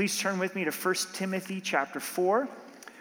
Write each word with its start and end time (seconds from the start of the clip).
please 0.00 0.18
turn 0.18 0.38
with 0.38 0.56
me 0.56 0.64
to 0.64 0.70
1 0.70 0.94
Timothy 1.12 1.60
chapter 1.60 2.00
4. 2.00 2.48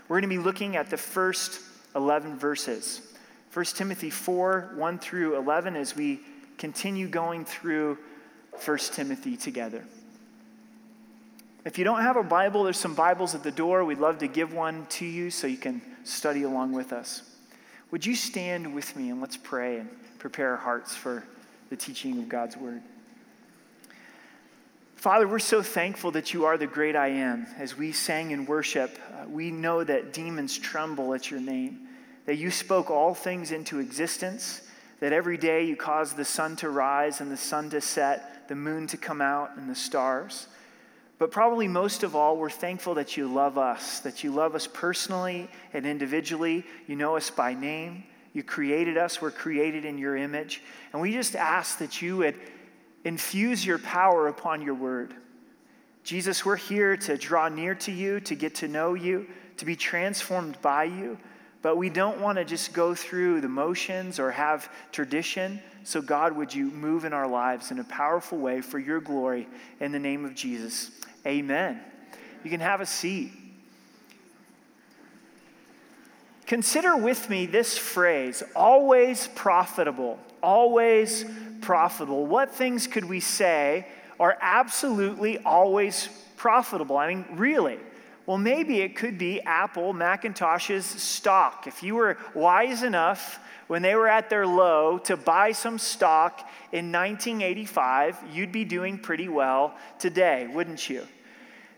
We're 0.09 0.19
going 0.19 0.21
to 0.23 0.27
be 0.27 0.37
looking 0.37 0.75
at 0.75 0.89
the 0.89 0.97
first 0.97 1.61
11 1.95 2.37
verses. 2.37 2.99
1 3.53 3.65
Timothy 3.67 4.09
4 4.09 4.73
1 4.75 4.99
through 4.99 5.37
11 5.37 5.77
as 5.77 5.95
we 5.95 6.19
continue 6.57 7.07
going 7.07 7.45
through 7.45 7.97
1 8.65 8.77
Timothy 8.91 9.37
together. 9.37 9.85
If 11.63 11.77
you 11.77 11.85
don't 11.85 12.01
have 12.01 12.17
a 12.17 12.23
Bible, 12.23 12.65
there's 12.65 12.75
some 12.75 12.95
Bibles 12.95 13.33
at 13.33 13.43
the 13.43 13.51
door. 13.51 13.85
We'd 13.85 13.99
love 13.99 14.17
to 14.17 14.27
give 14.27 14.51
one 14.53 14.85
to 14.87 15.05
you 15.05 15.31
so 15.31 15.47
you 15.47 15.55
can 15.55 15.81
study 16.03 16.43
along 16.43 16.73
with 16.73 16.91
us. 16.91 17.21
Would 17.91 18.05
you 18.05 18.13
stand 18.13 18.75
with 18.75 18.93
me 18.97 19.09
and 19.09 19.21
let's 19.21 19.37
pray 19.37 19.77
and 19.77 19.89
prepare 20.17 20.51
our 20.51 20.57
hearts 20.57 20.97
for 20.97 21.23
the 21.69 21.77
teaching 21.77 22.19
of 22.19 22.27
God's 22.27 22.57
word? 22.57 22.81
Father, 24.99 25.29
we're 25.29 25.39
so 25.39 25.61
thankful 25.61 26.11
that 26.11 26.33
you 26.33 26.43
are 26.43 26.57
the 26.57 26.67
great 26.67 26.93
I 26.93 27.07
am. 27.07 27.47
As 27.57 27.77
we 27.77 27.93
sang 27.93 28.31
in 28.31 28.45
worship, 28.45 28.99
uh, 29.13 29.29
we 29.29 29.49
know 29.49 29.81
that 29.81 30.11
demons 30.11 30.57
tremble 30.57 31.13
at 31.13 31.31
your 31.31 31.39
name, 31.39 31.87
that 32.25 32.35
you 32.35 32.51
spoke 32.51 32.91
all 32.91 33.13
things 33.13 33.53
into 33.53 33.79
existence, 33.79 34.61
that 34.99 35.13
every 35.13 35.37
day 35.37 35.63
you 35.63 35.77
cause 35.77 36.11
the 36.11 36.25
sun 36.25 36.57
to 36.57 36.69
rise 36.69 37.21
and 37.21 37.31
the 37.31 37.37
sun 37.37 37.69
to 37.69 37.79
set, 37.79 38.49
the 38.49 38.55
moon 38.55 38.87
to 38.87 38.97
come 38.97 39.21
out, 39.21 39.55
and 39.55 39.69
the 39.69 39.75
stars. 39.75 40.47
But 41.17 41.31
probably 41.31 41.69
most 41.69 42.03
of 42.03 42.13
all, 42.13 42.35
we're 42.35 42.49
thankful 42.49 42.95
that 42.95 43.15
you 43.15 43.33
love 43.33 43.57
us, 43.57 44.01
that 44.01 44.21
you 44.25 44.31
love 44.31 44.53
us 44.53 44.67
personally 44.67 45.47
and 45.71 45.85
individually. 45.85 46.65
You 46.87 46.97
know 46.97 47.15
us 47.15 47.29
by 47.29 47.53
name. 47.53 48.03
You 48.33 48.43
created 48.43 48.97
us. 48.97 49.21
We're 49.21 49.31
created 49.31 49.85
in 49.85 49.97
your 49.97 50.17
image. 50.17 50.61
And 50.91 51.01
we 51.01 51.13
just 51.13 51.37
ask 51.37 51.77
that 51.77 52.01
you 52.01 52.17
would 52.17 52.35
infuse 53.03 53.65
your 53.65 53.79
power 53.79 54.27
upon 54.27 54.61
your 54.61 54.75
word. 54.75 55.13
Jesus, 56.03 56.45
we're 56.45 56.55
here 56.55 56.97
to 56.97 57.17
draw 57.17 57.49
near 57.49 57.75
to 57.75 57.91
you, 57.91 58.19
to 58.21 58.35
get 58.35 58.55
to 58.55 58.67
know 58.67 58.93
you, 58.93 59.27
to 59.57 59.65
be 59.65 59.75
transformed 59.75 60.59
by 60.61 60.85
you. 60.85 61.17
But 61.61 61.77
we 61.77 61.89
don't 61.89 62.21
want 62.21 62.37
to 62.37 62.45
just 62.45 62.73
go 62.73 62.95
through 62.95 63.41
the 63.41 63.49
motions 63.49 64.19
or 64.19 64.31
have 64.31 64.71
tradition. 64.91 65.61
So, 65.83 66.01
God, 66.01 66.35
would 66.35 66.53
you 66.53 66.65
move 66.71 67.03
in 67.03 67.11
our 67.11 67.27
lives 67.27 67.71
in 67.71 67.79
a 67.79 67.83
powerful 67.83 68.37
way 68.37 68.61
for 68.61 68.79
your 68.79 69.01
glory 69.01 69.47
in 69.81 69.91
the 69.91 69.99
name 69.99 70.23
of 70.23 70.35
Jesus? 70.35 70.91
Amen. 71.25 71.81
You 72.43 72.49
can 72.49 72.61
have 72.61 72.79
a 72.79 72.85
seat. 72.85 73.31
Consider 76.45 76.97
with 76.97 77.29
me 77.29 77.45
this 77.45 77.77
phrase 77.77 78.41
always 78.55 79.27
profitable. 79.35 80.17
Always 80.41 81.25
profitable. 81.61 82.25
What 82.25 82.53
things 82.53 82.87
could 82.87 83.05
we 83.05 83.19
say 83.19 83.87
are 84.19 84.37
absolutely 84.41 85.37
always 85.39 86.09
profitable? 86.37 86.97
I 86.97 87.13
mean, 87.13 87.25
really. 87.31 87.79
Well, 88.25 88.37
maybe 88.37 88.81
it 88.81 88.95
could 88.95 89.17
be 89.17 89.41
Apple 89.41 89.91
Macintosh's 89.91 90.85
stock. 90.85 91.65
If 91.65 91.81
you 91.81 91.95
were 91.95 92.17
wise 92.35 92.83
enough 92.83 93.39
when 93.67 93.81
they 93.81 93.95
were 93.95 94.07
at 94.07 94.29
their 94.29 94.45
low 94.45 94.99
to 94.99 95.17
buy 95.17 95.51
some 95.51 95.79
stock 95.79 96.47
in 96.71 96.91
1985, 96.91 98.17
you'd 98.31 98.51
be 98.51 98.65
doing 98.65 98.99
pretty 98.99 99.29
well 99.29 99.75
today, 99.97 100.47
wouldn't 100.53 100.89
you? 100.89 101.07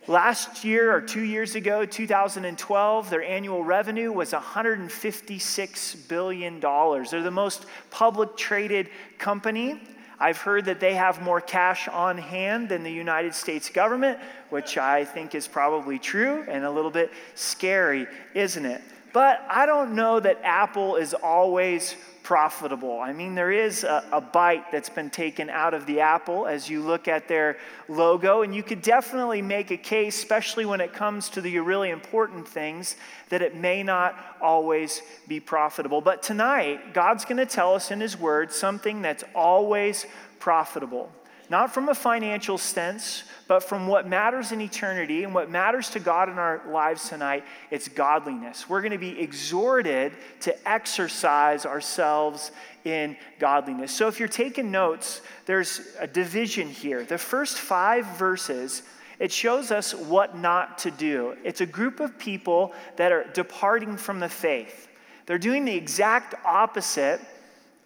Last 0.07 0.63
year 0.63 0.91
or 0.91 0.99
two 0.99 1.21
years 1.21 1.53
ago, 1.53 1.85
2012, 1.85 3.09
their 3.11 3.23
annual 3.23 3.63
revenue 3.63 4.11
was 4.11 4.31
$156 4.31 6.07
billion. 6.07 6.59
They're 6.59 7.21
the 7.21 7.30
most 7.30 7.67
public 7.91 8.35
traded 8.35 8.89
company. 9.19 9.79
I've 10.19 10.38
heard 10.38 10.66
that 10.66 10.79
they 10.79 10.95
have 10.95 11.22
more 11.22 11.39
cash 11.39 11.88
on 11.88 12.17
hand 12.17 12.69
than 12.69 12.81
the 12.81 12.91
United 12.91 13.35
States 13.35 13.69
government, 13.69 14.17
which 14.49 14.79
I 14.79 15.05
think 15.05 15.35
is 15.35 15.47
probably 15.47 15.99
true 15.99 16.45
and 16.47 16.66
a 16.66 16.72
little 16.72 16.91
bit 16.91 17.11
scary, 17.35 18.07
isn't 18.33 18.66
it? 18.66 18.81
But 19.13 19.45
I 19.49 19.67
don't 19.67 19.94
know 19.94 20.19
that 20.19 20.39
Apple 20.44 20.95
is 20.95 21.13
always 21.13 21.95
profitable. 22.31 22.97
I 22.97 23.11
mean, 23.11 23.35
there 23.35 23.51
is 23.51 23.83
a, 23.83 24.06
a, 24.13 24.22
bite 24.22 24.72
that's 24.72 24.88
been 24.88 25.09
taken 25.09 25.50
out 25.50 25.73
of 25.73 25.85
the 25.85 26.00
apple 26.00 26.47
as 26.47 26.69
you 26.69 26.81
look 26.81 27.09
at 27.09 27.28
their 27.28 27.57
logo, 27.89 28.41
and 28.41 28.56
you 28.56 28.63
could 28.63 28.81
definitely 28.81 29.41
make 29.41 29.69
a 29.69 29.75
case, 29.75 30.17
especially 30.17 30.66
when 30.66 30.79
it 30.79 30.94
comes 30.94 31.28
to 31.31 31.41
the 31.41 31.59
really 31.59 31.89
important 31.89 32.47
things, 32.47 32.95
that 33.28 33.41
it 33.41 33.57
may 33.57 33.83
not 33.83 34.17
always 34.41 35.01
be 35.28 35.41
profitable. 35.41 36.00
But 36.00 36.23
tonight, 36.23 36.94
God's 36.94 37.25
going 37.25 37.35
to 37.35 37.45
tell 37.45 37.75
us 37.75 37.91
in 37.91 38.00
His 38.00 38.17
Word 38.17 38.53
something 38.53 39.01
that's 39.01 39.25
always 39.35 40.06
profitable 40.39 41.11
not 41.51 41.73
from 41.73 41.89
a 41.89 41.94
financial 41.94 42.57
sense, 42.57 43.25
but 43.50 43.62
from 43.62 43.85
what 43.85 44.07
matters 44.07 44.53
in 44.53 44.62
eternity 44.62 45.25
and 45.25 45.34
what 45.34 45.51
matters 45.51 45.89
to 45.89 46.00
God 46.00 46.29
in 46.29 46.39
our 46.39 46.62
lives 46.69 47.09
tonight, 47.09 47.44
it's 47.69 47.89
godliness. 47.89 48.69
We're 48.69 48.79
going 48.79 48.94
to 48.94 48.97
be 48.97 49.19
exhorted 49.19 50.13
to 50.39 50.67
exercise 50.69 51.66
ourselves 51.66 52.51
in 52.85 53.17
godliness. 53.38 53.91
So 53.91 54.07
if 54.07 54.17
you're 54.17 54.29
taking 54.29 54.72
notes, 54.72 55.19
there's 55.45 55.81
a 56.00 56.07
division 56.07 56.69
here. 56.69 57.03
The 57.03 57.17
first 57.17 57.57
five 57.57 58.06
verses, 58.18 58.83
it 59.19 59.29
shows 59.29 59.72
us 59.72 59.94
what 59.94 60.38
not 60.38 60.78
to 60.79 60.91
do. 60.91 61.35
It's 61.44 61.59
a 61.59 61.66
group 61.66 62.00
of 62.00 62.18
people 62.18 62.72
that 62.95 63.12
are 63.12 63.25
departing 63.33 63.97
from 63.97 64.22
the 64.22 64.29
faith. 64.29 64.88
They're 65.25 65.38
doing 65.38 65.66
the 65.66 65.75
exact 65.75 66.33
opposite 66.45 67.19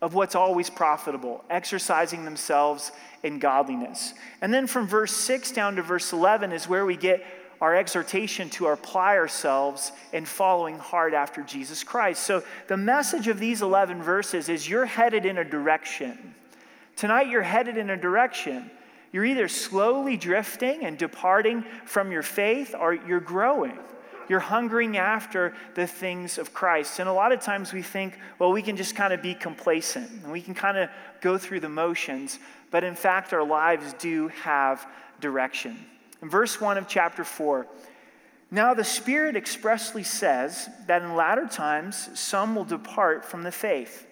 of 0.06 0.14
what's 0.14 0.36
always 0.36 0.70
profitable, 0.70 1.44
exercising 1.50 2.26
themselves 2.26 2.92
in 3.24 3.40
godliness. 3.40 4.14
And 4.40 4.54
then 4.54 4.68
from 4.68 4.86
verse 4.86 5.12
6 5.12 5.52
down 5.52 5.78
to 5.78 5.82
verse 5.82 6.14
11 6.14 6.52
is 6.52 6.70
where 6.70 6.86
we 6.86 6.96
get 6.96 7.26
our 7.60 7.76
exhortation 7.76 8.48
to 8.52 8.68
apply 8.68 9.18
ourselves 9.18 9.92
in 10.14 10.24
following 10.24 10.78
hard 10.78 11.16
after 11.16 11.42
Jesus 11.42 11.84
Christ. 11.84 12.22
So 12.22 12.44
the 12.68 12.78
message 12.78 13.28
of 13.28 13.40
these 13.40 13.64
11 13.64 14.04
verses 14.04 14.48
is 14.48 14.70
you're 14.70 14.86
headed 14.86 15.26
in 15.26 15.40
a 15.40 15.44
direction. 15.44 16.36
Tonight, 16.96 17.30
you're 17.30 17.42
headed 17.42 17.76
in 17.76 17.90
a 17.90 17.98
direction. 17.98 18.70
You're 19.12 19.26
either 19.26 19.48
slowly 19.48 20.18
drifting 20.18 20.86
and 20.86 21.00
departing 21.00 21.66
from 21.86 22.12
your 22.12 22.22
faith 22.22 22.76
or 22.80 22.94
you're 22.94 23.20
growing. 23.20 23.80
You're 24.28 24.40
hungering 24.40 24.97
after 24.97 25.53
the 25.75 25.88
things 25.88 26.38
of 26.38 26.53
Christ. 26.53 27.00
And 27.00 27.08
a 27.09 27.13
lot 27.13 27.31
of 27.31 27.40
times 27.40 27.74
we 27.74 27.81
think, 27.81 28.18
well, 28.40 28.52
we 28.52 28.62
can 28.62 28.75
just 28.75 28.96
kind 28.96 29.13
of 29.13 29.22
be 29.22 29.34
complacent 29.34 30.09
and 30.09 30.31
we 30.31 30.41
can 30.41 30.53
kind 30.53 30.78
of 30.78 30.90
go 31.22 31.38
through 31.38 31.59
the 31.59 31.69
motions. 31.69 32.40
But 32.72 32.84
in 32.84 32.96
fact, 32.96 33.34
our 33.34 33.46
lives 33.46 33.94
do 33.94 34.30
have 34.30 34.88
direction. 35.19 35.78
In 36.22 36.30
verse 36.30 36.59
1 36.59 36.78
of 36.78 36.88
chapter 36.88 37.24
4, 37.24 37.68
now 38.52 38.74
the 38.74 38.84
Spirit 38.84 39.35
expressly 39.35 40.03
says 40.03 40.69
that 40.88 41.02
in 41.02 41.16
latter 41.16 41.47
times 41.47 42.09
some 42.18 42.56
will 42.56 42.64
depart 42.64 43.25
from 43.25 43.44
the 43.44 43.52
faith, 43.52 44.08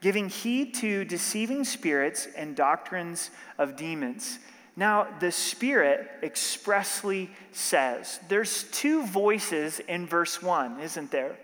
giving 0.00 0.28
heed 0.28 0.74
to 0.74 1.04
deceiving 1.04 1.64
spirits 1.64 2.28
and 2.36 2.54
doctrines 2.54 3.30
of 3.58 3.76
demons 3.76 4.38
now, 4.78 5.08
the 5.18 5.32
Spirit 5.32 6.08
expressly 6.22 7.30
says 7.50 8.20
there's 8.28 8.62
two 8.70 9.04
voices 9.04 9.80
in 9.80 10.06
verse 10.06 10.40
1, 10.40 10.78
isn't 10.78 11.10
there? 11.10 11.36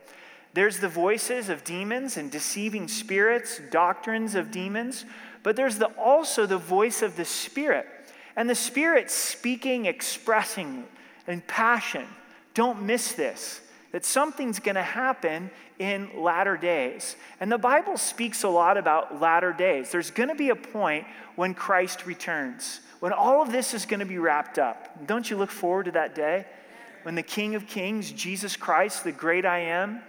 There's 0.53 0.79
the 0.79 0.89
voices 0.89 1.49
of 1.49 1.65
demons 1.65 2.17
and 2.17 2.31
deceiving 2.31 2.87
spirits, 2.87 3.61
doctrines 3.73 4.37
of 4.37 4.53
demons, 4.53 5.05
but 5.43 5.57
there's 5.57 5.79
the, 5.79 5.89
also 5.99 6.47
the 6.47 6.59
voice 6.59 7.03
of 7.03 7.17
the 7.17 7.25
Spirit. 7.25 7.89
And 8.37 8.49
the 8.49 8.55
Spirit 8.55 9.11
speaking, 9.11 9.87
expressing 9.87 10.85
in 11.27 11.41
passion. 11.41 12.07
Don't 12.55 12.83
miss 12.83 13.15
this 13.15 13.61
that 13.91 14.05
something's 14.05 14.61
going 14.61 14.77
to 14.77 14.83
happen 14.83 15.51
in 15.81 16.09
latter 16.17 16.57
days. 16.57 17.17
And 17.41 17.51
the 17.51 17.59
Bible 17.59 17.97
speaks 17.97 18.45
a 18.45 18.49
lot 18.49 18.77
about 18.77 19.21
latter 19.21 19.53
days. 19.53 19.91
There's 19.91 20.13
going 20.13 20.29
to 20.29 20.37
be 20.37 20.51
a 20.51 20.57
point 20.57 21.05
when 21.35 21.53
Christ 21.55 22.07
returns 22.07 22.79
when 23.05 23.13
all 23.13 23.43
of 23.43 23.53
this 23.53 23.75
is 23.75 23.85
going 23.85 24.01
to 24.01 24.07
be 24.07 24.17
wrapped 24.17 24.59
up. 24.59 25.07
Don't 25.07 25.29
you 25.29 25.37
look 25.37 25.51
forward 25.51 25.85
to 25.85 25.91
that 25.91 26.15
day 26.15 26.47
when 27.03 27.15
the 27.15 27.23
King 27.23 27.55
of 27.55 27.67
Kings, 27.67 28.11
Jesus 28.11 28.57
Christ, 28.57 29.05
the 29.05 29.13
great 29.13 29.45
I 29.45 29.59
am, 29.59 30.01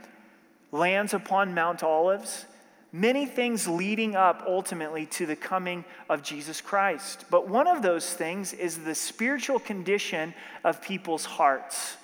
lands 0.72 1.14
upon 1.14 1.54
Mount 1.54 1.84
Olives? 1.84 2.46
Many 2.94 3.26
things 3.26 3.68
leading 3.68 4.16
up 4.16 4.46
ultimately 4.48 5.08
to 5.08 5.26
the 5.26 5.36
coming 5.36 5.84
of 6.10 6.24
Jesus 6.24 6.62
Christ. 6.62 7.26
But 7.30 7.50
one 7.50 7.68
of 7.68 7.82
those 7.82 8.14
things 8.14 8.54
is 8.54 8.78
the 8.78 8.96
spiritual 8.96 9.60
condition 9.60 10.34
of 10.64 10.82
people's 10.82 11.26
hearts. 11.26 11.98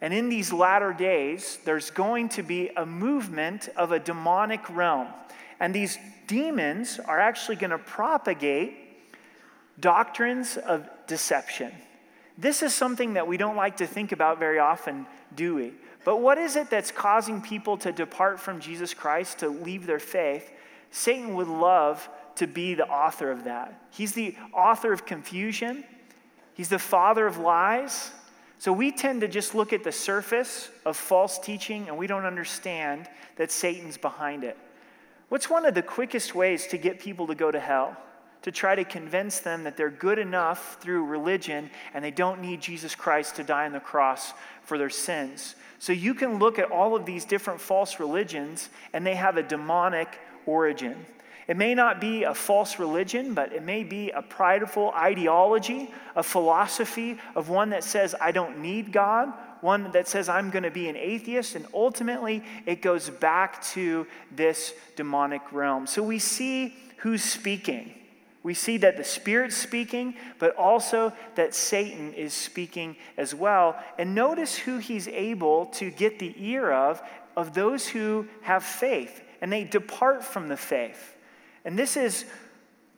And 0.00 0.12
in 0.12 0.28
these 0.28 0.52
latter 0.52 0.92
days, 0.92 1.60
there's 1.64 1.90
going 1.90 2.30
to 2.30 2.42
be 2.42 2.70
a 2.76 2.84
movement 2.84 3.68
of 3.76 3.92
a 3.92 4.00
demonic 4.00 4.68
realm. 4.68 5.06
And 5.60 5.72
these 5.72 5.96
demons 6.26 6.98
are 6.98 7.20
actually 7.20 7.54
going 7.54 7.70
to 7.70 7.78
propagate 7.78 8.83
Doctrines 9.80 10.56
of 10.56 10.88
deception. 11.06 11.72
This 12.36 12.62
is 12.62 12.74
something 12.74 13.14
that 13.14 13.26
we 13.26 13.36
don't 13.36 13.56
like 13.56 13.76
to 13.78 13.86
think 13.86 14.12
about 14.12 14.38
very 14.38 14.58
often, 14.58 15.06
do 15.34 15.54
we? 15.54 15.72
But 16.04 16.18
what 16.18 16.38
is 16.38 16.56
it 16.56 16.68
that's 16.68 16.90
causing 16.90 17.40
people 17.40 17.76
to 17.78 17.92
depart 17.92 18.38
from 18.38 18.60
Jesus 18.60 18.92
Christ, 18.92 19.38
to 19.38 19.48
leave 19.48 19.86
their 19.86 19.98
faith? 19.98 20.50
Satan 20.90 21.34
would 21.34 21.48
love 21.48 22.08
to 22.36 22.46
be 22.46 22.74
the 22.74 22.86
author 22.86 23.30
of 23.30 23.44
that. 23.44 23.80
He's 23.90 24.12
the 24.12 24.36
author 24.52 24.92
of 24.92 25.06
confusion, 25.06 25.84
he's 26.54 26.68
the 26.68 26.78
father 26.78 27.26
of 27.26 27.38
lies. 27.38 28.10
So 28.58 28.72
we 28.72 28.92
tend 28.92 29.20
to 29.20 29.28
just 29.28 29.54
look 29.54 29.72
at 29.72 29.84
the 29.84 29.92
surface 29.92 30.70
of 30.86 30.96
false 30.96 31.38
teaching 31.38 31.88
and 31.88 31.98
we 31.98 32.06
don't 32.06 32.24
understand 32.24 33.08
that 33.36 33.52
Satan's 33.52 33.98
behind 33.98 34.42
it. 34.42 34.56
What's 35.28 35.50
one 35.50 35.66
of 35.66 35.74
the 35.74 35.82
quickest 35.82 36.34
ways 36.34 36.66
to 36.68 36.78
get 36.78 36.98
people 36.98 37.26
to 37.26 37.34
go 37.34 37.50
to 37.50 37.60
hell? 37.60 37.96
To 38.44 38.52
try 38.52 38.74
to 38.74 38.84
convince 38.84 39.40
them 39.40 39.64
that 39.64 39.76
they're 39.76 39.90
good 39.90 40.18
enough 40.18 40.78
through 40.80 41.04
religion 41.04 41.70
and 41.92 42.04
they 42.04 42.10
don't 42.10 42.40
need 42.40 42.60
Jesus 42.60 42.94
Christ 42.94 43.36
to 43.36 43.42
die 43.42 43.66
on 43.66 43.72
the 43.72 43.80
cross 43.80 44.32
for 44.62 44.78
their 44.78 44.90
sins. 44.90 45.54
So 45.78 45.92
you 45.92 46.14
can 46.14 46.38
look 46.38 46.58
at 46.58 46.70
all 46.70 46.94
of 46.94 47.04
these 47.04 47.24
different 47.24 47.60
false 47.60 47.98
religions 47.98 48.68
and 48.92 49.06
they 49.06 49.14
have 49.14 49.36
a 49.36 49.42
demonic 49.42 50.18
origin. 50.46 51.06
It 51.46 51.56
may 51.56 51.74
not 51.74 52.00
be 52.00 52.24
a 52.24 52.34
false 52.34 52.78
religion, 52.78 53.34
but 53.34 53.52
it 53.52 53.62
may 53.62 53.82
be 53.82 54.10
a 54.10 54.22
prideful 54.22 54.92
ideology, 54.92 55.90
a 56.16 56.22
philosophy 56.22 57.18
of 57.34 57.48
one 57.50 57.70
that 57.70 57.84
says, 57.84 58.14
I 58.18 58.32
don't 58.32 58.60
need 58.60 58.92
God, 58.92 59.32
one 59.60 59.90
that 59.92 60.08
says, 60.08 60.28
I'm 60.28 60.50
going 60.50 60.62
to 60.62 60.70
be 60.70 60.88
an 60.88 60.96
atheist. 60.96 61.54
And 61.54 61.66
ultimately, 61.74 62.42
it 62.64 62.80
goes 62.80 63.10
back 63.10 63.62
to 63.72 64.06
this 64.34 64.72
demonic 64.96 65.52
realm. 65.52 65.86
So 65.86 66.02
we 66.02 66.18
see 66.18 66.74
who's 66.98 67.22
speaking. 67.22 67.94
We 68.44 68.54
see 68.54 68.76
that 68.76 68.98
the 68.98 69.04
Spirit's 69.04 69.56
speaking, 69.56 70.14
but 70.38 70.54
also 70.54 71.14
that 71.34 71.54
Satan 71.54 72.12
is 72.12 72.34
speaking 72.34 72.94
as 73.16 73.34
well. 73.34 73.82
And 73.98 74.14
notice 74.14 74.54
who 74.54 74.78
he's 74.78 75.08
able 75.08 75.66
to 75.66 75.90
get 75.90 76.18
the 76.18 76.34
ear 76.38 76.70
of, 76.70 77.02
of 77.36 77.54
those 77.54 77.88
who 77.88 78.28
have 78.42 78.62
faith, 78.62 79.22
and 79.40 79.50
they 79.50 79.64
depart 79.64 80.22
from 80.22 80.48
the 80.48 80.58
faith. 80.58 81.16
And 81.64 81.78
this 81.78 81.96
is 81.96 82.26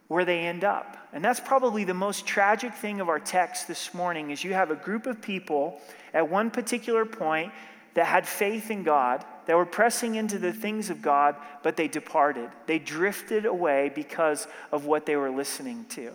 where 0.09 0.25
they 0.25 0.41
end 0.41 0.65
up. 0.65 0.97
And 1.13 1.25
that's 1.25 1.41
probably 1.41 1.85
the 1.85 1.95
most 1.95 2.27
tragic 2.27 2.75
thing 2.75 3.01
of 3.01 3.09
our 3.09 3.21
text 3.21 3.69
this 3.69 3.95
morning 3.95 4.31
is 4.31 4.43
you 4.43 4.53
have 4.55 4.73
a 4.73 4.77
group 4.77 5.07
of 5.07 5.23
people 5.23 5.81
at 6.13 6.29
one 6.29 6.51
particular 6.51 7.07
point 7.07 7.53
that 7.95 8.07
had 8.07 8.27
faith 8.27 8.71
in 8.71 8.83
God, 8.83 9.25
that 9.47 9.57
were 9.57 9.67
pressing 9.67 10.17
into 10.17 10.39
the 10.39 10.53
things 10.53 10.91
of 10.91 11.03
God, 11.03 11.37
but 11.63 11.77
they 11.77 11.89
departed. 11.89 12.51
They 12.67 12.79
drifted 12.79 13.47
away 13.47 13.91
because 13.95 14.47
of 14.71 14.85
what 14.85 15.07
they 15.07 15.17
were 15.17 15.31
listening 15.31 15.87
to. 15.91 16.13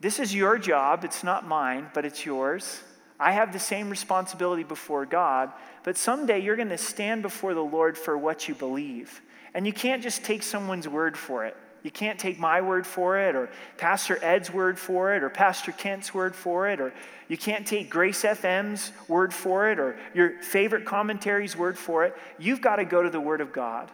This 0.00 0.18
is 0.18 0.34
your 0.34 0.58
job. 0.58 1.04
It's 1.04 1.22
not 1.22 1.46
mine, 1.46 1.88
but 1.94 2.04
it's 2.04 2.26
yours. 2.26 2.82
I 3.20 3.32
have 3.32 3.52
the 3.52 3.60
same 3.60 3.88
responsibility 3.88 4.64
before 4.64 5.06
God, 5.06 5.52
but 5.84 5.96
someday 5.96 6.40
you're 6.40 6.56
going 6.56 6.70
to 6.70 6.78
stand 6.78 7.22
before 7.22 7.54
the 7.54 7.64
Lord 7.64 7.96
for 7.96 8.18
what 8.18 8.48
you 8.48 8.54
believe. 8.54 9.20
And 9.54 9.64
you 9.64 9.72
can't 9.72 10.02
just 10.02 10.24
take 10.24 10.42
someone's 10.42 10.88
word 10.88 11.16
for 11.16 11.44
it. 11.44 11.56
You 11.82 11.90
can't 11.90 12.18
take 12.18 12.38
my 12.38 12.60
word 12.60 12.86
for 12.86 13.18
it, 13.18 13.34
or 13.34 13.50
Pastor 13.76 14.18
Ed's 14.22 14.52
word 14.52 14.78
for 14.78 15.14
it, 15.14 15.22
or 15.22 15.30
Pastor 15.30 15.72
Kent's 15.72 16.14
word 16.14 16.36
for 16.36 16.68
it, 16.68 16.80
or 16.80 16.92
you 17.28 17.36
can't 17.36 17.66
take 17.66 17.90
Grace 17.90 18.22
FM's 18.22 18.92
word 19.08 19.34
for 19.34 19.70
it, 19.70 19.78
or 19.80 19.96
your 20.14 20.40
favorite 20.42 20.84
commentary's 20.84 21.56
word 21.56 21.76
for 21.76 22.04
it. 22.04 22.16
You've 22.38 22.60
got 22.60 22.76
to 22.76 22.84
go 22.84 23.02
to 23.02 23.10
the 23.10 23.20
Word 23.20 23.40
of 23.40 23.52
God. 23.52 23.90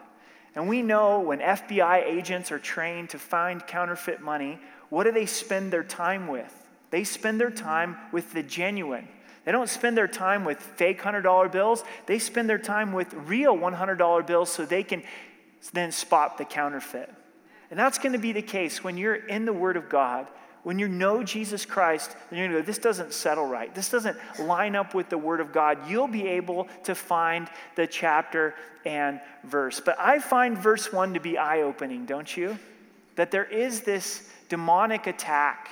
And 0.55 0.67
we 0.67 0.81
know 0.81 1.21
when 1.21 1.39
FBI 1.39 2.05
agents 2.05 2.51
are 2.51 2.59
trained 2.59 3.09
to 3.11 3.19
find 3.19 3.65
counterfeit 3.65 4.21
money, 4.21 4.59
what 4.89 5.05
do 5.05 5.11
they 5.11 5.25
spend 5.25 5.71
their 5.71 5.83
time 5.83 6.27
with? 6.27 6.53
They 6.91 7.03
spend 7.03 7.39
their 7.39 7.51
time 7.51 7.97
with 8.11 8.33
the 8.33 8.43
genuine. 8.43 9.07
They 9.45 9.51
don't 9.51 9.69
spend 9.69 9.97
their 9.97 10.07
time 10.07 10.45
with 10.45 10.59
fake 10.59 11.01
$100 11.01 11.51
bills. 11.51 11.83
They 12.07 12.19
spend 12.19 12.49
their 12.49 12.57
time 12.57 12.91
with 12.93 13.13
real 13.13 13.55
$100 13.55 14.27
bills 14.27 14.51
so 14.51 14.65
they 14.65 14.83
can 14.83 15.03
then 15.73 15.91
spot 15.91 16.37
the 16.37 16.45
counterfeit. 16.45 17.13
And 17.69 17.79
that's 17.79 17.97
going 17.97 18.13
to 18.13 18.19
be 18.19 18.31
the 18.31 18.41
case 18.41 18.83
when 18.83 18.97
you're 18.97 19.15
in 19.15 19.45
the 19.45 19.53
Word 19.53 19.77
of 19.77 19.89
God. 19.89 20.27
When 20.63 20.77
you 20.77 20.87
know 20.89 21.23
Jesus 21.23 21.65
Christ, 21.65 22.15
and 22.29 22.37
you're 22.37 22.47
going 22.47 22.57
to 22.57 22.63
go, 22.63 22.65
this 22.65 22.79
doesn't 22.79 23.13
settle 23.13 23.45
right. 23.45 23.73
This 23.73 23.89
doesn't 23.89 24.17
line 24.39 24.75
up 24.75 24.93
with 24.93 25.09
the 25.09 25.17
Word 25.17 25.39
of 25.39 25.53
God. 25.53 25.89
You'll 25.89 26.07
be 26.07 26.27
able 26.27 26.67
to 26.83 26.95
find 26.95 27.47
the 27.75 27.87
chapter 27.87 28.55
and 28.85 29.21
verse. 29.45 29.79
But 29.79 29.97
I 29.99 30.19
find 30.19 30.57
verse 30.57 30.91
1 30.91 31.13
to 31.13 31.19
be 31.19 31.37
eye 31.37 31.61
opening, 31.61 32.05
don't 32.05 32.35
you? 32.35 32.59
That 33.15 33.31
there 33.31 33.45
is 33.45 33.81
this 33.81 34.29
demonic 34.49 35.07
attack 35.07 35.69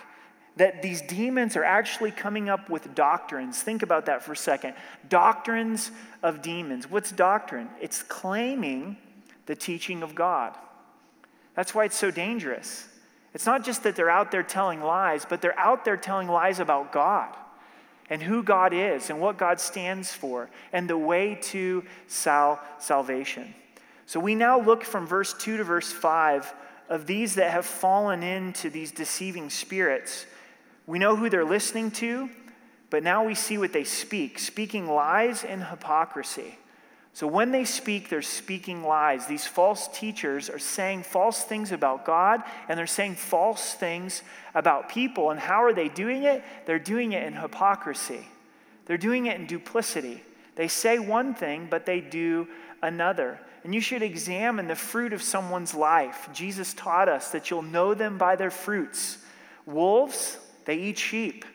that 0.55 0.81
these 0.81 1.01
demons 1.01 1.55
are 1.55 1.63
actually 1.63 2.11
coming 2.11 2.49
up 2.49 2.69
with 2.69 2.95
doctrines. 2.95 3.61
Think 3.61 3.83
about 3.83 4.07
that 4.07 4.23
for 4.23 4.33
a 4.33 4.37
second. 4.37 4.73
Doctrines 5.07 5.91
of 6.23 6.41
demons. 6.41 6.89
What's 6.89 7.11
doctrine? 7.11 7.69
It's 7.79 8.03
claiming 8.03 8.97
the 9.45 9.55
teaching 9.55 10.01
of 10.01 10.15
God. 10.15 10.55
That's 11.57 11.73
why 11.73 11.85
it's 11.85 11.97
so 11.97 12.11
dangerous. 12.11 12.87
It's 13.33 13.47
not 13.47 13.65
just 13.65 13.81
that 13.81 13.95
they're 13.95 14.11
out 14.11 14.29
there 14.29 14.43
telling 14.43 14.79
lies, 14.79 15.25
but 15.27 15.41
they're 15.41 15.57
out 15.57 15.85
there 15.85 15.97
telling 15.97 16.27
lies 16.27 16.59
about 16.59 16.91
God 16.91 17.35
and 18.11 18.21
who 18.21 18.43
God 18.43 18.73
is 18.73 19.09
and 19.09 19.19
what 19.19 19.39
God 19.39 19.59
stands 19.59 20.13
for 20.13 20.51
and 20.71 20.87
the 20.87 20.99
way 20.99 21.39
to 21.45 21.83
sal- 22.05 22.61
salvation. 22.77 23.55
So 24.05 24.19
we 24.19 24.35
now 24.35 24.61
look 24.61 24.83
from 24.83 25.07
verse 25.07 25.33
2 25.33 25.57
to 25.57 25.63
verse 25.63 25.91
5 25.91 26.53
of 26.89 27.07
these 27.07 27.33
that 27.35 27.49
have 27.49 27.65
fallen 27.65 28.21
into 28.21 28.69
these 28.69 28.91
deceiving 28.91 29.49
spirits. 29.49 30.27
We 30.85 30.99
know 30.99 31.15
who 31.15 31.27
they're 31.27 31.43
listening 31.43 31.89
to, 31.91 32.29
but 32.91 33.01
now 33.01 33.25
we 33.25 33.33
see 33.33 33.57
what 33.57 33.73
they 33.73 33.83
speak, 33.83 34.37
speaking 34.37 34.87
lies 34.87 35.43
and 35.43 35.63
hypocrisy. 35.63 36.59
So 37.17 37.25
when 37.25 37.51
they 37.51 37.65
speak, 37.65 38.09
they're 38.09 38.21
speaking 38.21 38.83
lies. 38.83 39.25
These 39.25 39.47
false 39.47 39.87
teachers 39.87 40.51
are 40.51 40.59
saying 40.59 41.01
false 41.01 41.43
things 41.43 41.71
about 41.71 42.05
God 42.05 42.43
and 42.69 42.77
they're 42.77 42.85
saying 42.85 43.15
false 43.15 43.73
things 43.73 44.21
about 44.53 44.89
people. 44.89 45.31
And 45.31 45.39
how 45.39 45.63
are 45.63 45.73
they 45.73 45.89
doing 45.89 46.25
it? 46.25 46.43
They're 46.67 46.77
doing 46.77 47.13
it 47.13 47.23
in 47.23 47.33
hypocrisy, 47.33 48.27
they're 48.85 48.99
doing 48.99 49.25
it 49.25 49.39
in 49.39 49.47
duplicity. 49.47 50.21
They 50.53 50.67
say 50.67 50.99
one 50.99 51.33
thing, 51.33 51.65
but 51.71 51.87
they 51.87 52.01
do 52.01 52.47
another. 52.83 53.39
And 53.63 53.73
you 53.73 53.81
should 53.81 54.03
examine 54.03 54.67
the 54.67 54.75
fruit 54.75 55.11
of 55.11 55.23
someone's 55.23 55.73
life. 55.73 56.29
Jesus 56.33 56.75
taught 56.75 57.09
us 57.09 57.31
that 57.31 57.49
you'll 57.49 57.63
know 57.63 57.95
them 57.95 58.19
by 58.19 58.35
their 58.35 58.51
fruits. 58.51 59.17
Wolves, 59.65 60.37
they 60.65 60.75
eat 60.75 60.99
sheep. 60.99 61.45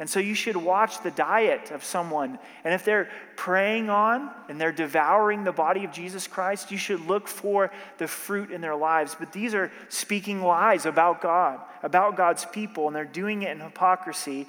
And 0.00 0.08
so 0.08 0.18
you 0.18 0.34
should 0.34 0.56
watch 0.56 1.02
the 1.02 1.10
diet 1.10 1.70
of 1.70 1.84
someone. 1.84 2.38
And 2.64 2.72
if 2.72 2.86
they're 2.86 3.10
preying 3.36 3.90
on 3.90 4.30
and 4.48 4.58
they're 4.58 4.72
devouring 4.72 5.44
the 5.44 5.52
body 5.52 5.84
of 5.84 5.92
Jesus 5.92 6.26
Christ, 6.26 6.70
you 6.70 6.78
should 6.78 7.06
look 7.06 7.28
for 7.28 7.70
the 7.98 8.08
fruit 8.08 8.50
in 8.50 8.62
their 8.62 8.74
lives. 8.74 9.14
But 9.16 9.30
these 9.30 9.54
are 9.54 9.70
speaking 9.90 10.40
lies 10.40 10.86
about 10.86 11.20
God, 11.20 11.60
about 11.82 12.16
God's 12.16 12.46
people, 12.46 12.86
and 12.86 12.96
they're 12.96 13.04
doing 13.04 13.42
it 13.42 13.50
in 13.50 13.60
hypocrisy. 13.60 14.46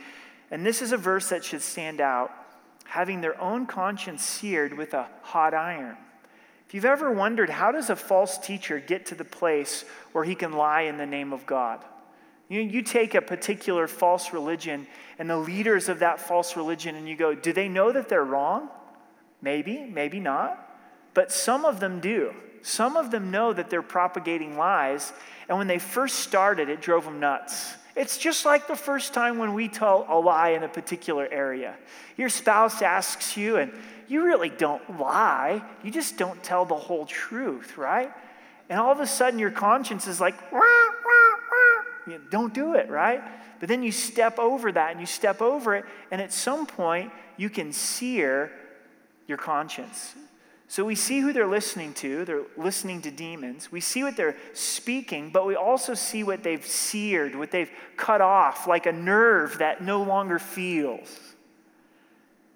And 0.49 0.65
this 0.65 0.81
is 0.81 0.93
a 0.93 0.97
verse 0.97 1.27
that 1.29 1.43
should 1.43 1.61
stand 1.61 1.99
out 1.99 2.31
having 2.85 3.19
their 3.19 3.39
own 3.39 3.65
conscience 3.65 4.23
seared 4.23 4.77
with 4.77 4.93
a 4.93 5.07
hot 5.21 5.53
iron. 5.53 5.97
If 6.67 6.73
you've 6.75 6.85
ever 6.85 7.11
wondered, 7.11 7.49
how 7.49 7.73
does 7.73 7.89
a 7.89 7.97
false 7.97 8.37
teacher 8.37 8.79
get 8.79 9.07
to 9.07 9.15
the 9.15 9.25
place 9.25 9.83
where 10.13 10.23
he 10.23 10.35
can 10.35 10.53
lie 10.53 10.83
in 10.83 10.97
the 10.97 11.05
name 11.05 11.33
of 11.33 11.45
God? 11.45 11.83
You, 12.51 12.59
you 12.59 12.81
take 12.81 13.15
a 13.15 13.21
particular 13.21 13.87
false 13.87 14.33
religion 14.33 14.85
and 15.17 15.29
the 15.29 15.37
leaders 15.37 15.87
of 15.87 15.99
that 15.99 16.19
false 16.19 16.57
religion, 16.57 16.95
and 16.95 17.07
you 17.07 17.15
go, 17.15 17.33
do 17.33 17.53
they 17.53 17.69
know 17.69 17.93
that 17.93 18.09
they're 18.09 18.25
wrong? 18.25 18.67
Maybe, 19.41 19.85
maybe 19.85 20.19
not. 20.19 20.59
But 21.13 21.31
some 21.31 21.63
of 21.63 21.79
them 21.79 22.01
do. 22.01 22.33
Some 22.61 22.97
of 22.97 23.09
them 23.09 23.31
know 23.31 23.53
that 23.53 23.69
they're 23.69 23.81
propagating 23.81 24.57
lies, 24.57 25.13
and 25.47 25.57
when 25.57 25.67
they 25.67 25.79
first 25.79 26.19
started, 26.19 26.67
it 26.67 26.81
drove 26.81 27.05
them 27.05 27.21
nuts. 27.21 27.73
It's 27.95 28.17
just 28.17 28.43
like 28.43 28.67
the 28.67 28.75
first 28.75 29.13
time 29.13 29.37
when 29.37 29.53
we 29.53 29.69
tell 29.69 30.05
a 30.09 30.19
lie 30.19 30.49
in 30.49 30.63
a 30.63 30.67
particular 30.67 31.29
area. 31.31 31.77
Your 32.17 32.27
spouse 32.27 32.81
asks 32.81 33.37
you, 33.37 33.55
and 33.55 33.71
you 34.09 34.25
really 34.25 34.49
don't 34.49 34.99
lie, 34.99 35.63
you 35.85 35.89
just 35.89 36.17
don't 36.17 36.43
tell 36.43 36.65
the 36.65 36.75
whole 36.75 37.05
truth, 37.05 37.77
right? 37.77 38.11
And 38.69 38.77
all 38.77 38.91
of 38.91 38.99
a 38.99 39.07
sudden, 39.07 39.39
your 39.39 39.51
conscience 39.51 40.05
is 40.05 40.19
like, 40.19 40.51
wah, 40.51 40.89
you 42.07 42.13
know, 42.13 42.21
don't 42.29 42.53
do 42.53 42.73
it, 42.73 42.89
right? 42.89 43.21
But 43.59 43.69
then 43.69 43.83
you 43.83 43.91
step 43.91 44.39
over 44.39 44.71
that 44.71 44.91
and 44.91 44.99
you 44.99 45.05
step 45.05 45.41
over 45.41 45.75
it, 45.75 45.85
and 46.09 46.21
at 46.21 46.33
some 46.33 46.65
point, 46.65 47.11
you 47.37 47.49
can 47.49 47.71
sear 47.71 48.51
your 49.27 49.37
conscience. 49.37 50.15
So 50.67 50.85
we 50.85 50.95
see 50.95 51.19
who 51.19 51.33
they're 51.33 51.47
listening 51.47 51.93
to. 51.95 52.23
They're 52.23 52.43
listening 52.55 53.01
to 53.01 53.11
demons. 53.11 53.71
We 53.71 53.81
see 53.81 54.03
what 54.03 54.15
they're 54.15 54.37
speaking, 54.53 55.29
but 55.29 55.45
we 55.45 55.55
also 55.55 55.93
see 55.93 56.23
what 56.23 56.43
they've 56.43 56.65
seared, 56.65 57.35
what 57.35 57.51
they've 57.51 57.69
cut 57.97 58.21
off, 58.21 58.67
like 58.67 58.85
a 58.85 58.93
nerve 58.93 59.57
that 59.57 59.83
no 59.83 60.01
longer 60.01 60.39
feels. 60.39 61.19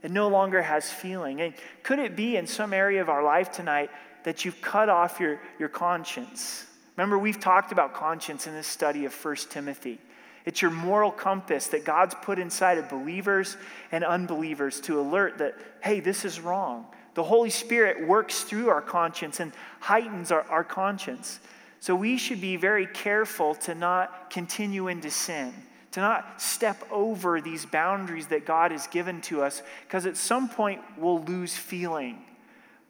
It 0.02 0.12
no 0.12 0.30
longer 0.30 0.62
has 0.62 0.90
feeling. 0.90 1.42
And 1.42 1.54
could 1.84 2.00
it 2.00 2.16
be 2.16 2.38
in 2.38 2.48
some 2.48 2.74
area 2.74 3.02
of 3.02 3.10
our 3.10 3.22
life 3.22 3.52
tonight 3.52 3.90
that 4.24 4.46
you've 4.46 4.62
cut 4.62 4.88
off 4.88 5.20
your, 5.20 5.42
your 5.60 5.68
conscience? 5.68 6.66
Remember, 6.98 7.20
we've 7.20 7.40
talked 7.40 7.72
about 7.72 7.94
conscience 7.94 8.48
in 8.48 8.54
this 8.54 8.68
study 8.68 9.06
of 9.06 9.14
1 9.14 9.36
Timothy. 9.50 10.00
It's 10.46 10.62
your 10.62 10.72
moral 10.72 11.12
compass 11.12 11.68
that 11.68 11.84
God's 11.84 12.16
put 12.22 12.40
inside 12.40 12.78
of 12.78 12.88
believers 12.88 13.58
and 13.92 14.04
unbelievers 14.04 14.80
to 14.82 15.00
alert 15.00 15.40
that, 15.40 15.56
hey, 15.82 16.00
this 16.00 16.24
is 16.24 16.40
wrong. 16.40 16.86
The 17.16 17.24
Holy 17.24 17.50
Spirit 17.50 18.08
works 18.08 18.42
through 18.42 18.70
our 18.70 18.82
conscience 18.82 19.40
and 19.40 19.52
heightens 19.80 20.32
our, 20.32 20.44
our 20.44 20.64
conscience. 20.64 21.40
So 21.80 21.96
we 21.96 22.18
should 22.18 22.42
be 22.42 22.56
very 22.56 22.86
careful 22.88 23.56
to 23.56 23.76
not 23.76 24.30
continue 24.30 24.88
into 24.88 25.10
sin, 25.10 25.54
to 25.92 26.00
not 26.00 26.42
step 26.42 26.82
over 26.92 27.42
these 27.42 27.66
boundaries 27.66 28.28
that 28.28 28.46
God 28.46 28.72
has 28.72 28.88
given 28.88 29.22
to 29.22 29.42
us, 29.42 29.64
because 29.88 30.06
at 30.06 30.18
some 30.18 30.48
point 30.48 30.82
we'll 30.98 31.24
lose 31.24 31.56
feeling. 31.56 32.24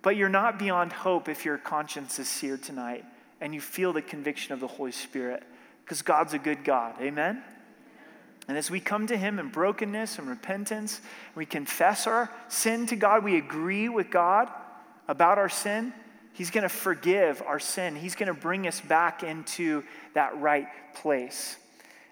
But 0.01 0.17
you're 0.17 0.29
not 0.29 0.59
beyond 0.59 0.91
hope 0.91 1.29
if 1.29 1.45
your 1.45 1.57
conscience 1.57 2.19
is 2.19 2.27
seared 2.27 2.62
tonight 2.62 3.05
and 3.46 3.54
you 3.54 3.62
feel 3.62 3.94
the 3.94 4.02
conviction 4.02 4.54
of 4.54 4.60
the 4.60 4.66
Holy 4.66 4.92
Spirit, 4.92 5.44
because 5.84 6.02
God's 6.02 6.34
a 6.34 6.40
good 6.40 6.64
God. 6.64 6.96
Amen? 7.00 7.44
And 8.48 8.58
as 8.58 8.72
we 8.72 8.80
come 8.80 9.06
to 9.06 9.16
Him 9.16 9.38
in 9.38 9.50
brokenness 9.50 10.18
and 10.18 10.28
repentance, 10.28 11.00
we 11.36 11.46
confess 11.46 12.08
our 12.08 12.32
sin 12.48 12.88
to 12.88 12.96
God, 12.96 13.24
we 13.24 13.38
agree 13.38 13.88
with 13.88 14.10
God 14.10 14.50
about 15.08 15.38
our 15.38 15.48
sin, 15.48 15.94
He's 16.34 16.50
going 16.50 16.64
to 16.64 16.70
forgive 16.70 17.44
our 17.44 17.60
sin. 17.60 17.96
He's 17.96 18.16
going 18.16 18.34
to 18.34 18.34
bring 18.34 18.68
us 18.68 18.82
back 18.82 19.22
into 19.22 19.84
that 20.16 20.42
right 20.42 20.68
place. 20.96 21.56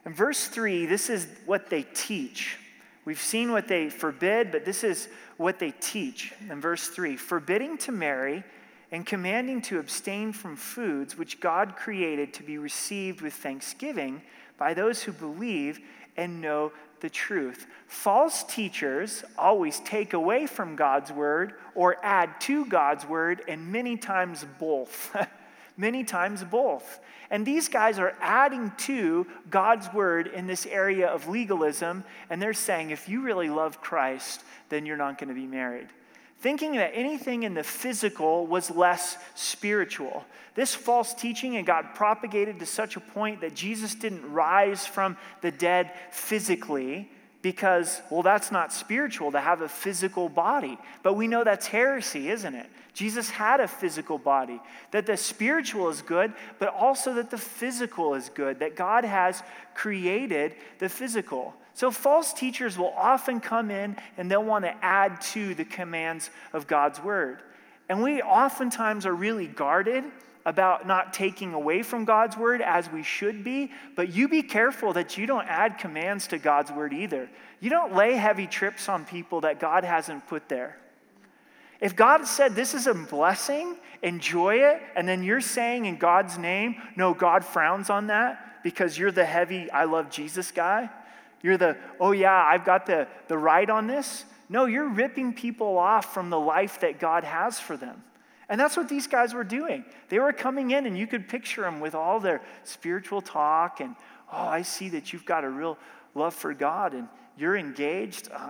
In 0.05 0.13
verse 0.13 0.47
3, 0.47 0.85
this 0.85 1.09
is 1.09 1.27
what 1.47 1.67
they 1.67 1.81
teach. 1.81 2.59
We've 3.05 3.19
seen 3.19 3.51
what 3.51 3.67
they 3.67 3.89
forbid, 3.89 4.51
but 4.51 4.65
this 4.65 4.83
is 4.83 5.09
what 5.37 5.57
they 5.57 5.71
teach. 5.71 6.31
In 6.47 6.61
verse 6.61 6.89
3, 6.89 7.17
forbidding 7.17 7.79
to 7.79 7.91
marry 7.91 8.43
and 8.93 9.07
commanding 9.07 9.59
to 9.59 9.79
abstain 9.79 10.31
from 10.31 10.55
foods 10.55 11.17
which 11.17 11.39
God 11.39 11.75
created 11.75 12.31
to 12.33 12.43
be 12.43 12.59
received 12.59 13.21
with 13.21 13.33
thanksgiving 13.33 14.21
by 14.55 14.75
those 14.75 15.01
who 15.01 15.11
believe 15.11 15.79
and 16.15 16.39
know 16.39 16.71
the 16.99 17.09
truth. 17.09 17.65
False 17.87 18.43
teachers 18.43 19.23
always 19.35 19.79
take 19.79 20.13
away 20.13 20.45
from 20.45 20.75
God's 20.75 21.11
word 21.11 21.53
or 21.73 21.97
add 22.03 22.39
to 22.41 22.67
God's 22.67 23.03
word, 23.03 23.41
and 23.47 23.71
many 23.71 23.97
times 23.97 24.45
both. 24.59 25.17
many 25.77 26.03
times 26.03 26.43
both. 26.43 26.99
And 27.31 27.47
these 27.47 27.69
guys 27.69 27.97
are 27.97 28.15
adding 28.21 28.71
to 28.77 29.25
God's 29.49 29.91
word 29.91 30.27
in 30.27 30.45
this 30.45 30.67
area 30.67 31.07
of 31.07 31.27
legalism, 31.27 32.03
and 32.29 32.39
they're 32.39 32.53
saying 32.53 32.91
if 32.91 33.09
you 33.09 33.23
really 33.23 33.49
love 33.49 33.81
Christ, 33.81 34.43
then 34.69 34.85
you're 34.85 34.97
not 34.97 35.17
going 35.17 35.29
to 35.29 35.33
be 35.33 35.47
married 35.47 35.87
thinking 36.43 36.73
that 36.73 36.91
anything 36.93 37.43
in 37.43 37.53
the 37.53 37.63
physical 37.63 38.45
was 38.45 38.69
less 38.69 39.17
spiritual. 39.33 40.25
This 40.55 40.75
false 40.75 41.13
teaching 41.13 41.53
had 41.53 41.65
got 41.65 41.95
propagated 41.95 42.59
to 42.59 42.65
such 42.65 42.97
a 42.97 42.99
point 42.99 43.39
that 43.39 43.55
Jesus 43.55 43.95
didn't 43.95 44.29
rise 44.29 44.85
from 44.85 45.15
the 45.39 45.51
dead 45.51 45.91
physically 46.11 47.09
because, 47.41 48.01
well, 48.09 48.23
that's 48.23 48.51
not 48.51 48.73
spiritual 48.73 49.31
to 49.31 49.39
have 49.39 49.61
a 49.61 49.69
physical 49.69 50.27
body. 50.27 50.77
But 51.01 51.13
we 51.13 51.27
know 51.27 51.45
that's 51.45 51.67
heresy, 51.67 52.29
isn't 52.29 52.55
it? 52.55 52.69
Jesus 52.93 53.29
had 53.29 53.61
a 53.61 53.67
physical 53.67 54.17
body, 54.17 54.61
that 54.91 55.05
the 55.05 55.15
spiritual 55.15 55.87
is 55.89 56.01
good, 56.01 56.33
but 56.59 56.67
also 56.67 57.13
that 57.13 57.31
the 57.31 57.37
physical 57.37 58.15
is 58.15 58.29
good, 58.29 58.59
that 58.59 58.75
God 58.75 59.05
has 59.05 59.41
created 59.73 60.55
the 60.79 60.89
physical. 60.89 61.55
So, 61.73 61.89
false 61.89 62.33
teachers 62.33 62.77
will 62.77 62.93
often 62.95 63.39
come 63.39 63.71
in 63.71 63.97
and 64.17 64.29
they'll 64.29 64.43
want 64.43 64.65
to 64.65 64.85
add 64.85 65.21
to 65.21 65.55
the 65.55 65.65
commands 65.65 66.29
of 66.53 66.67
God's 66.67 67.01
word. 67.01 67.39
And 67.89 68.01
we 68.01 68.21
oftentimes 68.21 69.05
are 69.05 69.15
really 69.15 69.47
guarded 69.47 70.03
about 70.45 70.85
not 70.85 71.13
taking 71.13 71.53
away 71.53 71.83
from 71.83 72.05
God's 72.05 72.37
word 72.37 72.61
as 72.61 72.91
we 72.91 73.01
should 73.01 73.43
be, 73.43 73.71
but 73.95 74.13
you 74.13 74.27
be 74.27 74.43
careful 74.43 74.93
that 74.93 75.17
you 75.17 75.25
don't 75.25 75.47
add 75.47 75.77
commands 75.77 76.27
to 76.27 76.37
God's 76.37 76.71
word 76.71 76.93
either. 76.93 77.29
You 77.59 77.69
don't 77.69 77.95
lay 77.95 78.13
heavy 78.13 78.45
trips 78.45 78.89
on 78.89 79.05
people 79.05 79.41
that 79.41 79.59
God 79.59 79.83
hasn't 79.83 80.27
put 80.27 80.49
there. 80.49 80.77
If 81.79 81.95
God 81.95 82.27
said 82.27 82.55
this 82.55 82.73
is 82.73 82.87
a 82.87 82.93
blessing, 82.93 83.77
enjoy 84.01 84.55
it, 84.55 84.81
and 84.95 85.07
then 85.07 85.23
you're 85.23 85.41
saying 85.41 85.85
in 85.85 85.97
God's 85.97 86.37
name, 86.37 86.75
no, 86.95 87.13
God 87.13 87.43
frowns 87.43 87.89
on 87.89 88.07
that 88.07 88.63
because 88.63 88.97
you're 88.97 89.11
the 89.11 89.25
heavy, 89.25 89.69
I 89.71 89.85
love 89.85 90.09
Jesus 90.09 90.51
guy, 90.51 90.89
you're 91.43 91.57
the, 91.57 91.77
oh 91.99 92.13
yeah, 92.13 92.33
I've 92.33 92.65
got 92.65 92.87
the, 92.87 93.07
the 93.27 93.37
right 93.37 93.69
on 93.69 93.85
this. 93.85 94.25
No, 94.49 94.65
you're 94.65 94.89
ripping 94.89 95.33
people 95.33 95.77
off 95.77 96.13
from 96.13 96.29
the 96.29 96.39
life 96.39 96.79
that 96.79 96.99
God 96.99 97.23
has 97.23 97.59
for 97.59 97.77
them. 97.77 98.03
And 98.49 98.59
that's 98.59 98.75
what 98.75 98.89
these 98.89 99.07
guys 99.07 99.33
were 99.33 99.43
doing. 99.43 99.85
They 100.09 100.19
were 100.19 100.33
coming 100.33 100.71
in, 100.71 100.85
and 100.85 100.97
you 100.97 101.07
could 101.07 101.27
picture 101.27 101.61
them 101.61 101.79
with 101.79 101.95
all 101.95 102.19
their 102.19 102.41
spiritual 102.63 103.21
talk, 103.21 103.79
and 103.79 103.95
oh, 104.31 104.37
I 104.37 104.61
see 104.61 104.89
that 104.89 105.13
you've 105.13 105.25
got 105.25 105.43
a 105.43 105.49
real 105.49 105.77
love 106.15 106.33
for 106.33 106.53
God, 106.53 106.93
and 106.93 107.07
you're 107.37 107.55
engaged. 107.55 108.29
Uh, 108.31 108.49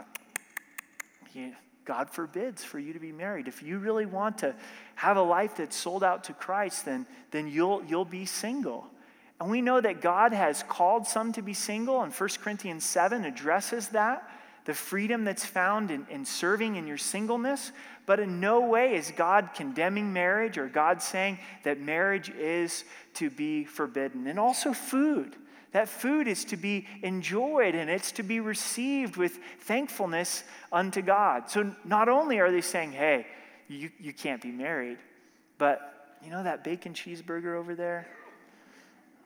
yeah, 1.34 1.52
God 1.86 2.10
forbids 2.10 2.64
for 2.64 2.80
you 2.80 2.94
to 2.94 3.00
be 3.00 3.12
married. 3.12 3.48
If 3.48 3.64
you 3.64 3.78
really 3.80 4.06
want 4.06 4.40
to 4.40 4.56
have 4.96 5.18
a 5.18 5.22
life 5.22 5.58
that's 5.58 5.76
sold 5.76 6.04
out 6.04 6.26
to 6.26 6.34
Christ, 6.34 6.86
then, 6.86 7.06
then 7.32 7.48
you'll, 7.48 7.84
you'll 7.86 8.06
be 8.06 8.26
single. 8.26 8.88
And 9.44 9.52
we 9.52 9.62
know 9.62 9.82
that 9.82 10.00
God 10.00 10.32
has 10.32 10.64
called 10.64 11.06
some 11.06 11.34
to 11.34 11.42
be 11.42 11.54
single, 11.54 12.02
and 12.02 12.14
1 12.14 12.30
Corinthians 12.42 12.86
7 12.86 13.26
addresses 13.26 13.90
that 13.90 14.26
the 14.64 14.74
freedom 14.74 15.26
that's 15.26 15.44
found 15.44 15.92
in, 15.92 16.08
in 16.10 16.24
serving 16.24 16.78
in 16.78 16.88
your 16.88 16.98
singleness. 16.98 17.74
But 18.06 18.22
in 18.22 18.40
no 18.40 18.62
way 18.62 18.96
is 18.96 19.12
God 19.12 19.50
condemning 19.54 20.14
marriage 20.14 20.58
or 20.58 20.70
God 20.70 21.02
saying 21.02 21.40
that 21.64 21.82
marriage 21.82 22.30
is 22.30 22.86
to 23.16 23.30
be 23.30 23.66
forbidden. 23.66 24.28
And 24.28 24.40
also, 24.40 24.72
food. 24.72 25.36
That 25.74 25.90
food 25.90 26.30
is 26.30 26.46
to 26.46 26.56
be 26.56 26.88
enjoyed 27.02 27.76
and 27.76 27.90
it's 27.90 28.14
to 28.14 28.24
be 28.24 28.40
received 28.40 29.18
with 29.18 29.40
thankfulness 29.60 30.46
unto 30.72 31.02
God. 31.02 31.50
So, 31.50 31.76
not 31.84 32.08
only 32.08 32.40
are 32.40 32.50
they 32.50 32.62
saying, 32.62 32.94
hey, 32.94 33.28
you, 33.68 33.92
you 34.00 34.14
can't 34.14 34.42
be 34.42 34.52
married, 34.52 35.00
but 35.58 36.18
you 36.24 36.32
know 36.32 36.44
that 36.44 36.64
bacon 36.64 36.94
cheeseburger 36.94 37.58
over 37.58 37.76
there? 37.76 38.08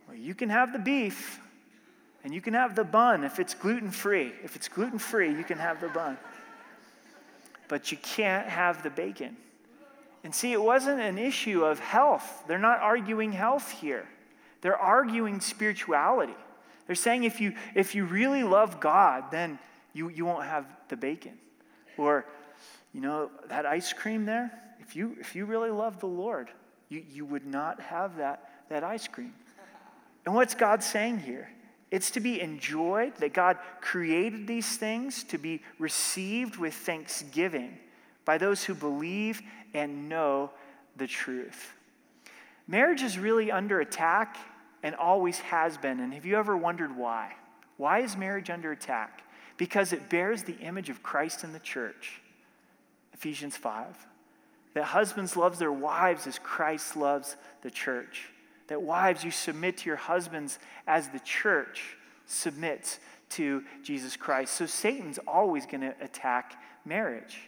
Well, 0.07 0.15
you 0.15 0.33
can 0.33 0.49
have 0.49 0.73
the 0.73 0.79
beef 0.79 1.39
and 2.23 2.33
you 2.33 2.41
can 2.41 2.53
have 2.53 2.75
the 2.75 2.83
bun 2.83 3.23
if 3.23 3.39
it's 3.39 3.53
gluten 3.53 3.91
free. 3.91 4.33
If 4.43 4.55
it's 4.55 4.67
gluten 4.67 4.99
free, 4.99 5.29
you 5.29 5.43
can 5.43 5.57
have 5.57 5.81
the 5.81 5.89
bun. 5.89 6.17
But 7.67 7.91
you 7.91 7.97
can't 7.97 8.47
have 8.47 8.83
the 8.83 8.89
bacon. 8.89 9.37
And 10.23 10.33
see, 10.33 10.51
it 10.51 10.61
wasn't 10.61 10.99
an 10.99 11.17
issue 11.17 11.63
of 11.63 11.79
health. 11.79 12.43
They're 12.47 12.57
not 12.57 12.79
arguing 12.79 13.31
health 13.31 13.71
here, 13.71 14.07
they're 14.61 14.77
arguing 14.77 15.39
spirituality. 15.39 16.35
They're 16.85 16.95
saying 16.95 17.25
if 17.25 17.41
you, 17.41 17.53
if 17.75 17.95
you 17.95 18.05
really 18.05 18.43
love 18.43 18.79
God, 18.79 19.25
then 19.29 19.59
you, 19.93 20.07
you 20.07 20.25
won't 20.25 20.45
have 20.45 20.65
the 20.87 20.95
bacon. 20.95 21.37
Or, 21.97 22.25
you 22.93 23.01
know, 23.01 23.29
that 23.49 23.65
ice 23.65 23.91
cream 23.91 24.25
there, 24.25 24.51
if 24.79 24.95
you, 24.95 25.17
if 25.19 25.35
you 25.35 25.45
really 25.45 25.69
love 25.69 25.99
the 25.99 26.07
Lord, 26.07 26.49
you, 26.87 27.03
you 27.11 27.25
would 27.25 27.45
not 27.45 27.81
have 27.81 28.15
that, 28.17 28.49
that 28.69 28.85
ice 28.85 29.05
cream. 29.05 29.33
And 30.27 30.35
what's 30.35 30.55
God 30.55 30.83
saying 30.83 31.19
here? 31.19 31.47
It's 31.89 32.11
to 32.11 32.19
be 32.19 32.41
enjoyed, 32.41 33.15
that 33.19 33.31
God 33.31 33.57
created 33.79 34.45
these 34.45 34.75
things 34.75 35.23
to 35.23 35.37
be 35.37 35.61
received 35.79 36.57
with 36.57 36.73
thanksgiving 36.73 37.77
by 38.25 38.37
those 38.37 38.61
who 38.61 38.75
believe 38.75 39.41
and 39.73 40.09
know 40.09 40.51
the 40.97 41.07
truth. 41.07 41.71
Marriage 42.67 43.03
is 43.03 43.17
really 43.17 43.53
under 43.53 43.79
attack 43.79 44.35
and 44.83 44.95
always 44.95 45.39
has 45.39 45.77
been. 45.77 46.01
And 46.01 46.13
have 46.13 46.25
you 46.25 46.35
ever 46.35 46.57
wondered 46.57 46.97
why? 46.97 47.31
Why 47.77 47.99
is 47.99 48.17
marriage 48.17 48.49
under 48.49 48.73
attack? 48.73 49.23
Because 49.55 49.93
it 49.93 50.09
bears 50.09 50.43
the 50.43 50.57
image 50.57 50.89
of 50.89 51.01
Christ 51.01 51.45
in 51.45 51.53
the 51.53 51.59
church. 51.59 52.19
Ephesians 53.13 53.55
5. 53.55 53.95
That 54.73 54.83
husbands 54.83 55.37
love 55.37 55.57
their 55.57 55.71
wives 55.71 56.27
as 56.27 56.37
Christ 56.37 56.97
loves 56.97 57.37
the 57.61 57.71
church 57.71 58.27
that 58.67 58.81
wives, 58.81 59.23
you 59.23 59.31
submit 59.31 59.77
to 59.77 59.85
your 59.85 59.95
husbands 59.95 60.59
as 60.85 61.09
the 61.09 61.19
church 61.19 61.97
submits 62.25 62.99
to 63.29 63.63
Jesus 63.83 64.15
Christ. 64.15 64.53
So 64.53 64.65
Satan's 64.65 65.19
always 65.27 65.65
going 65.65 65.81
to 65.81 65.95
attack 66.01 66.61
marriage. 66.85 67.39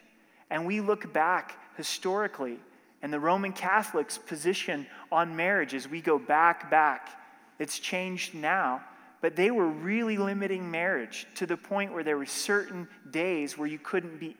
And 0.49 0.65
we 0.65 0.81
look 0.81 1.13
back 1.13 1.57
historically 1.77 2.59
and 3.01 3.13
the 3.13 3.19
Roman 3.19 3.53
Catholics' 3.53 4.17
position 4.17 4.85
on 5.11 5.35
marriage 5.35 5.73
as 5.73 5.87
we 5.87 6.01
go 6.01 6.19
back, 6.19 6.69
back. 6.69 7.09
It's 7.57 7.79
changed 7.79 8.33
now, 8.35 8.81
but 9.21 9.35
they 9.35 9.51
were 9.51 9.67
really 9.67 10.17
limiting 10.17 10.69
marriage 10.69 11.25
to 11.35 11.45
the 11.45 11.55
point 11.55 11.93
where 11.93 12.03
there 12.03 12.17
were 12.17 12.25
certain 12.25 12.87
days 13.11 13.57
where 13.57 13.67
you 13.67 13.79
couldn't 13.79 14.19
be 14.19 14.35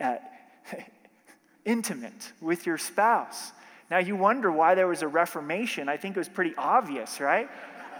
uh, 0.00 0.16
intimate 1.64 2.32
with 2.40 2.66
your 2.66 2.78
spouse. 2.78 3.52
Now, 3.90 3.98
you 3.98 4.16
wonder 4.16 4.50
why 4.50 4.74
there 4.74 4.88
was 4.88 5.02
a 5.02 5.08
Reformation. 5.08 5.88
I 5.88 5.96
think 5.96 6.16
it 6.16 6.20
was 6.20 6.28
pretty 6.28 6.54
obvious, 6.56 7.20
right? 7.20 7.48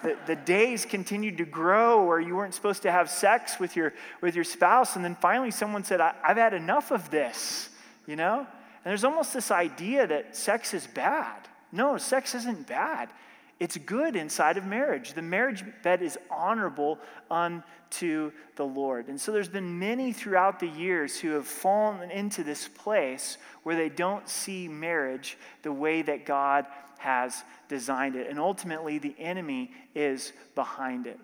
The, 0.02 0.16
the 0.26 0.36
days 0.36 0.84
continued 0.84 1.38
to 1.38 1.44
grow 1.44 2.04
where 2.04 2.20
you 2.20 2.36
weren't 2.36 2.54
supposed 2.54 2.82
to 2.82 2.92
have 2.92 3.08
sex 3.08 3.58
with 3.58 3.76
your, 3.76 3.92
with 4.20 4.34
your 4.34 4.44
spouse. 4.44 4.96
And 4.96 5.04
then 5.04 5.14
finally, 5.14 5.50
someone 5.50 5.84
said, 5.84 6.00
I've 6.00 6.36
had 6.36 6.54
enough 6.54 6.90
of 6.90 7.10
this, 7.10 7.70
you 8.06 8.16
know? 8.16 8.38
And 8.38 8.90
there's 8.90 9.04
almost 9.04 9.32
this 9.32 9.50
idea 9.50 10.06
that 10.06 10.36
sex 10.36 10.74
is 10.74 10.86
bad. 10.86 11.48
No, 11.72 11.96
sex 11.98 12.34
isn't 12.34 12.66
bad. 12.66 13.08
It's 13.58 13.78
good 13.78 14.16
inside 14.16 14.58
of 14.58 14.66
marriage. 14.66 15.14
The 15.14 15.22
marriage 15.22 15.64
bed 15.82 16.02
is 16.02 16.18
honorable 16.30 16.98
unto 17.30 18.32
the 18.56 18.66
Lord. 18.66 19.08
And 19.08 19.18
so 19.18 19.32
there's 19.32 19.48
been 19.48 19.78
many 19.78 20.12
throughout 20.12 20.60
the 20.60 20.68
years 20.68 21.18
who 21.18 21.30
have 21.30 21.46
fallen 21.46 22.10
into 22.10 22.44
this 22.44 22.68
place 22.68 23.38
where 23.62 23.76
they 23.76 23.88
don't 23.88 24.28
see 24.28 24.68
marriage 24.68 25.38
the 25.62 25.72
way 25.72 26.02
that 26.02 26.26
God 26.26 26.66
has 26.98 27.44
designed 27.68 28.14
it. 28.14 28.28
And 28.28 28.38
ultimately, 28.38 28.98
the 28.98 29.14
enemy 29.18 29.70
is 29.94 30.32
behind 30.54 31.06
it. 31.06 31.18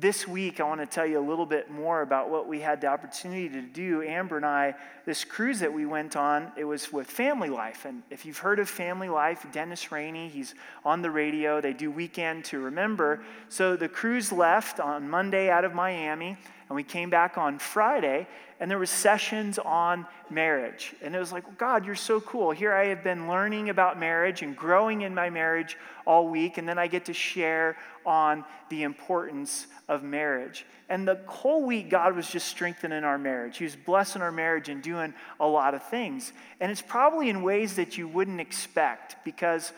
This 0.00 0.28
week, 0.28 0.60
I 0.60 0.64
want 0.64 0.80
to 0.80 0.86
tell 0.86 1.06
you 1.06 1.18
a 1.18 1.26
little 1.26 1.46
bit 1.46 1.70
more 1.70 2.02
about 2.02 2.30
what 2.30 2.46
we 2.46 2.60
had 2.60 2.80
the 2.80 2.86
opportunity 2.86 3.48
to 3.48 3.62
do. 3.62 4.02
Amber 4.02 4.36
and 4.36 4.46
I, 4.46 4.74
this 5.04 5.24
cruise 5.24 5.60
that 5.60 5.72
we 5.72 5.86
went 5.86 6.16
on, 6.16 6.52
it 6.56 6.64
was 6.64 6.92
with 6.92 7.06
Family 7.06 7.48
Life. 7.48 7.84
And 7.84 8.02
if 8.10 8.24
you've 8.24 8.38
heard 8.38 8.58
of 8.58 8.68
Family 8.68 9.08
Life, 9.08 9.46
Dennis 9.52 9.90
Rainey, 9.90 10.28
he's 10.28 10.54
on 10.84 11.02
the 11.02 11.10
radio. 11.10 11.60
They 11.60 11.72
do 11.72 11.90
Weekend 11.90 12.44
to 12.46 12.58
Remember. 12.58 13.22
So 13.48 13.76
the 13.76 13.88
cruise 13.88 14.30
left 14.30 14.80
on 14.80 15.08
Monday 15.08 15.50
out 15.50 15.64
of 15.64 15.74
Miami, 15.74 16.36
and 16.68 16.76
we 16.76 16.82
came 16.82 17.10
back 17.10 17.38
on 17.38 17.58
Friday 17.58 18.26
and 18.60 18.70
there 18.70 18.78
was 18.78 18.90
sessions 18.90 19.58
on 19.58 20.06
marriage. 20.30 20.94
And 21.02 21.14
it 21.14 21.18
was 21.18 21.32
like 21.32 21.58
god 21.58 21.86
you're 21.86 21.94
so 21.94 22.20
cool. 22.20 22.50
Here 22.50 22.72
i 22.72 22.86
have 22.86 23.02
been 23.02 23.28
learning 23.28 23.70
about 23.70 23.98
marriage 23.98 24.42
and 24.42 24.56
growing 24.56 25.02
in 25.02 25.14
my 25.14 25.30
marriage 25.30 25.76
all 26.06 26.28
week 26.28 26.58
and 26.58 26.68
then 26.68 26.78
i 26.78 26.86
get 26.86 27.04
to 27.06 27.12
share 27.12 27.76
on 28.04 28.44
the 28.68 28.82
importance 28.82 29.66
of 29.88 30.02
marriage. 30.02 30.66
And 30.88 31.06
the 31.06 31.20
whole 31.26 31.64
week 31.64 31.88
god 31.88 32.14
was 32.14 32.28
just 32.30 32.48
strengthening 32.48 33.04
our 33.04 33.18
marriage. 33.18 33.58
He 33.58 33.64
was 33.64 33.76
blessing 33.76 34.20
our 34.20 34.32
marriage 34.32 34.68
and 34.68 34.82
doing 34.82 35.14
a 35.40 35.46
lot 35.46 35.74
of 35.74 35.82
things. 35.84 36.32
And 36.60 36.70
it's 36.70 36.82
probably 36.82 37.30
in 37.30 37.42
ways 37.42 37.76
that 37.76 37.96
you 37.96 38.08
wouldn't 38.08 38.40
expect 38.40 39.16
because 39.24 39.72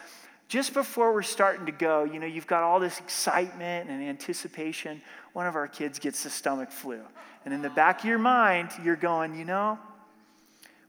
just 0.50 0.74
before 0.74 1.14
we're 1.14 1.22
starting 1.22 1.66
to 1.66 1.72
go, 1.72 2.02
you 2.02 2.18
know, 2.18 2.26
you've 2.26 2.48
got 2.48 2.64
all 2.64 2.80
this 2.80 2.98
excitement 2.98 3.88
and 3.88 4.02
anticipation. 4.02 5.00
One 5.32 5.46
of 5.46 5.54
our 5.54 5.68
kids 5.68 5.98
gets 5.98 6.22
the 6.24 6.30
stomach 6.30 6.70
flu. 6.70 7.00
And 7.44 7.54
in 7.54 7.62
the 7.62 7.70
back 7.70 8.00
of 8.00 8.04
your 8.06 8.18
mind, 8.18 8.70
you're 8.84 8.96
going, 8.96 9.34
you 9.34 9.44
know, 9.44 9.78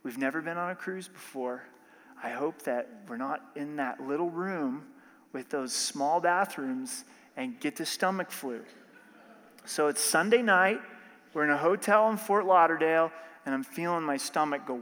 we've 0.03 0.17
never 0.17 0.41
been 0.41 0.57
on 0.57 0.71
a 0.71 0.75
cruise 0.75 1.07
before. 1.07 1.63
I 2.23 2.29
hope 2.29 2.61
that 2.63 2.87
we're 3.07 3.17
not 3.17 3.41
in 3.55 3.77
that 3.77 4.01
little 4.01 4.29
room 4.29 4.83
with 5.33 5.49
those 5.49 5.73
small 5.73 6.19
bathrooms 6.19 7.03
and 7.37 7.59
get 7.59 7.75
the 7.75 7.85
stomach 7.85 8.31
flu. 8.31 8.61
So 9.65 9.87
it's 9.87 10.01
Sunday 10.01 10.41
night. 10.41 10.79
We're 11.33 11.45
in 11.45 11.51
a 11.51 11.57
hotel 11.57 12.09
in 12.09 12.17
Fort 12.17 12.45
Lauderdale, 12.45 13.11
and 13.45 13.55
I'm 13.55 13.63
feeling 13.63 14.03
my 14.03 14.17
stomach 14.17 14.65
go. 14.67 14.81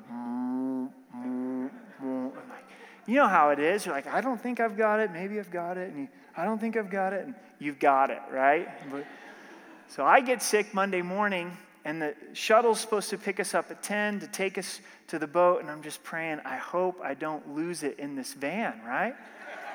You 3.06 3.16
know 3.16 3.28
how 3.28 3.50
it 3.50 3.60
is. 3.60 3.86
You're 3.86 3.96
like, 3.96 4.08
I 4.08 4.22
don't 4.22 4.42
think 4.42 4.60
I've 4.60 4.78
got 4.78 5.00
it. 5.00 5.12
Maybe 5.12 5.40
I've 5.40 5.52
got 5.52 5.78
it. 5.78 5.90
And 5.90 6.02
you, 6.02 6.08
I 6.38 6.46
don't 6.46 6.60
think 6.60 6.78
I've 6.78 6.90
got 6.90 7.14
it. 7.14 7.26
And 7.26 7.36
you've 7.60 7.80
got 7.80 8.10
it, 8.10 8.22
right? 8.32 8.68
So 9.90 10.06
I 10.06 10.22
get 10.22 10.42
sick 10.42 10.74
Monday 10.74 11.02
morning, 11.02 11.58
and 11.84 12.02
the 12.02 12.16
shuttle's 12.34 12.80
supposed 12.80 13.10
to 13.10 13.18
pick 13.18 13.40
us 13.42 13.54
up 13.54 13.70
at 13.70 13.84
10 13.84 14.22
to 14.22 14.28
take 14.28 14.58
us 14.58 14.80
to 15.08 15.20
the 15.20 15.28
boat. 15.28 15.62
And 15.62 15.70
I'm 15.70 15.82
just 15.82 16.02
praying, 16.04 16.40
I 16.46 16.56
hope 16.56 17.02
I 17.04 17.14
don't 17.14 17.56
lose 17.56 17.84
it 17.84 18.00
in 18.00 18.16
this 18.16 18.34
van, 18.34 18.80
right? 18.86 19.16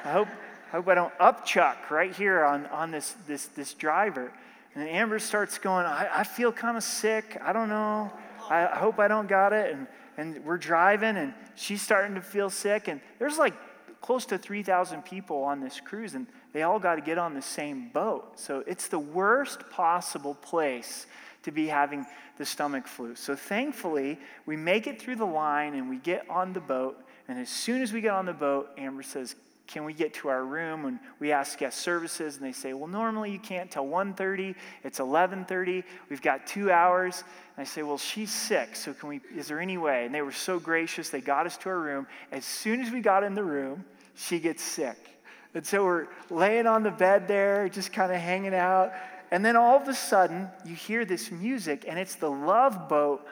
I 0.05 0.13
hope, 0.13 0.29
I 0.73 0.77
hope 0.77 0.89
I 0.89 0.95
don't 0.95 1.17
upchuck 1.19 1.91
right 1.91 2.15
here 2.15 2.45
on, 2.45 2.65
on 2.67 2.91
this, 2.91 3.15
this, 3.27 3.47
this 3.47 3.75
driver. 3.75 4.33
And 4.75 4.89
Amber 4.89 5.19
starts 5.19 5.59
going, 5.59 5.85
I, 5.85 6.09
I 6.21 6.25
feel 6.25 6.53
kind 6.53 6.77
of 6.77 6.83
sick. 6.83 7.37
I 7.43 7.53
don't 7.53 7.69
know. 7.69 8.11
I, 8.49 8.67
I 8.67 8.77
hope 8.77 8.99
I 8.99 9.09
don't 9.09 9.29
got 9.29 9.53
it. 9.53 9.75
And 9.75 9.87
and 10.17 10.45
we're 10.45 10.59
driving 10.59 11.17
and 11.17 11.35
she's 11.55 11.83
starting 11.83 12.15
to 12.15 12.21
feel 12.21 12.51
sick 12.51 12.89
and 12.89 13.01
there's 13.19 13.39
like 13.39 13.55
close 14.01 14.27
to 14.27 14.39
3000 14.39 15.03
people 15.03 15.43
on 15.43 15.61
this 15.61 15.81
cruise 15.81 16.15
and 16.15 16.27
they 16.55 16.63
all 16.63 16.79
got 16.79 16.95
to 16.95 17.01
get 17.03 17.19
on 17.19 17.35
the 17.35 17.43
same 17.43 17.89
boat. 17.89 18.39
So 18.39 18.63
it's 18.67 18.87
the 18.87 18.99
worst 18.99 19.69
possible 19.71 20.37
place 20.37 21.07
to 21.43 21.51
be 21.51 21.67
having 21.67 22.07
the 22.39 22.47
stomach 22.47 22.87
flu. 22.87 23.17
So 23.17 23.35
thankfully 23.35 24.19
we 24.47 24.57
make 24.57 24.87
it 24.87 25.03
through 25.03 25.17
the 25.17 25.27
line 25.27 25.75
and 25.75 25.91
we 25.91 25.99
get 25.99 26.31
on 26.31 26.53
the 26.53 26.61
boat. 26.61 27.05
And 27.27 27.41
as 27.41 27.51
soon 27.51 27.83
as 27.83 27.93
we 27.93 28.01
get 28.01 28.13
on 28.13 28.25
the 28.25 28.33
boat 28.33 28.71
amber 28.79 29.03
says 29.03 29.35
can 29.67 29.85
we 29.85 29.95
get 29.95 30.13
to 30.13 30.29
our 30.29 30.45
room? 30.45 30.85
And 30.85 30.99
we 31.19 31.33
ask 31.33 31.59
guest 31.59 31.79
services 31.81 32.37
and 32.37 32.45
they 32.45 32.53
say 32.53 32.73
well 32.73 32.87
normally 32.87 33.33
you 33.33 33.41
can't 33.41 33.69
till 33.69 33.87
1.30 33.87 34.55
it's 34.85 35.01
11.30 35.01 35.83
we've 36.09 36.23
got 36.23 36.47
two 36.47 36.71
hours. 36.71 37.25
And 37.57 37.63
i 37.63 37.65
say 37.65 37.83
well 37.83 37.99
she's 37.99 38.33
sick 38.33 38.77
so 38.77 38.95
can 38.95 39.09
we 39.09 39.21
is 39.37 39.49
there 39.49 39.59
any 39.59 39.77
way? 39.77 40.07
And 40.07 40.15
they 40.15 40.23
were 40.23 40.31
so 40.31 40.61
gracious 40.61 41.09
they 41.11 41.21
got 41.21 41.47
us 41.47 41.57
to 41.59 41.69
our 41.69 41.81
room. 41.81 42.07
As 42.31 42.45
soon 42.45 42.81
as 42.81 42.93
we 42.93 43.01
got 43.01 43.25
in 43.25 43.35
the 43.35 43.43
room 43.43 43.85
she 44.15 44.39
gets 44.39 44.63
sick 44.63 45.14
and 45.55 45.67
so 45.67 45.85
we're 45.85 46.07
laying 46.31 46.67
on 46.67 46.83
the 46.83 46.91
bed 46.91 47.29
there 47.29 47.69
just 47.69 47.93
kind 47.93 48.13
of 48.13 48.19
hanging 48.19 48.55
out 48.55 48.93
and 49.31 49.45
then 49.45 49.57
all 49.57 49.77
of 49.77 49.89
a 49.89 49.95
sudden 49.95 50.49
you 50.65 50.75
hear 50.75 51.05
this 51.05 51.31
music 51.31 51.85
and 51.89 51.99
it's 51.99 52.17
the 52.17 52.31
love 52.31 52.89
boat 52.89 53.27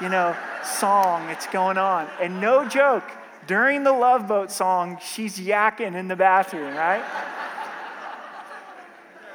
you 0.00 0.08
know 0.08 0.36
song 0.64 1.26
that's 1.26 1.46
going 1.46 1.78
on 1.78 2.08
and 2.20 2.40
no 2.40 2.68
joke 2.68 3.04
during 3.48 3.82
the 3.82 3.92
Love 3.92 4.28
Boat 4.28 4.52
song, 4.52 4.98
she's 5.00 5.38
yakking 5.38 5.96
in 5.96 6.06
the 6.06 6.14
bathroom, 6.14 6.76
right? 6.76 7.02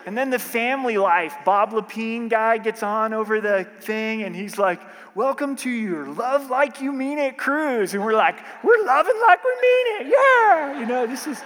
and 0.05 0.15
then 0.15 0.29
the 0.29 0.37
family 0.37 0.99
life, 0.99 1.33
Bob 1.43 1.71
Lepine 1.71 2.29
guy 2.29 2.59
gets 2.59 2.83
on 2.83 3.13
over 3.13 3.41
the 3.41 3.65
thing 3.79 4.21
and 4.21 4.35
he's 4.35 4.57
like, 4.57 4.79
Welcome 5.15 5.55
to 5.57 5.69
your 5.69 6.07
Love 6.07 6.49
Like 6.49 6.79
You 6.79 6.91
Mean 6.91 7.17
It 7.17 7.37
cruise. 7.37 7.95
And 7.95 8.03
we're 8.03 8.13
like, 8.13 8.37
We're 8.63 8.85
loving 8.85 9.19
like 9.27 9.43
we 9.43 9.51
mean 9.51 10.01
it. 10.01 10.13
Yeah. 10.15 10.79
You 10.79 10.85
know, 10.85 11.07
this 11.07 11.25
is 11.25 11.41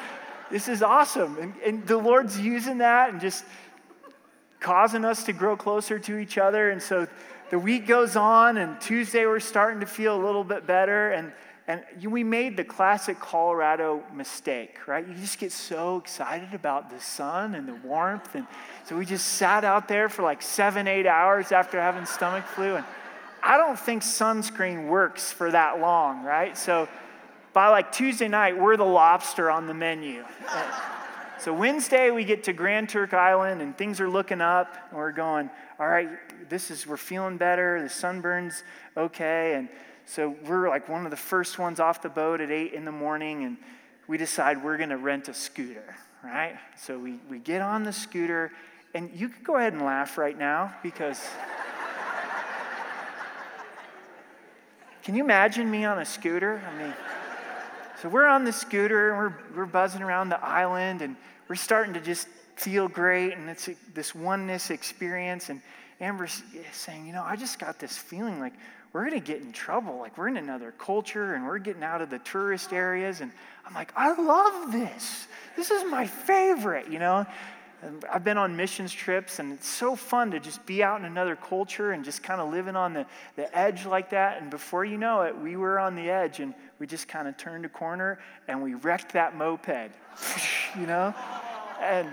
this 0.51 0.67
is 0.67 0.81
awesome. 0.81 1.37
And, 1.37 1.53
and 1.65 1.87
the 1.87 1.97
Lord's 1.97 2.39
using 2.39 2.79
that 2.79 3.09
and 3.09 3.19
just 3.21 3.43
causing 4.59 5.05
us 5.05 5.23
to 5.25 5.33
grow 5.33 5.55
closer 5.55 5.99
to 5.99 6.17
each 6.17 6.37
other. 6.37 6.71
And 6.71 6.81
so 6.81 7.07
the 7.49 7.59
week 7.59 7.87
goes 7.87 8.15
on, 8.15 8.57
and 8.57 8.79
Tuesday 8.81 9.25
we're 9.25 9.39
starting 9.39 9.79
to 9.79 9.85
feel 9.85 10.21
a 10.21 10.23
little 10.23 10.43
bit 10.43 10.67
better. 10.67 11.11
And 11.11 11.31
and 11.69 11.83
we 12.01 12.23
made 12.23 12.55
the 12.55 12.63
classic 12.63 13.19
Colorado 13.19 14.01
mistake, 14.13 14.87
right? 14.87 15.05
You 15.05 15.13
just 15.15 15.37
get 15.37 15.51
so 15.51 15.97
excited 15.97 16.53
about 16.53 16.89
the 16.89 16.99
sun 17.01 17.55
and 17.55 17.67
the 17.67 17.75
warmth. 17.75 18.35
And 18.35 18.47
so 18.85 18.95
we 18.95 19.05
just 19.05 19.27
sat 19.33 19.65
out 19.65 19.89
there 19.89 20.07
for 20.07 20.21
like 20.21 20.41
seven, 20.41 20.87
eight 20.87 21.05
hours 21.05 21.51
after 21.51 21.81
having 21.81 22.05
stomach 22.05 22.45
flu. 22.45 22.77
And 22.77 22.85
I 23.43 23.57
don't 23.57 23.77
think 23.77 24.01
sunscreen 24.01 24.87
works 24.87 25.33
for 25.33 25.51
that 25.51 25.81
long, 25.81 26.23
right? 26.23 26.57
So 26.57 26.87
by 27.57 27.69
like 27.69 27.91
Tuesday 27.91 28.27
night, 28.27 28.55
we're 28.55 28.77
the 28.77 28.85
lobster 28.85 29.49
on 29.49 29.65
the 29.65 29.73
menu. 29.73 30.23
so 31.39 31.51
Wednesday, 31.51 32.11
we 32.11 32.23
get 32.23 32.43
to 32.43 32.53
Grand 32.53 32.87
Turk 32.87 33.15
Island 33.15 33.63
and 33.63 33.75
things 33.75 33.99
are 33.99 34.07
looking 34.07 34.41
up. 34.41 34.77
And 34.91 34.99
we're 34.99 35.11
going, 35.11 35.49
all 35.79 35.87
right, 35.87 36.07
this 36.49 36.69
is, 36.69 36.85
we're 36.85 36.97
feeling 36.97 37.37
better. 37.37 37.81
The 37.81 37.89
sunburn's 37.89 38.63
okay. 38.95 39.55
And 39.55 39.69
so 40.05 40.35
we're 40.45 40.69
like 40.69 40.87
one 40.87 41.05
of 41.05 41.09
the 41.09 41.17
first 41.17 41.57
ones 41.57 41.79
off 41.79 42.03
the 42.03 42.09
boat 42.09 42.41
at 42.41 42.51
8 42.51 42.73
in 42.73 42.85
the 42.85 42.91
morning, 42.91 43.43
and 43.43 43.57
we 44.05 44.19
decide 44.19 44.63
we're 44.63 44.77
going 44.77 44.89
to 44.89 44.97
rent 44.97 45.27
a 45.27 45.33
scooter, 45.33 45.95
right? 46.23 46.59
So 46.79 46.99
we, 46.99 47.19
we 47.27 47.39
get 47.39 47.63
on 47.63 47.81
the 47.81 47.91
scooter, 47.91 48.51
and 48.93 49.09
you 49.15 49.29
can 49.29 49.41
go 49.41 49.55
ahead 49.55 49.73
and 49.73 49.81
laugh 49.81 50.19
right 50.19 50.37
now 50.37 50.75
because. 50.83 51.19
can 55.01 55.15
you 55.15 55.23
imagine 55.23 55.71
me 55.71 55.85
on 55.85 55.97
a 55.97 56.05
scooter? 56.05 56.61
I 56.71 56.77
mean, 56.77 56.93
so 58.01 58.09
we're 58.09 58.27
on 58.27 58.43
the 58.43 58.51
scooter, 58.51 59.09
and 59.09 59.17
we're, 59.17 59.33
we're 59.55 59.65
buzzing 59.65 60.01
around 60.01 60.29
the 60.29 60.43
island, 60.43 61.01
and 61.01 61.15
we're 61.47 61.55
starting 61.55 61.93
to 61.93 62.01
just 62.01 62.27
feel 62.55 62.87
great, 62.87 63.33
and 63.33 63.49
it's 63.49 63.69
this 63.93 64.13
oneness 64.13 64.69
experience. 64.69 65.49
And 65.49 65.61
Amber's 65.99 66.43
saying, 66.71 67.05
You 67.05 67.13
know, 67.13 67.23
I 67.23 67.35
just 67.35 67.59
got 67.59 67.79
this 67.79 67.97
feeling 67.97 68.39
like 68.39 68.53
we're 68.93 69.07
going 69.07 69.21
to 69.21 69.25
get 69.25 69.41
in 69.41 69.51
trouble. 69.51 69.99
Like, 69.99 70.17
we're 70.17 70.27
in 70.27 70.37
another 70.37 70.71
culture 70.71 71.35
and 71.35 71.45
we're 71.45 71.59
getting 71.59 71.83
out 71.83 72.01
of 72.01 72.09
the 72.09 72.19
tourist 72.19 72.73
areas. 72.73 73.21
And 73.21 73.31
I'm 73.65 73.73
like, 73.73 73.91
I 73.95 74.19
love 74.19 74.71
this. 74.71 75.27
This 75.55 75.71
is 75.71 75.83
my 75.89 76.07
favorite, 76.07 76.89
you 76.89 76.99
know? 76.99 77.25
I've 78.11 78.23
been 78.23 78.37
on 78.37 78.55
missions 78.55 78.91
trips 78.91 79.37
and 79.37 79.53
it's 79.53 79.67
so 79.67 79.95
fun 79.95 80.31
to 80.31 80.39
just 80.39 80.65
be 80.65 80.81
out 80.81 80.99
in 80.99 81.05
another 81.05 81.35
culture 81.35 81.91
and 81.91 82.03
just 82.03 82.23
kind 82.23 82.41
of 82.41 82.51
living 82.51 82.75
on 82.75 82.93
the, 82.93 83.05
the 83.35 83.55
edge 83.55 83.85
like 83.85 84.09
that. 84.09 84.41
And 84.41 84.49
before 84.49 84.83
you 84.83 84.97
know 84.97 85.21
it, 85.21 85.37
we 85.37 85.55
were 85.55 85.77
on 85.77 85.95
the 85.95 86.09
edge 86.09 86.39
and 86.39 86.55
we 86.79 86.87
just 86.87 87.07
kind 87.07 87.27
of 87.27 87.37
turned 87.37 87.65
a 87.65 87.69
corner 87.69 88.17
and 88.47 88.63
we 88.63 88.73
wrecked 88.73 89.13
that 89.13 89.35
moped, 89.35 89.91
you 90.79 90.87
know? 90.87 91.13
And 91.79 92.09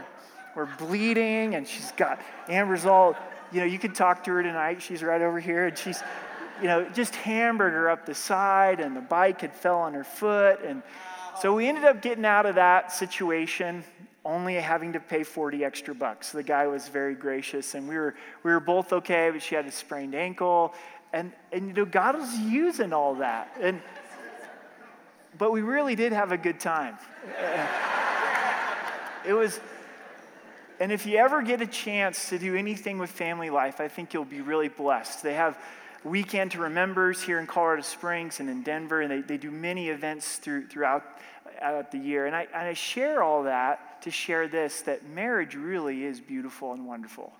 we're 0.55 0.69
bleeding 0.77 1.55
and 1.55 1.67
she's 1.67 1.93
got, 1.93 2.21
Amber's 2.49 2.85
all, 2.85 3.17
you 3.51 3.61
know, 3.61 3.67
you 3.67 3.79
can 3.79 3.95
talk 3.95 4.25
to 4.25 4.33
her 4.33 4.43
tonight. 4.43 4.83
She's 4.83 5.03
right 5.03 5.23
over 5.23 5.41
here 5.41 5.67
and 5.67 5.79
she's, 5.79 6.03
you 6.61 6.69
know, 6.69 6.87
just 6.91 7.15
hamburger 7.17 7.89
up 7.89 8.07
the 8.07 8.15
side, 8.15 8.79
and 8.79 8.95
the 8.95 9.01
bike 9.01 9.41
had 9.41 9.53
fell 9.53 9.79
on 9.79 9.95
her 9.95 10.05
foot. 10.05 10.61
And 10.65 10.83
so 11.41 11.55
we 11.55 11.67
ended 11.69 11.85
up 11.85 12.01
getting 12.01 12.25
out 12.25 12.47
of 12.47 12.55
that 12.55 12.93
situation 12.93 13.83
only 14.25 14.55
having 14.55 14.95
to 14.95 15.01
pay 15.01 15.23
40 15.23 15.65
extra 15.65 15.95
bucks. 15.95 16.33
The 16.33 16.43
guy 16.43 16.67
was 16.67 16.89
very 16.89 17.15
gracious, 17.15 17.75
and 17.75 17.89
we 17.89 17.97
were, 17.97 18.15
we 18.43 18.53
were 18.53 18.61
both 18.61 18.93
okay, 18.93 19.31
but 19.31 19.43
she 19.43 19.55
had 19.55 19.67
a 19.67 19.73
sprained 19.73 20.15
ankle. 20.15 20.75
And, 21.13 21.33
and 21.53 21.69
you 21.69 21.73
know, 21.75 21.85
God 21.85 22.17
was 22.17 22.35
using 22.39 22.93
all 22.93 23.17
that. 23.17 23.55
And, 23.61 23.83
but 25.37 25.53
we 25.53 25.61
really 25.61 25.95
did 25.95 26.13
have 26.13 26.33
a 26.33 26.39
good 26.39 26.59
time. 26.59 26.97
it 29.27 29.35
was, 29.35 29.61
and 30.81 30.91
if 30.91 31.07
you 31.07 31.19
ever 31.19 31.43
get 31.43 31.61
a 31.61 31.67
chance 31.67 32.31
to 32.31 32.39
do 32.39 32.57
anything 32.57 32.99
with 32.99 33.11
family 33.11 33.51
life, 33.51 33.81
I 33.81 33.89
think 33.89 34.15
you'll 34.15 34.25
be 34.25 34.41
really 34.41 34.69
blessed. 34.69 35.23
They 35.23 35.35
have 35.35 35.59
Weekend 36.03 36.53
to 36.53 36.59
Remembers 36.61 37.23
here 37.23 37.39
in 37.39 37.47
Colorado 37.47 37.83
Springs 37.83 38.41
and 38.41 38.51
in 38.51 38.63
Denver, 38.63 39.01
and 39.01 39.11
they, 39.11 39.21
they 39.21 39.37
do 39.37 39.51
many 39.51 39.89
events 39.89 40.37
through, 40.37 40.67
throughout 40.67 41.05
the 41.91 41.99
year. 41.99 42.27
And 42.27 42.35
I, 42.35 42.43
and 42.55 42.69
I 42.69 42.73
share 42.75 43.23
all 43.23 43.45
that 43.45 44.03
to 44.03 44.11
share 44.11 44.49
this 44.49 44.83
that 44.83 45.09
marriage 45.09 45.55
really 45.55 46.05
is 46.05 46.21
beautiful 46.21 46.73
and 46.73 46.87
wonderful. 46.87 47.33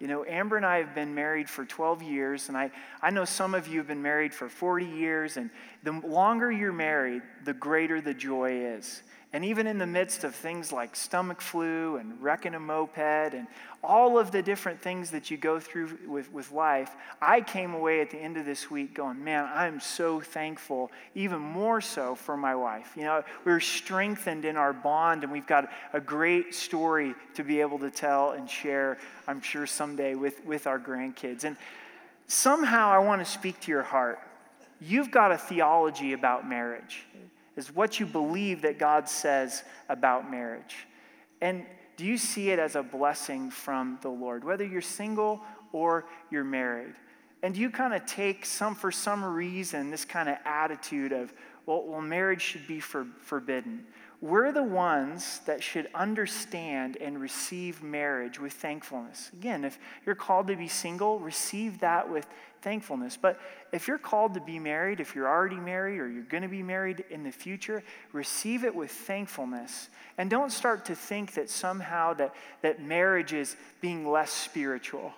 You 0.00 0.06
know, 0.06 0.24
Amber 0.24 0.56
and 0.56 0.64
I 0.64 0.78
have 0.78 0.94
been 0.94 1.14
married 1.14 1.48
for 1.48 1.66
12 1.66 2.02
years, 2.02 2.48
and 2.48 2.56
I, 2.56 2.70
I 3.02 3.10
know 3.10 3.26
some 3.26 3.54
of 3.54 3.68
you 3.68 3.78
have 3.78 3.86
been 3.86 4.00
married 4.00 4.32
for 4.32 4.48
40 4.48 4.86
years, 4.86 5.36
and 5.36 5.50
the 5.82 5.92
longer 5.92 6.50
you're 6.50 6.72
married, 6.72 7.20
the 7.44 7.52
greater 7.52 8.00
the 8.00 8.14
joy 8.14 8.52
is. 8.52 9.02
And 9.32 9.44
even 9.44 9.68
in 9.68 9.78
the 9.78 9.86
midst 9.86 10.24
of 10.24 10.34
things 10.34 10.72
like 10.72 10.96
stomach 10.96 11.40
flu 11.40 11.98
and 11.98 12.20
wrecking 12.20 12.54
a 12.54 12.60
moped 12.60 12.98
and 12.98 13.46
all 13.82 14.18
of 14.18 14.32
the 14.32 14.42
different 14.42 14.80
things 14.80 15.12
that 15.12 15.30
you 15.30 15.36
go 15.36 15.60
through 15.60 15.98
with, 16.08 16.32
with 16.32 16.50
life, 16.50 16.96
I 17.22 17.40
came 17.40 17.72
away 17.72 18.00
at 18.00 18.10
the 18.10 18.18
end 18.18 18.36
of 18.38 18.44
this 18.44 18.72
week 18.72 18.92
going, 18.92 19.22
man, 19.22 19.48
I'm 19.54 19.78
so 19.78 20.20
thankful, 20.20 20.90
even 21.14 21.38
more 21.38 21.80
so 21.80 22.16
for 22.16 22.36
my 22.36 22.56
wife. 22.56 22.92
You 22.96 23.04
know, 23.04 23.24
we're 23.44 23.60
strengthened 23.60 24.44
in 24.44 24.56
our 24.56 24.72
bond 24.72 25.22
and 25.22 25.32
we've 25.32 25.46
got 25.46 25.70
a 25.92 26.00
great 26.00 26.52
story 26.52 27.14
to 27.34 27.44
be 27.44 27.60
able 27.60 27.78
to 27.78 27.90
tell 27.90 28.32
and 28.32 28.50
share, 28.50 28.98
I'm 29.28 29.40
sure 29.40 29.64
someday 29.64 30.16
with, 30.16 30.44
with 30.44 30.66
our 30.66 30.80
grandkids. 30.80 31.44
And 31.44 31.56
somehow 32.26 32.90
I 32.90 32.98
want 32.98 33.24
to 33.24 33.30
speak 33.30 33.60
to 33.60 33.70
your 33.70 33.84
heart. 33.84 34.18
You've 34.80 35.12
got 35.12 35.30
a 35.30 35.38
theology 35.38 36.14
about 36.14 36.48
marriage 36.48 37.04
is 37.60 37.74
what 37.74 38.00
you 38.00 38.06
believe 38.06 38.62
that 38.62 38.78
God 38.78 39.06
says 39.06 39.62
about 39.90 40.30
marriage. 40.30 40.86
And 41.42 41.66
do 41.98 42.06
you 42.06 42.16
see 42.16 42.48
it 42.50 42.58
as 42.58 42.74
a 42.74 42.82
blessing 42.82 43.50
from 43.50 43.98
the 44.00 44.08
Lord, 44.08 44.44
whether 44.44 44.64
you're 44.64 44.80
single 44.80 45.42
or 45.72 46.06
you're 46.30 46.42
married? 46.42 46.94
And 47.42 47.54
do 47.54 47.60
you 47.60 47.68
kind 47.68 47.92
of 47.92 48.06
take 48.06 48.46
some, 48.46 48.74
for 48.74 48.90
some 48.90 49.22
reason, 49.22 49.90
this 49.90 50.06
kind 50.06 50.30
of 50.30 50.38
attitude 50.46 51.12
of, 51.12 51.34
well, 51.66 51.84
well 51.84 52.00
marriage 52.00 52.40
should 52.40 52.66
be 52.66 52.80
for, 52.80 53.06
forbidden? 53.20 53.84
We're 54.22 54.52
the 54.52 54.62
ones 54.62 55.40
that 55.44 55.62
should 55.62 55.88
understand 55.94 56.96
and 56.98 57.20
receive 57.20 57.82
marriage 57.82 58.40
with 58.40 58.54
thankfulness. 58.54 59.30
Again, 59.34 59.64
if 59.66 59.78
you're 60.06 60.14
called 60.14 60.46
to 60.48 60.56
be 60.56 60.68
single, 60.68 61.18
receive 61.18 61.80
that 61.80 62.10
with 62.10 62.26
thankfulness. 62.62 63.16
But 63.16 63.38
if 63.72 63.88
you're 63.88 63.98
called 63.98 64.34
to 64.34 64.40
be 64.40 64.58
married, 64.58 65.00
if 65.00 65.14
you're 65.14 65.28
already 65.28 65.56
married 65.56 65.98
or 65.98 66.08
you're 66.08 66.22
going 66.24 66.42
to 66.42 66.48
be 66.48 66.62
married 66.62 67.04
in 67.10 67.22
the 67.22 67.32
future, 67.32 67.82
receive 68.12 68.64
it 68.64 68.74
with 68.74 68.90
thankfulness. 68.90 69.88
And 70.18 70.30
don't 70.30 70.50
start 70.50 70.84
to 70.86 70.94
think 70.94 71.34
that 71.34 71.50
somehow 71.50 72.14
that, 72.14 72.34
that 72.62 72.82
marriage 72.82 73.32
is 73.32 73.56
being 73.80 74.08
less 74.08 74.30
spiritual. 74.30 75.12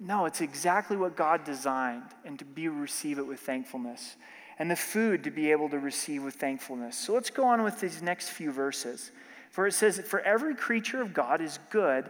No, 0.00 0.26
it's 0.26 0.40
exactly 0.40 0.96
what 0.96 1.16
God 1.16 1.44
designed, 1.44 2.02
and 2.24 2.38
to 2.38 2.44
be 2.44 2.68
receive 2.68 3.18
it 3.18 3.26
with 3.26 3.40
thankfulness 3.40 4.16
and 4.58 4.70
the 4.70 4.76
food 4.76 5.24
to 5.24 5.30
be 5.30 5.50
able 5.50 5.68
to 5.68 5.78
receive 5.78 6.22
with 6.22 6.34
thankfulness. 6.34 6.96
So 6.96 7.12
let's 7.12 7.30
go 7.30 7.44
on 7.44 7.62
with 7.62 7.80
these 7.80 8.02
next 8.02 8.30
few 8.30 8.52
verses. 8.52 9.10
For 9.50 9.66
it 9.66 9.72
says, 9.72 10.00
For 10.00 10.20
every 10.20 10.54
creature 10.54 11.02
of 11.02 11.12
God 11.12 11.40
is 11.40 11.58
good, 11.70 12.08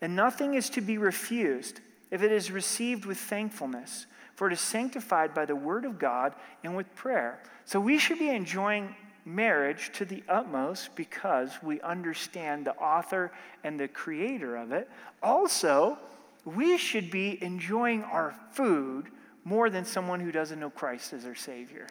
and 0.00 0.16
nothing 0.16 0.54
is 0.54 0.70
to 0.70 0.80
be 0.80 0.98
refused 0.98 1.80
if 2.10 2.22
it 2.22 2.32
is 2.32 2.50
received 2.50 3.04
with 3.04 3.18
thankfulness, 3.18 4.06
for 4.34 4.48
it 4.48 4.52
is 4.52 4.60
sanctified 4.60 5.34
by 5.34 5.44
the 5.44 5.56
word 5.56 5.84
of 5.84 5.98
God 5.98 6.34
and 6.62 6.76
with 6.76 6.92
prayer. 6.94 7.40
So 7.64 7.80
we 7.80 7.98
should 7.98 8.18
be 8.18 8.30
enjoying 8.30 8.94
marriage 9.24 9.90
to 9.94 10.04
the 10.04 10.22
utmost 10.28 10.94
because 10.96 11.50
we 11.62 11.80
understand 11.80 12.66
the 12.66 12.74
author 12.76 13.32
and 13.62 13.78
the 13.78 13.88
creator 13.88 14.56
of 14.56 14.72
it. 14.72 14.88
Also, 15.22 15.98
we 16.44 16.76
should 16.76 17.10
be 17.10 17.42
enjoying 17.42 18.04
our 18.04 18.34
food 18.52 19.06
more 19.44 19.70
than 19.70 19.84
someone 19.84 20.20
who 20.20 20.32
doesn't 20.32 20.60
know 20.60 20.70
Christ 20.70 21.12
as 21.12 21.24
their 21.24 21.34
Savior. 21.34 21.86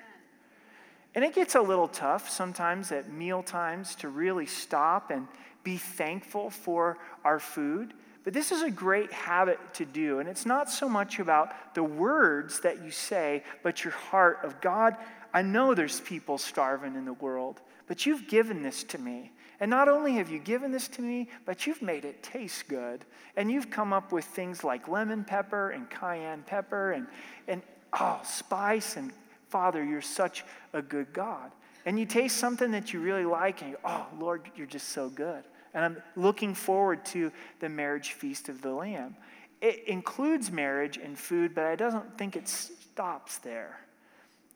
And 1.15 1.23
it 1.23 1.35
gets 1.35 1.55
a 1.55 1.61
little 1.61 1.87
tough 1.87 2.29
sometimes 2.29 2.91
at 2.91 3.11
meal 3.11 3.43
times 3.43 3.95
to 3.95 4.09
really 4.09 4.47
stop 4.47 5.11
and 5.11 5.27
be 5.63 5.77
thankful 5.77 6.49
for 6.49 6.97
our 7.23 7.39
food. 7.39 7.93
But 8.23 8.33
this 8.33 8.51
is 8.51 8.61
a 8.61 8.71
great 8.71 9.11
habit 9.11 9.59
to 9.75 9.85
do. 9.85 10.19
And 10.19 10.29
it's 10.29 10.45
not 10.45 10.69
so 10.69 10.87
much 10.87 11.19
about 11.19 11.75
the 11.75 11.83
words 11.83 12.61
that 12.61 12.83
you 12.83 12.91
say, 12.91 13.43
but 13.63 13.83
your 13.83 13.93
heart 13.93 14.39
of 14.43 14.61
God. 14.61 14.95
I 15.33 15.41
know 15.41 15.73
there's 15.73 15.99
people 15.99 16.37
starving 16.37 16.95
in 16.95 17.05
the 17.05 17.13
world, 17.13 17.59
but 17.87 18.05
you've 18.05 18.27
given 18.27 18.63
this 18.63 18.83
to 18.85 18.97
me. 18.97 19.31
And 19.59 19.69
not 19.69 19.89
only 19.89 20.13
have 20.15 20.29
you 20.29 20.39
given 20.39 20.71
this 20.71 20.87
to 20.89 21.01
me, 21.01 21.29
but 21.45 21.67
you've 21.67 21.81
made 21.81 22.05
it 22.05 22.23
taste 22.23 22.67
good. 22.67 23.05
And 23.35 23.51
you've 23.51 23.69
come 23.69 23.93
up 23.93 24.11
with 24.11 24.25
things 24.25 24.63
like 24.63 24.87
lemon 24.87 25.23
pepper 25.23 25.71
and 25.71 25.89
cayenne 25.89 26.43
pepper 26.45 26.93
and, 26.93 27.07
and 27.47 27.61
oh, 27.99 28.21
spice. 28.23 28.95
And 28.95 29.11
Father, 29.49 29.83
you're 29.83 30.01
such 30.01 30.45
a 30.73 30.81
good 30.81 31.13
God. 31.13 31.51
And 31.85 31.99
you 31.99 32.05
taste 32.05 32.37
something 32.37 32.71
that 32.71 32.93
you 32.93 33.01
really 33.01 33.25
like, 33.25 33.61
and 33.61 33.71
you 33.71 33.77
oh, 33.83 34.07
Lord, 34.17 34.49
you're 34.55 34.67
just 34.67 34.89
so 34.89 35.09
good. 35.09 35.43
And 35.73 35.83
I'm 35.85 36.03
looking 36.15 36.53
forward 36.53 37.03
to 37.07 37.31
the 37.59 37.69
marriage 37.69 38.11
feast 38.11 38.49
of 38.49 38.61
the 38.61 38.71
Lamb. 38.71 39.15
It 39.61 39.87
includes 39.87 40.51
marriage 40.51 40.97
and 40.97 41.17
food, 41.17 41.55
but 41.55 41.65
I 41.65 41.75
don't 41.75 42.17
think 42.17 42.35
it 42.35 42.47
stops 42.47 43.37
there. 43.39 43.79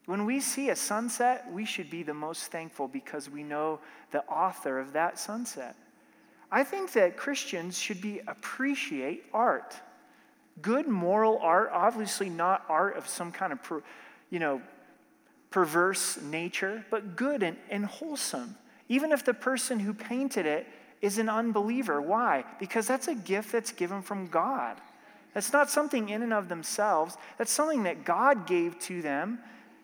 When 0.06 0.24
we 0.24 0.40
see 0.40 0.70
a 0.70 0.76
sunset, 0.76 1.46
we 1.52 1.64
should 1.64 1.90
be 1.90 2.02
the 2.02 2.14
most 2.14 2.50
thankful 2.50 2.88
because 2.88 3.28
we 3.28 3.42
know 3.42 3.80
the 4.10 4.24
author 4.24 4.78
of 4.78 4.92
that 4.94 5.18
sunset. 5.18 5.76
I 6.50 6.64
think 6.64 6.92
that 6.92 7.16
Christians 7.16 7.78
should 7.78 8.00
be 8.00 8.20
appreciate 8.26 9.24
art. 9.34 9.76
Good 10.62 10.88
moral 10.88 11.38
art, 11.38 11.70
obviously 11.72 12.30
not 12.30 12.64
art 12.68 12.96
of 12.96 13.06
some 13.06 13.32
kind 13.32 13.52
of, 13.52 13.82
you 14.30 14.38
know, 14.38 14.62
perverse 15.50 16.20
nature, 16.22 16.84
but 16.90 17.16
good 17.16 17.42
and, 17.42 17.56
and 17.70 17.84
wholesome. 17.84 18.56
Even 18.88 19.12
if 19.12 19.24
the 19.24 19.34
person 19.34 19.78
who 19.78 19.92
painted 19.92 20.46
it 20.46 20.66
is 21.00 21.18
an 21.18 21.28
unbeliever. 21.28 22.00
Why? 22.00 22.44
Because 22.58 22.86
that's 22.86 23.08
a 23.08 23.14
gift 23.14 23.52
that's 23.52 23.72
given 23.72 24.02
from 24.02 24.26
God. 24.26 24.80
That's 25.34 25.52
not 25.52 25.70
something 25.70 26.08
in 26.08 26.22
and 26.22 26.32
of 26.32 26.48
themselves. 26.48 27.16
That's 27.36 27.52
something 27.52 27.84
that 27.84 28.04
God 28.04 28.46
gave 28.46 28.78
to 28.80 29.02
them 29.02 29.38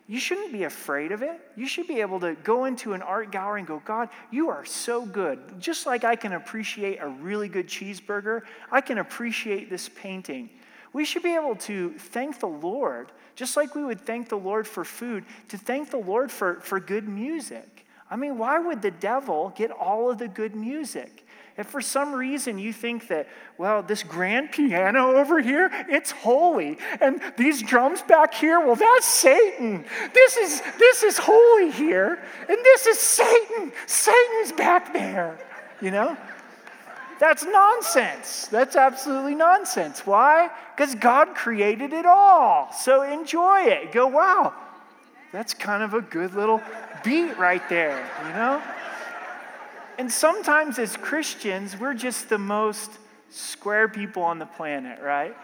you 0.07 0.21
shouldn't 0.21 0.53
be 0.53 0.65
afraid 0.65 1.13
of 1.13 1.23
it. 1.23 1.41
You 1.57 1.67
should 1.67 1.87
be 1.87 2.01
able 2.03 2.21
to 2.21 2.35
go 2.45 2.67
into 2.67 2.93
an 2.93 3.01
art 3.01 3.31
gallery 3.31 3.61
and 3.61 3.69
go, 3.69 3.81
God, 3.85 4.11
you 4.31 4.51
are 4.51 4.65
so 4.65 5.07
good. 5.07 5.39
Just 5.59 5.87
like 5.87 6.05
I 6.05 6.15
can 6.15 6.35
appreciate 6.35 6.99
a 7.01 7.09
really 7.09 7.49
good 7.49 7.67
cheeseburger, 7.67 8.43
I 8.71 8.83
can 8.83 8.99
appreciate 8.99 9.71
this 9.71 9.89
painting. 9.89 10.51
We 10.93 11.07
should 11.07 11.23
be 11.23 11.35
able 11.35 11.57
to 11.57 11.95
thank 11.99 12.39
the 12.39 12.47
Lord, 12.47 13.13
just 13.35 13.57
like 13.57 13.75
we 13.75 13.83
would 13.83 14.01
thank 14.01 14.29
the 14.29 14.37
Lord 14.37 14.69
for 14.69 14.85
food, 14.85 15.25
to 15.49 15.57
thank 15.57 15.91
the 15.91 15.97
Lord 15.97 16.31
for, 16.31 16.61
for 16.61 16.79
good 16.79 17.09
music. 17.09 17.74
I 18.11 18.17
mean, 18.17 18.39
why 18.39 18.59
would 18.59 18.83
the 18.83 18.91
devil 18.91 19.53
get 19.57 19.71
all 19.71 20.11
of 20.11 20.19
the 20.19 20.29
good 20.29 20.55
music? 20.55 21.25
If 21.57 21.69
for 21.69 21.81
some 21.81 22.13
reason 22.13 22.59
you 22.59 22.73
think 22.73 23.09
that, 23.09 23.29
well, 23.59 23.83
this 23.83 24.03
grand 24.03 24.51
piano 24.51 25.13
over 25.13 25.41
here, 25.41 25.71
it's 25.89 26.11
holy, 26.11 26.79
and 27.01 27.21
these 27.37 27.63
drums 27.63 28.03
back 28.03 28.35
here, 28.35 28.59
well, 28.59 28.75
that's 28.75 29.07
Satan. 29.07 29.85
This 30.13 30.37
is 30.37 30.63
this 30.79 31.05
is 31.05 31.17
holy 31.17 31.71
here, 31.71 32.21
and 32.49 32.59
this 32.59 32.87
is 32.87 32.99
Satan. 32.99 33.73
Satan's 33.87 34.53
back 34.53 34.93
there. 34.93 35.39
You 35.81 35.93
know? 35.93 36.17
That's 37.21 37.45
nonsense. 37.45 38.49
That's 38.49 38.75
absolutely 38.75 39.37
nonsense. 39.37 40.05
Why? 40.05 40.51
Because 40.77 40.97
God 40.97 41.37
created 41.37 41.93
it 41.93 42.05
all. 42.05 42.73
So 42.73 43.03
enjoy 43.03 43.61
it. 43.61 43.93
Go, 43.93 44.09
wow, 44.09 44.53
that's 45.31 45.55
kind 45.55 45.83
of 45.83 45.95
a 45.95 46.01
good 46.01 46.35
little 46.35 46.61
beat 47.05 47.37
right 47.39 47.67
there, 47.69 48.05
you 48.27 48.33
know? 48.33 48.63
And 49.99 50.11
sometimes 50.11 50.79
as 50.79 50.97
Christians, 50.97 51.79
we're 51.79 51.95
just 51.95 52.29
the 52.29 52.39
most 52.39 52.91
square 53.31 53.89
people 53.89 54.23
on 54.23 54.39
the 54.39 54.47
planet, 54.47 55.01
right? 55.01 55.37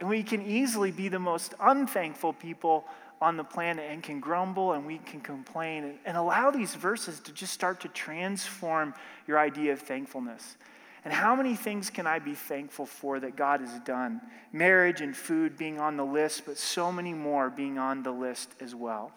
And 0.00 0.08
we 0.08 0.22
can 0.22 0.42
easily 0.42 0.90
be 0.90 1.08
the 1.08 1.18
most 1.18 1.54
unthankful 1.60 2.34
people 2.34 2.84
on 3.20 3.36
the 3.36 3.44
planet 3.44 3.86
and 3.90 4.02
can 4.02 4.20
grumble 4.20 4.72
and 4.72 4.84
we 4.84 4.98
can 4.98 5.20
complain 5.20 5.84
and, 5.84 5.98
and, 6.04 6.16
allow 6.18 6.50
these 6.50 6.74
verses 6.74 7.18
to 7.20 7.32
just 7.32 7.52
start 7.52 7.80
to 7.80 7.88
transform 7.88 8.92
your 9.26 9.38
idea 9.38 9.72
of 9.72 9.80
thankfulness. 9.80 10.56
And 11.04 11.14
how 11.14 11.34
many 11.34 11.54
things 11.54 11.88
can 11.88 12.06
I 12.06 12.18
be 12.18 12.34
thankful 12.34 12.84
for 12.84 13.18
that 13.20 13.36
God 13.36 13.60
has 13.60 13.78
done? 13.80 14.20
Marriage 14.52 15.00
and 15.00 15.16
food 15.16 15.56
being 15.56 15.78
on 15.78 15.96
the 15.96 16.04
list, 16.04 16.42
but 16.44 16.58
so 16.58 16.92
many 16.92 17.14
more 17.14 17.48
being 17.48 17.78
on 17.78 18.02
the 18.02 18.10
list 18.10 18.50
as 18.60 18.74
well. 18.74 19.12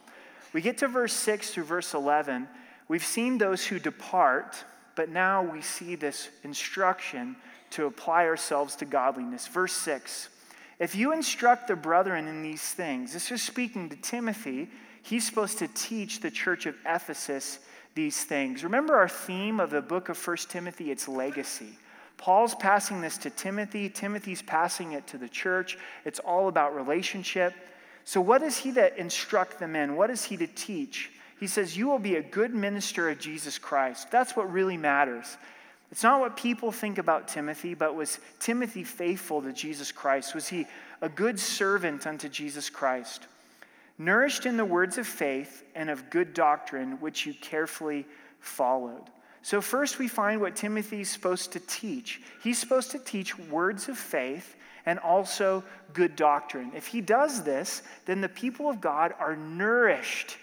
We 0.53 0.61
get 0.61 0.79
to 0.79 0.87
verse 0.87 1.13
6 1.13 1.51
through 1.51 1.65
verse 1.65 1.93
11. 1.93 2.47
We've 2.87 3.05
seen 3.05 3.37
those 3.37 3.65
who 3.65 3.79
depart 3.79 4.63
but 4.99 5.07
now 5.07 5.41
we 5.41 5.61
see 5.61 5.95
this 5.95 6.27
instruction 6.43 7.37
to 7.69 7.85
apply 7.85 8.25
ourselves 8.25 8.75
to 8.75 8.83
godliness. 8.83 9.47
Verse 9.47 9.71
6 9.71 10.27
If 10.77 10.93
you 10.93 11.13
instruct 11.13 11.69
the 11.69 11.77
brethren 11.77 12.27
in 12.27 12.41
these 12.41 12.61
things, 12.61 13.13
this 13.13 13.31
is 13.31 13.41
speaking 13.41 13.87
to 13.87 13.95
Timothy, 13.95 14.67
he's 15.01 15.25
supposed 15.25 15.57
to 15.59 15.69
teach 15.69 16.19
the 16.19 16.29
church 16.29 16.65
of 16.65 16.75
Ephesus 16.85 17.59
these 17.95 18.25
things. 18.25 18.65
Remember 18.65 18.97
our 18.97 19.07
theme 19.07 19.61
of 19.61 19.69
the 19.69 19.81
book 19.81 20.09
of 20.09 20.27
1 20.27 20.35
Timothy? 20.49 20.91
It's 20.91 21.07
legacy. 21.07 21.79
Paul's 22.17 22.55
passing 22.55 22.99
this 22.99 23.17
to 23.19 23.29
Timothy, 23.29 23.87
Timothy's 23.87 24.41
passing 24.41 24.91
it 24.91 25.07
to 25.07 25.17
the 25.17 25.29
church. 25.29 25.77
It's 26.03 26.19
all 26.19 26.49
about 26.49 26.75
relationship. 26.75 27.53
So, 28.09 28.21
what 28.21 28.41
is 28.41 28.57
he 28.57 28.71
to 28.71 28.99
instruct 28.99 29.59
them 29.59 29.75
in? 29.75 29.95
What 29.95 30.09
is 30.09 30.23
he 30.23 30.35
to 30.37 30.47
teach? 30.47 31.11
He 31.39 31.45
says, 31.45 31.77
You 31.77 31.87
will 31.87 31.99
be 31.99 32.15
a 32.15 32.23
good 32.23 32.55
minister 32.55 33.07
of 33.07 33.19
Jesus 33.19 33.59
Christ. 33.59 34.09
That's 34.09 34.35
what 34.35 34.51
really 34.51 34.77
matters. 34.77 35.37
It's 35.91 36.01
not 36.01 36.19
what 36.19 36.35
people 36.35 36.71
think 36.71 36.97
about 36.97 37.27
Timothy, 37.27 37.75
but 37.75 37.93
was 37.93 38.17
Timothy 38.39 38.83
faithful 38.83 39.43
to 39.43 39.53
Jesus 39.53 39.91
Christ? 39.91 40.33
Was 40.33 40.47
he 40.47 40.65
a 41.03 41.07
good 41.07 41.39
servant 41.39 42.07
unto 42.07 42.29
Jesus 42.29 42.67
Christ? 42.67 43.27
Nourished 43.99 44.47
in 44.47 44.57
the 44.57 44.65
words 44.65 44.97
of 44.97 45.05
faith 45.05 45.63
and 45.75 45.87
of 45.91 46.09
good 46.09 46.33
doctrine, 46.33 46.93
which 46.93 47.27
you 47.27 47.35
carefully 47.35 48.07
followed. 48.39 49.03
So, 49.43 49.61
first 49.61 49.99
we 49.99 50.07
find 50.07 50.41
what 50.41 50.55
Timothy's 50.55 51.11
supposed 51.11 51.51
to 51.51 51.59
teach. 51.59 52.21
He's 52.41 52.57
supposed 52.57 52.89
to 52.89 52.97
teach 52.97 53.37
words 53.37 53.87
of 53.87 53.99
faith 53.99 54.55
and 54.89 54.97
also 54.97 55.63
good 55.93 56.15
doctrine. 56.15 56.71
If 56.75 56.87
he 56.87 56.99
does 56.99 57.43
this, 57.43 57.83
then 58.05 58.21
the 58.21 58.29
people 58.29 58.71
of 58.71 58.81
God 58.81 59.13
are 59.19 59.35
nourished. 59.35 60.35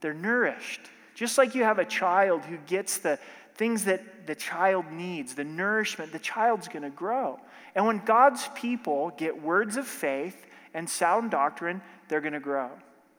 They're 0.00 0.14
nourished. 0.14 0.82
Just 1.16 1.36
like 1.36 1.56
you 1.56 1.64
have 1.64 1.80
a 1.80 1.84
child 1.84 2.44
who 2.44 2.58
gets 2.58 2.98
the 2.98 3.18
things 3.56 3.84
that 3.86 4.28
the 4.28 4.36
child 4.36 4.92
needs, 4.92 5.34
the 5.34 5.42
nourishment, 5.42 6.12
the 6.12 6.20
child's 6.20 6.68
going 6.68 6.84
to 6.84 6.90
grow. 6.90 7.40
And 7.74 7.84
when 7.84 7.98
God's 8.04 8.48
people 8.54 9.10
get 9.16 9.42
words 9.42 9.76
of 9.76 9.88
faith 9.88 10.46
and 10.74 10.88
sound 10.88 11.32
doctrine, 11.32 11.82
they're 12.06 12.20
going 12.20 12.34
to 12.34 12.40
grow. 12.40 12.70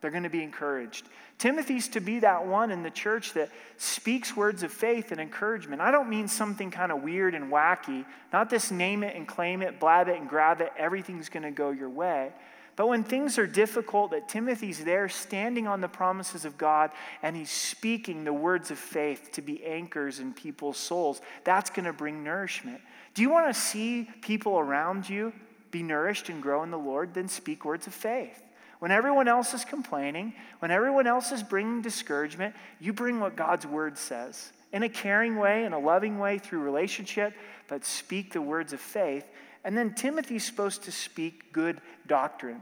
They're 0.03 0.11
going 0.11 0.23
to 0.23 0.29
be 0.29 0.43
encouraged. 0.43 1.07
Timothy's 1.37 1.87
to 1.87 2.01
be 2.01 2.19
that 2.19 2.45
one 2.45 2.71
in 2.71 2.83
the 2.83 2.91
church 2.91 3.31
that 3.33 3.49
speaks 3.77 4.35
words 4.35 4.61
of 4.61 4.73
faith 4.73 5.13
and 5.13 5.21
encouragement. 5.21 5.81
I 5.81 5.91
don't 5.91 6.09
mean 6.09 6.27
something 6.27 6.71
kind 6.71 6.91
of 6.91 7.03
weird 7.03 7.33
and 7.33 7.49
wacky, 7.49 8.03
not 8.33 8.49
this 8.49 8.69
name 8.69 9.01
it 9.03 9.15
and 9.15 9.25
claim 9.25 9.61
it, 9.61 9.79
blab 9.79 10.09
it 10.09 10.19
and 10.19 10.27
grab 10.27 10.59
it, 10.59 10.73
everything's 10.77 11.29
going 11.29 11.43
to 11.43 11.51
go 11.51 11.71
your 11.71 11.87
way. 11.87 12.33
But 12.75 12.89
when 12.89 13.05
things 13.05 13.37
are 13.37 13.47
difficult, 13.47 14.11
that 14.11 14.27
Timothy's 14.27 14.83
there 14.83 15.07
standing 15.07 15.67
on 15.67 15.79
the 15.79 15.87
promises 15.87 16.43
of 16.43 16.57
God 16.57 16.91
and 17.21 17.33
he's 17.33 17.49
speaking 17.49 18.25
the 18.25 18.33
words 18.33 18.69
of 18.69 18.77
faith 18.77 19.29
to 19.35 19.41
be 19.41 19.63
anchors 19.63 20.19
in 20.19 20.33
people's 20.33 20.77
souls, 20.77 21.21
that's 21.45 21.69
going 21.69 21.85
to 21.85 21.93
bring 21.93 22.25
nourishment. 22.25 22.81
Do 23.13 23.21
you 23.21 23.29
want 23.29 23.47
to 23.47 23.57
see 23.57 24.09
people 24.19 24.59
around 24.59 25.07
you 25.07 25.31
be 25.71 25.81
nourished 25.81 26.27
and 26.27 26.41
grow 26.43 26.61
in 26.63 26.71
the 26.71 26.77
Lord? 26.77 27.13
Then 27.13 27.29
speak 27.29 27.63
words 27.63 27.87
of 27.87 27.93
faith. 27.93 28.43
When 28.83 28.91
everyone 28.91 29.29
else 29.29 29.53
is 29.53 29.63
complaining, 29.63 30.33
when 30.59 30.69
everyone 30.69 31.07
else 31.07 31.31
is 31.31 31.41
bringing 31.41 31.81
discouragement, 31.81 32.53
you 32.81 32.91
bring 32.91 33.21
what 33.21 33.37
God's 33.37 33.65
word 33.65 33.97
says 33.97 34.51
in 34.73 34.83
a 34.83 34.89
caring 34.89 35.37
way, 35.37 35.63
in 35.63 35.71
a 35.71 35.79
loving 35.79 36.19
way 36.19 36.37
through 36.37 36.59
relationship, 36.59 37.33
but 37.69 37.85
speak 37.85 38.33
the 38.33 38.41
words 38.41 38.73
of 38.73 38.81
faith. 38.81 39.23
And 39.63 39.77
then 39.77 39.93
Timothy's 39.93 40.43
supposed 40.43 40.83
to 40.83 40.91
speak 40.91 41.53
good 41.53 41.79
doctrine. 42.07 42.59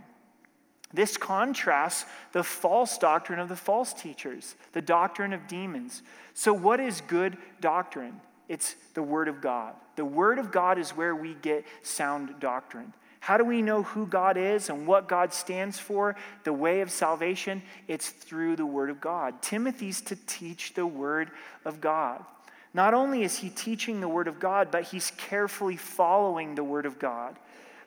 This 0.94 1.18
contrasts 1.18 2.06
the 2.34 2.44
false 2.44 3.00
doctrine 3.00 3.40
of 3.40 3.50
the 3.50 3.56
false 3.56 3.92
teachers, 3.92 4.54
the 4.74 4.82
doctrine 4.84 5.34
of 5.34 5.48
demons. 5.48 6.04
So, 6.36 6.54
what 6.54 6.80
is 6.80 7.02
good 7.02 7.36
doctrine? 7.62 8.22
It's 8.48 8.76
the 8.94 9.02
Word 9.02 9.28
of 9.28 9.42
God. 9.42 9.74
The 9.96 10.06
Word 10.06 10.38
of 10.38 10.52
God 10.52 10.78
is 10.78 10.92
where 10.92 11.16
we 11.16 11.34
get 11.42 11.66
sound 11.82 12.40
doctrine. 12.40 12.94
How 13.22 13.38
do 13.38 13.46
we 13.46 13.62
know 13.62 13.84
who 13.84 14.08
God 14.08 14.36
is 14.36 14.70
and 14.70 14.88
what 14.88 15.08
God 15.08 15.32
stands 15.32 15.78
for, 15.78 16.16
the 16.44 16.52
way 16.52 16.82
of 16.82 16.90
salvation? 16.90 17.62
It's 17.88 18.10
through 18.10 18.56
the 18.56 18.66
Word 18.66 18.90
of 18.90 19.00
God. 19.00 19.44
Timothy's 19.44 20.02
to 20.02 20.16
teach 20.26 20.74
the 20.74 20.88
Word 20.88 21.30
of 21.64 21.80
God. 21.80 22.26
Not 22.74 22.96
only 22.96 23.22
is 23.22 23.38
he 23.38 23.50
teaching 23.50 24.02
the 24.02 24.08
Word 24.08 24.28
of 24.28 24.40
God, 24.40 24.72
but 24.72 24.86
he's 24.86 25.12
carefully 25.18 25.78
following 25.78 26.56
the 26.56 26.64
Word 26.64 26.88
of 26.88 26.98
God. 26.98 27.38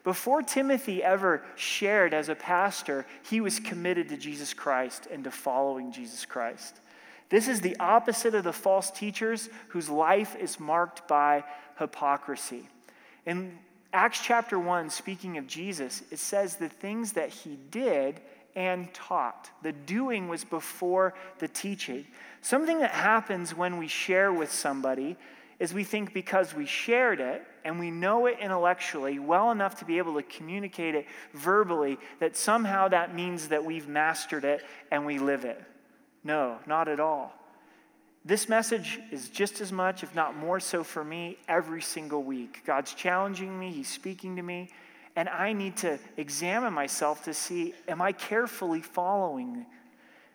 Before 0.04 0.40
Timothy 0.40 1.02
ever 1.02 1.42
shared 1.56 2.14
as 2.14 2.28
a 2.28 2.36
pastor, 2.36 3.04
he 3.28 3.40
was 3.40 3.58
committed 3.58 4.10
to 4.10 4.16
Jesus 4.16 4.54
Christ 4.54 5.08
and 5.10 5.24
to 5.24 5.32
following 5.32 5.90
Jesus 5.90 6.24
Christ. 6.24 6.76
This 7.28 7.48
is 7.48 7.60
the 7.60 7.76
opposite 7.80 8.36
of 8.36 8.44
the 8.44 8.52
false 8.52 8.88
teachers 8.92 9.48
whose 9.68 9.88
life 9.88 10.36
is 10.36 10.60
marked 10.60 11.08
by 11.08 11.42
hypocrisy. 11.76 12.68
In 13.26 13.58
Acts 13.94 14.20
chapter 14.20 14.58
1, 14.58 14.90
speaking 14.90 15.38
of 15.38 15.46
Jesus, 15.46 16.02
it 16.10 16.18
says 16.18 16.56
the 16.56 16.68
things 16.68 17.12
that 17.12 17.28
he 17.28 17.56
did 17.70 18.20
and 18.56 18.92
taught. 18.92 19.48
The 19.62 19.70
doing 19.70 20.26
was 20.28 20.42
before 20.42 21.14
the 21.38 21.46
teaching. 21.46 22.04
Something 22.40 22.80
that 22.80 22.90
happens 22.90 23.54
when 23.54 23.78
we 23.78 23.86
share 23.86 24.32
with 24.32 24.50
somebody 24.50 25.16
is 25.60 25.72
we 25.72 25.84
think 25.84 26.12
because 26.12 26.52
we 26.54 26.66
shared 26.66 27.20
it 27.20 27.46
and 27.64 27.78
we 27.78 27.92
know 27.92 28.26
it 28.26 28.38
intellectually 28.40 29.20
well 29.20 29.52
enough 29.52 29.78
to 29.78 29.84
be 29.84 29.98
able 29.98 30.14
to 30.14 30.24
communicate 30.24 30.96
it 30.96 31.06
verbally, 31.32 31.96
that 32.18 32.36
somehow 32.36 32.88
that 32.88 33.14
means 33.14 33.46
that 33.46 33.64
we've 33.64 33.86
mastered 33.86 34.44
it 34.44 34.64
and 34.90 35.06
we 35.06 35.20
live 35.20 35.44
it. 35.44 35.62
No, 36.24 36.58
not 36.66 36.88
at 36.88 36.98
all. 36.98 37.32
This 38.24 38.48
message 38.48 39.00
is 39.10 39.28
just 39.28 39.60
as 39.60 39.70
much, 39.70 40.02
if 40.02 40.14
not 40.14 40.34
more 40.34 40.58
so, 40.58 40.82
for 40.82 41.04
me 41.04 41.36
every 41.46 41.82
single 41.82 42.22
week. 42.22 42.62
God's 42.64 42.94
challenging 42.94 43.58
me, 43.58 43.70
He's 43.70 43.88
speaking 43.88 44.36
to 44.36 44.42
me, 44.42 44.70
and 45.14 45.28
I 45.28 45.52
need 45.52 45.76
to 45.78 45.98
examine 46.16 46.72
myself 46.72 47.24
to 47.24 47.34
see 47.34 47.74
am 47.86 48.00
I 48.00 48.12
carefully 48.12 48.80
following? 48.80 49.66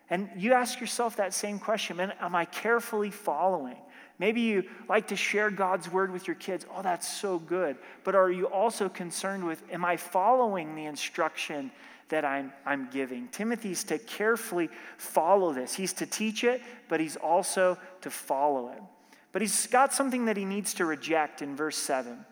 And 0.08 0.28
you 0.36 0.52
ask 0.52 0.80
yourself 0.80 1.16
that 1.16 1.34
same 1.34 1.58
question 1.58 1.96
man, 1.96 2.12
am 2.20 2.36
I 2.36 2.44
carefully 2.44 3.10
following? 3.10 3.76
Maybe 4.20 4.42
you 4.42 4.64
like 4.88 5.08
to 5.08 5.16
share 5.16 5.50
God's 5.50 5.90
word 5.90 6.12
with 6.12 6.26
your 6.28 6.36
kids. 6.36 6.66
Oh, 6.76 6.82
that's 6.82 7.08
so 7.08 7.38
good. 7.38 7.76
But 8.04 8.14
are 8.14 8.30
you 8.30 8.46
also 8.46 8.88
concerned 8.88 9.44
with, 9.44 9.62
am 9.72 9.84
I 9.84 9.96
following 9.96 10.76
the 10.76 10.84
instruction 10.84 11.70
that 12.10 12.24
I'm, 12.24 12.52
I'm 12.66 12.88
giving. 12.90 13.28
Timothy's 13.28 13.84
to 13.84 13.98
carefully 13.98 14.68
follow 14.98 15.52
this. 15.52 15.74
He's 15.74 15.92
to 15.94 16.06
teach 16.06 16.44
it, 16.44 16.62
but 16.88 17.00
he's 17.00 17.16
also 17.16 17.78
to 18.02 18.10
follow 18.10 18.68
it. 18.68 18.82
But 19.32 19.42
he's 19.42 19.66
got 19.66 19.92
something 19.92 20.26
that 20.26 20.36
he 20.36 20.44
needs 20.44 20.74
to 20.74 20.84
reject 20.84 21.42
in 21.42 21.56
verse 21.56 21.76
7. 21.76 22.24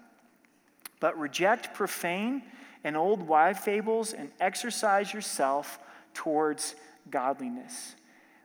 But 1.00 1.18
reject 1.18 1.74
profane 1.74 2.42
and 2.84 2.96
old 2.96 3.22
wife 3.22 3.60
fables 3.60 4.12
and 4.12 4.30
exercise 4.40 5.12
yourself 5.12 5.78
towards 6.12 6.74
godliness. 7.10 7.94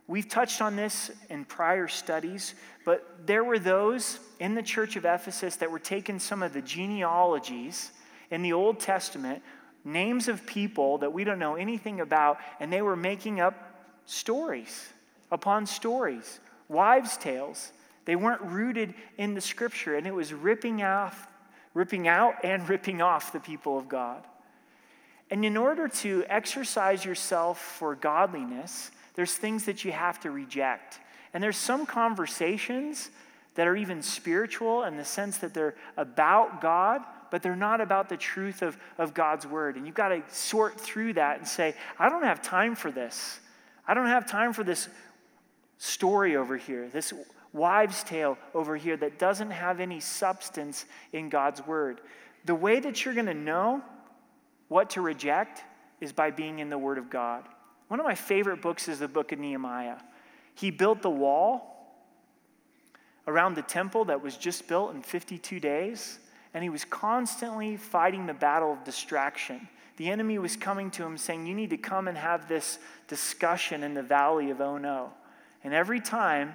We've 0.06 0.28
touched 0.28 0.60
on 0.60 0.76
this 0.76 1.10
in 1.30 1.44
prior 1.46 1.88
studies, 1.88 2.54
but 2.84 3.26
there 3.26 3.42
were 3.42 3.58
those 3.58 4.18
in 4.38 4.54
the 4.54 4.62
church 4.62 4.96
of 4.96 5.04
Ephesus 5.04 5.56
that 5.56 5.70
were 5.70 5.78
taking 5.78 6.18
some 6.18 6.42
of 6.42 6.52
the 6.52 6.60
genealogies 6.60 7.90
in 8.30 8.42
the 8.42 8.52
Old 8.52 8.80
Testament 8.80 9.42
names 9.84 10.28
of 10.28 10.46
people 10.46 10.98
that 10.98 11.12
we 11.12 11.24
don't 11.24 11.38
know 11.38 11.56
anything 11.56 12.00
about, 12.00 12.38
and 12.58 12.72
they 12.72 12.82
were 12.82 12.96
making 12.96 13.40
up 13.40 13.54
stories 14.06 14.88
upon 15.30 15.66
stories, 15.66 16.40
wives' 16.68 17.16
tales. 17.16 17.72
They 18.04 18.16
weren't 18.16 18.42
rooted 18.42 18.94
in 19.18 19.34
the 19.34 19.40
scripture, 19.40 19.96
and 19.96 20.06
it 20.06 20.14
was 20.14 20.32
ripping 20.32 20.82
off, 20.82 21.28
ripping 21.74 22.08
out 22.08 22.36
and 22.44 22.68
ripping 22.68 23.02
off 23.02 23.32
the 23.32 23.40
people 23.40 23.78
of 23.78 23.88
God. 23.88 24.22
And 25.30 25.44
in 25.44 25.56
order 25.56 25.88
to 25.88 26.24
exercise 26.28 27.04
yourself 27.04 27.58
for 27.58 27.94
godliness, 27.94 28.90
there's 29.14 29.34
things 29.34 29.64
that 29.64 29.84
you 29.84 29.92
have 29.92 30.20
to 30.20 30.30
reject. 30.30 31.00
And 31.32 31.42
there's 31.42 31.56
some 31.56 31.86
conversations 31.86 33.10
that 33.54 33.66
are 33.66 33.76
even 33.76 34.02
spiritual 34.02 34.84
in 34.84 34.96
the 34.96 35.04
sense 35.04 35.38
that 35.38 35.54
they're 35.54 35.74
about 35.96 36.60
God, 36.60 37.02
but 37.34 37.42
they're 37.42 37.56
not 37.56 37.80
about 37.80 38.08
the 38.08 38.16
truth 38.16 38.62
of, 38.62 38.78
of 38.96 39.12
God's 39.12 39.44
word. 39.44 39.74
And 39.74 39.86
you've 39.86 39.96
got 39.96 40.10
to 40.10 40.22
sort 40.28 40.80
through 40.80 41.14
that 41.14 41.38
and 41.38 41.48
say, 41.48 41.74
I 41.98 42.08
don't 42.08 42.22
have 42.22 42.40
time 42.40 42.76
for 42.76 42.92
this. 42.92 43.40
I 43.88 43.92
don't 43.92 44.06
have 44.06 44.24
time 44.24 44.52
for 44.52 44.62
this 44.62 44.88
story 45.78 46.36
over 46.36 46.56
here, 46.56 46.88
this 46.88 47.12
wives' 47.52 48.04
tale 48.04 48.38
over 48.54 48.76
here 48.76 48.96
that 48.98 49.18
doesn't 49.18 49.50
have 49.50 49.80
any 49.80 49.98
substance 49.98 50.84
in 51.12 51.28
God's 51.28 51.66
word. 51.66 52.02
The 52.44 52.54
way 52.54 52.78
that 52.78 53.04
you're 53.04 53.14
going 53.14 53.26
to 53.26 53.34
know 53.34 53.82
what 54.68 54.90
to 54.90 55.00
reject 55.00 55.64
is 56.00 56.12
by 56.12 56.30
being 56.30 56.60
in 56.60 56.70
the 56.70 56.78
word 56.78 56.98
of 56.98 57.10
God. 57.10 57.42
One 57.88 57.98
of 57.98 58.06
my 58.06 58.14
favorite 58.14 58.62
books 58.62 58.86
is 58.86 59.00
the 59.00 59.08
book 59.08 59.32
of 59.32 59.40
Nehemiah. 59.40 59.96
He 60.54 60.70
built 60.70 61.02
the 61.02 61.10
wall 61.10 61.98
around 63.26 63.54
the 63.56 63.62
temple 63.62 64.04
that 64.04 64.22
was 64.22 64.36
just 64.36 64.68
built 64.68 64.94
in 64.94 65.02
52 65.02 65.58
days 65.58 66.20
and 66.54 66.62
he 66.62 66.70
was 66.70 66.84
constantly 66.84 67.76
fighting 67.76 68.26
the 68.26 68.34
battle 68.34 68.72
of 68.72 68.84
distraction. 68.84 69.68
The 69.96 70.08
enemy 70.10 70.38
was 70.38 70.56
coming 70.56 70.90
to 70.92 71.04
him 71.04 71.18
saying, 71.18 71.46
You 71.46 71.54
need 71.54 71.70
to 71.70 71.76
come 71.76 72.08
and 72.08 72.16
have 72.16 72.48
this 72.48 72.78
discussion 73.08 73.82
in 73.82 73.94
the 73.94 74.02
valley 74.02 74.50
of 74.50 74.60
Ono. 74.60 75.12
And 75.64 75.74
every 75.74 76.00
time 76.00 76.54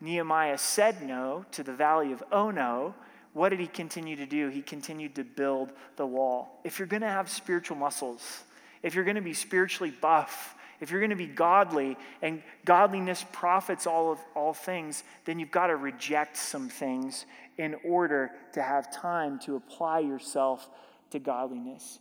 Nehemiah 0.00 0.58
said 0.58 1.02
no 1.02 1.44
to 1.52 1.62
the 1.62 1.72
valley 1.72 2.12
of 2.12 2.22
Ono, 2.30 2.94
what 3.32 3.50
did 3.50 3.60
he 3.60 3.66
continue 3.66 4.16
to 4.16 4.26
do? 4.26 4.48
He 4.48 4.62
continued 4.62 5.14
to 5.16 5.24
build 5.24 5.72
the 5.96 6.06
wall. 6.06 6.60
If 6.64 6.78
you're 6.78 6.88
going 6.88 7.02
to 7.02 7.08
have 7.08 7.30
spiritual 7.30 7.76
muscles, 7.76 8.42
if 8.82 8.94
you're 8.94 9.04
going 9.04 9.16
to 9.16 9.22
be 9.22 9.34
spiritually 9.34 9.92
buff, 10.00 10.54
if 10.80 10.90
you're 10.90 11.00
going 11.00 11.10
to 11.10 11.16
be 11.16 11.26
godly 11.26 11.96
and 12.22 12.42
godliness 12.64 13.24
profits 13.32 13.86
all 13.86 14.12
of 14.12 14.18
all 14.34 14.54
things, 14.54 15.02
then 15.24 15.38
you've 15.38 15.50
got 15.50 15.68
to 15.68 15.76
reject 15.76 16.36
some 16.36 16.68
things 16.68 17.26
in 17.58 17.76
order 17.84 18.30
to 18.52 18.62
have 18.62 18.92
time 18.92 19.38
to 19.40 19.56
apply 19.56 19.98
yourself 19.98 20.68
to 21.10 21.18
godliness. 21.18 21.98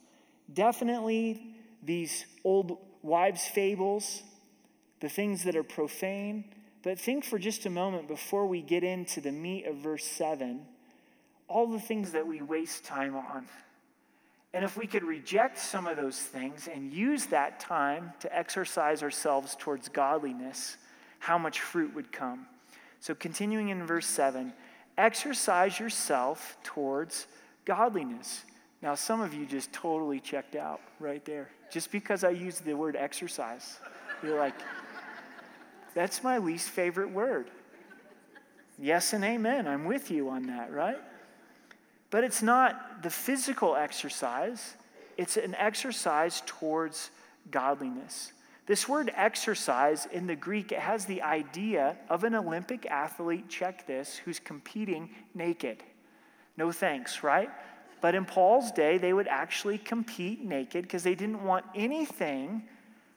Definitely 0.53 1.55
these 1.83 2.25
old 2.43 2.77
wives' 3.01 3.45
fables, 3.45 4.23
the 5.01 5.09
things 5.09 5.43
that 5.43 5.55
are 5.55 5.63
profane, 5.63 6.45
but 6.83 6.99
think 6.99 7.25
for 7.25 7.37
just 7.37 7.65
a 7.65 7.69
moment 7.69 8.07
before 8.07 8.47
we 8.47 8.61
get 8.61 8.83
into 8.83 9.19
the 9.19 9.31
meat 9.31 9.65
of 9.65 9.75
verse 9.77 10.05
7 10.05 10.65
all 11.47 11.67
the 11.67 11.79
things 11.79 12.11
that 12.11 12.27
we 12.27 12.41
waste 12.41 12.83
time 12.83 13.15
on. 13.15 13.45
And 14.53 14.65
if 14.65 14.77
we 14.77 14.87
could 14.87 15.03
reject 15.03 15.57
some 15.57 15.87
of 15.87 15.97
those 15.97 16.19
things 16.19 16.67
and 16.67 16.91
use 16.91 17.27
that 17.27 17.59
time 17.59 18.13
to 18.21 18.37
exercise 18.37 19.03
ourselves 19.03 19.55
towards 19.59 19.89
godliness, 19.89 20.77
how 21.19 21.37
much 21.37 21.59
fruit 21.59 21.93
would 21.95 22.11
come. 22.11 22.47
So, 22.99 23.13
continuing 23.13 23.69
in 23.69 23.85
verse 23.85 24.07
7, 24.07 24.53
exercise 24.97 25.79
yourself 25.79 26.57
towards 26.63 27.27
godliness. 27.65 28.43
Now, 28.81 28.95
some 28.95 29.21
of 29.21 29.33
you 29.33 29.45
just 29.45 29.73
totally 29.73 30.19
checked 30.19 30.55
out 30.55 30.81
right 30.99 31.23
there. 31.25 31.49
Just 31.71 31.91
because 31.91 32.23
I 32.23 32.29
used 32.29 32.63
the 32.63 32.73
word 32.73 32.95
exercise, 32.95 33.79
you're 34.23 34.39
like, 34.39 34.55
that's 35.93 36.23
my 36.23 36.37
least 36.37 36.69
favorite 36.69 37.09
word. 37.09 37.49
Yes 38.79 39.13
and 39.13 39.23
amen. 39.23 39.67
I'm 39.67 39.85
with 39.85 40.11
you 40.11 40.29
on 40.29 40.47
that, 40.47 40.71
right? 40.71 40.97
But 42.09 42.23
it's 42.23 42.41
not 42.41 43.03
the 43.03 43.09
physical 43.09 43.75
exercise, 43.75 44.75
it's 45.17 45.35
an 45.35 45.55
exercise 45.55 46.43
towards 46.45 47.09
godliness. 47.49 48.31
This 48.67 48.87
word 48.87 49.11
exercise 49.15 50.07
in 50.11 50.27
the 50.27 50.35
Greek 50.35 50.71
has 50.71 51.05
the 51.05 51.21
idea 51.21 51.97
of 52.09 52.25
an 52.25 52.35
Olympic 52.35 52.85
athlete, 52.85 53.47
check 53.47 53.87
this, 53.87 54.17
who's 54.17 54.39
competing 54.39 55.09
naked. 55.33 55.83
No 56.57 56.73
thanks, 56.73 57.23
right? 57.23 57.49
But 58.01 58.13
in 58.13 58.25
Paul's 58.25 58.73
day, 58.73 58.97
they 58.97 59.13
would 59.13 59.27
actually 59.27 59.77
compete 59.77 60.43
naked 60.43 60.83
because 60.83 61.03
they 61.03 61.15
didn't 61.15 61.43
want 61.43 61.65
anything 61.75 62.63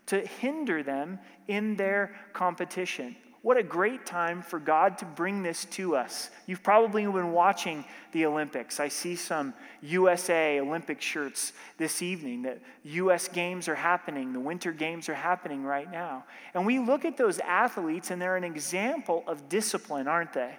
to 0.07 0.21
hinder 0.21 0.85
them 0.85 1.19
in 1.49 1.75
their 1.75 2.15
competition. 2.33 3.17
What 3.43 3.57
a 3.57 3.63
great 3.63 4.05
time 4.05 4.43
for 4.43 4.59
God 4.59 4.99
to 4.99 5.07
bring 5.07 5.43
this 5.43 5.65
to 5.67 5.97
us. 5.97 6.29
You've 6.47 6.63
probably 6.63 7.05
been 7.05 7.33
watching 7.33 7.87
the 8.13 8.27
Olympics. 8.27 8.79
I 8.79 8.89
see 8.89 9.17
some 9.17 9.55
USA 9.81 10.61
Olympic 10.61 11.01
shirts 11.01 11.55
this 11.79 12.03
evening. 12.03 12.43
The 12.43 12.59
US 12.83 13.29
Games 13.29 13.67
are 13.67 13.75
happening, 13.75 14.35
the 14.35 14.41
Winter 14.41 14.73
Games 14.73 15.09
are 15.09 15.15
happening 15.15 15.65
right 15.65 15.91
now. 15.91 16.25
And 16.53 16.67
we 16.67 16.79
look 16.79 17.07
at 17.07 17.17
those 17.17 17.39
athletes, 17.39 18.11
and 18.11 18.21
they're 18.21 18.37
an 18.37 18.45
example 18.45 19.25
of 19.27 19.49
discipline, 19.49 20.07
aren't 20.07 20.35
they? 20.35 20.59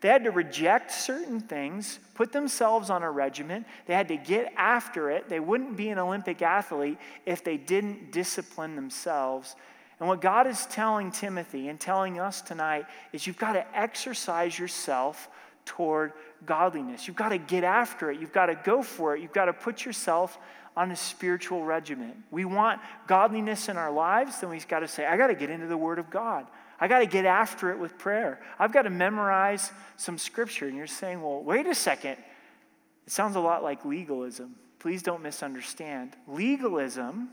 They 0.00 0.08
had 0.08 0.24
to 0.24 0.30
reject 0.30 0.90
certain 0.90 1.38
things, 1.38 2.00
put 2.14 2.32
themselves 2.32 2.88
on 2.88 3.02
a 3.02 3.10
regiment. 3.10 3.66
They 3.86 3.94
had 3.94 4.08
to 4.08 4.16
get 4.16 4.52
after 4.56 5.10
it. 5.10 5.28
They 5.28 5.38
wouldn't 5.38 5.76
be 5.76 5.90
an 5.90 5.98
Olympic 5.98 6.40
athlete 6.40 6.98
if 7.26 7.44
they 7.44 7.58
didn't 7.58 8.10
discipline 8.10 8.74
themselves 8.74 9.54
and 10.02 10.08
what 10.08 10.20
God 10.20 10.48
is 10.48 10.66
telling 10.66 11.12
Timothy 11.12 11.68
and 11.68 11.78
telling 11.78 12.18
us 12.18 12.40
tonight 12.40 12.86
is 13.12 13.24
you've 13.24 13.38
got 13.38 13.52
to 13.52 13.64
exercise 13.78 14.58
yourself 14.58 15.28
toward 15.64 16.14
godliness. 16.44 17.06
You've 17.06 17.14
got 17.14 17.28
to 17.28 17.38
get 17.38 17.62
after 17.62 18.10
it. 18.10 18.18
You've 18.18 18.32
got 18.32 18.46
to 18.46 18.56
go 18.64 18.82
for 18.82 19.14
it. 19.14 19.22
You've 19.22 19.32
got 19.32 19.44
to 19.44 19.52
put 19.52 19.84
yourself 19.84 20.38
on 20.76 20.90
a 20.90 20.96
spiritual 20.96 21.62
regiment. 21.62 22.16
We 22.32 22.44
want 22.44 22.80
godliness 23.06 23.68
in 23.68 23.76
our 23.76 23.92
lives, 23.92 24.40
then 24.40 24.50
we've 24.50 24.66
got 24.66 24.80
to 24.80 24.88
say, 24.88 25.06
I 25.06 25.16
got 25.16 25.28
to 25.28 25.36
get 25.36 25.50
into 25.50 25.68
the 25.68 25.76
Word 25.76 26.00
of 26.00 26.10
God. 26.10 26.48
I 26.80 26.88
got 26.88 26.98
to 26.98 27.06
get 27.06 27.24
after 27.24 27.70
it 27.70 27.78
with 27.78 27.96
prayer. 27.96 28.40
I've 28.58 28.72
got 28.72 28.82
to 28.82 28.90
memorize 28.90 29.70
some 29.98 30.18
scripture. 30.18 30.66
And 30.66 30.76
you're 30.76 30.88
saying, 30.88 31.22
well, 31.22 31.44
wait 31.44 31.68
a 31.68 31.76
second. 31.76 32.16
It 33.06 33.12
sounds 33.12 33.36
a 33.36 33.40
lot 33.40 33.62
like 33.62 33.84
legalism. 33.84 34.56
Please 34.80 35.04
don't 35.04 35.22
misunderstand. 35.22 36.16
Legalism 36.26 37.28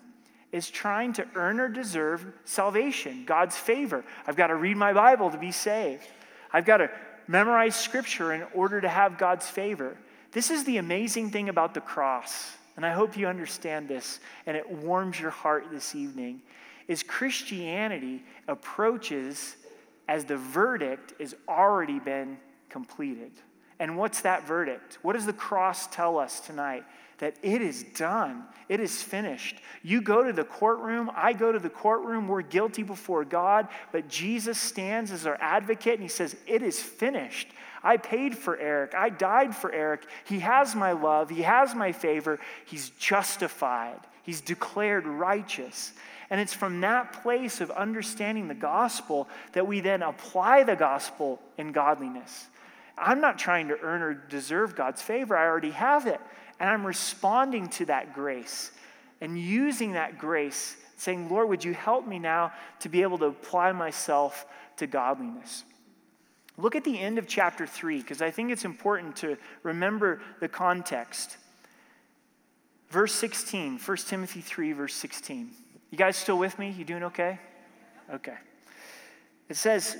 is 0.51 0.69
trying 0.69 1.13
to 1.13 1.27
earn 1.35 1.59
or 1.59 1.67
deserve 1.67 2.25
salvation, 2.45 3.23
God's 3.25 3.55
favor. 3.55 4.03
I've 4.25 4.35
got 4.35 4.47
to 4.47 4.55
read 4.55 4.77
my 4.77 4.93
Bible 4.93 5.29
to 5.29 5.37
be 5.37 5.51
saved. 5.51 6.07
I've 6.51 6.65
got 6.65 6.77
to 6.77 6.89
memorize 7.27 7.75
scripture 7.75 8.33
in 8.33 8.43
order 8.53 8.81
to 8.81 8.89
have 8.89 9.17
God's 9.17 9.47
favor. 9.47 9.95
This 10.31 10.49
is 10.49 10.63
the 10.63 10.77
amazing 10.77 11.29
thing 11.29 11.49
about 11.49 11.73
the 11.73 11.81
cross, 11.81 12.51
and 12.75 12.85
I 12.85 12.91
hope 12.91 13.17
you 13.17 13.27
understand 13.27 13.87
this 13.87 14.19
and 14.45 14.57
it 14.57 14.69
warms 14.69 15.19
your 15.19 15.31
heart 15.31 15.67
this 15.71 15.95
evening. 15.95 16.41
Is 16.87 17.03
Christianity 17.03 18.23
approaches 18.47 19.55
as 20.09 20.25
the 20.25 20.37
verdict 20.37 21.13
has 21.21 21.35
already 21.47 21.99
been 21.99 22.35
completed. 22.67 23.31
And 23.79 23.95
what's 23.95 24.21
that 24.21 24.47
verdict? 24.47 24.97
What 25.03 25.13
does 25.13 25.27
the 25.27 25.33
cross 25.33 25.85
tell 25.85 26.17
us 26.17 26.39
tonight? 26.39 26.83
That 27.19 27.35
it 27.41 27.61
is 27.61 27.83
done, 27.83 28.43
it 28.67 28.79
is 28.79 29.01
finished. 29.01 29.59
You 29.83 30.01
go 30.01 30.23
to 30.23 30.33
the 30.33 30.43
courtroom, 30.43 31.11
I 31.15 31.33
go 31.33 31.51
to 31.51 31.59
the 31.59 31.69
courtroom, 31.69 32.27
we're 32.27 32.41
guilty 32.41 32.83
before 32.83 33.23
God, 33.23 33.67
but 33.91 34.09
Jesus 34.09 34.57
stands 34.57 35.11
as 35.11 35.25
our 35.25 35.37
advocate 35.39 35.93
and 35.93 36.03
he 36.03 36.09
says, 36.09 36.35
It 36.47 36.61
is 36.61 36.81
finished. 36.81 37.49
I 37.83 37.97
paid 37.97 38.37
for 38.37 38.57
Eric. 38.57 38.93
I 38.93 39.09
died 39.09 39.55
for 39.55 39.71
Eric. 39.71 40.05
He 40.25 40.39
has 40.39 40.75
my 40.75 40.91
love. 40.91 41.29
He 41.29 41.43
has 41.43 41.73
my 41.73 41.91
favor. 41.91 42.39
He's 42.65 42.89
justified. 42.91 43.99
He's 44.23 44.41
declared 44.41 45.07
righteous. 45.07 45.93
And 46.29 46.39
it's 46.39 46.53
from 46.53 46.81
that 46.81 47.23
place 47.23 47.61
of 47.61 47.71
understanding 47.71 48.47
the 48.47 48.53
gospel 48.53 49.27
that 49.53 49.65
we 49.65 49.79
then 49.79 50.03
apply 50.03 50.63
the 50.63 50.75
gospel 50.75 51.41
in 51.57 51.71
godliness. 51.71 52.47
I'm 52.97 53.21
not 53.21 53.39
trying 53.39 53.69
to 53.69 53.79
earn 53.79 54.01
or 54.01 54.13
deserve 54.13 54.75
God's 54.75 55.01
favor, 55.01 55.35
I 55.35 55.45
already 55.45 55.71
have 55.71 56.05
it. 56.05 56.19
And 56.59 56.69
I'm 56.69 56.85
responding 56.85 57.69
to 57.69 57.85
that 57.85 58.13
grace 58.13 58.71
and 59.21 59.37
using 59.37 59.93
that 59.93 60.17
grace, 60.17 60.75
saying, 60.97 61.29
Lord, 61.29 61.49
would 61.49 61.63
you 61.63 61.73
help 61.73 62.07
me 62.07 62.19
now 62.19 62.51
to 62.79 62.89
be 62.89 63.01
able 63.01 63.17
to 63.19 63.25
apply 63.25 63.71
myself 63.71 64.45
to 64.77 64.87
godliness? 64.87 65.63
Look 66.57 66.75
at 66.75 66.83
the 66.83 66.99
end 66.99 67.17
of 67.17 67.27
chapter 67.27 67.65
3, 67.65 67.99
because 67.99 68.21
I 68.21 68.31
think 68.31 68.51
it's 68.51 68.65
important 68.65 69.15
to 69.17 69.37
remember 69.63 70.21
the 70.41 70.49
context. 70.49 71.37
Verse 72.89 73.13
16, 73.13 73.79
1 73.79 73.97
Timothy 73.97 74.41
3, 74.41 74.73
verse 74.73 74.93
16. 74.95 75.51
You 75.91 75.97
guys 75.97 76.17
still 76.17 76.37
with 76.37 76.59
me? 76.59 76.75
You 76.77 76.83
doing 76.83 77.03
okay? 77.03 77.39
Okay. 78.13 78.35
It 79.47 79.55
says, 79.55 79.97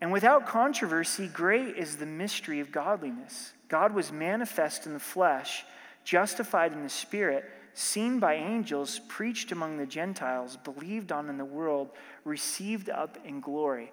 And 0.00 0.12
without 0.12 0.46
controversy, 0.46 1.28
great 1.28 1.76
is 1.76 1.96
the 1.96 2.06
mystery 2.06 2.60
of 2.60 2.72
godliness. 2.72 3.52
God 3.68 3.94
was 3.94 4.10
manifest 4.10 4.86
in 4.86 4.94
the 4.94 4.98
flesh, 4.98 5.64
justified 6.04 6.72
in 6.72 6.82
the 6.82 6.88
spirit, 6.88 7.44
seen 7.74 8.18
by 8.18 8.34
angels, 8.34 9.00
preached 9.08 9.52
among 9.52 9.76
the 9.76 9.86
Gentiles, 9.86 10.56
believed 10.56 11.12
on 11.12 11.28
in 11.28 11.36
the 11.36 11.44
world, 11.44 11.90
received 12.24 12.88
up 12.88 13.18
in 13.24 13.40
glory. 13.40 13.92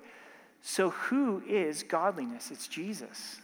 So, 0.62 0.90
who 0.90 1.44
is 1.48 1.84
godliness? 1.84 2.52
It's 2.52 2.68
Jesus. 2.68 3.40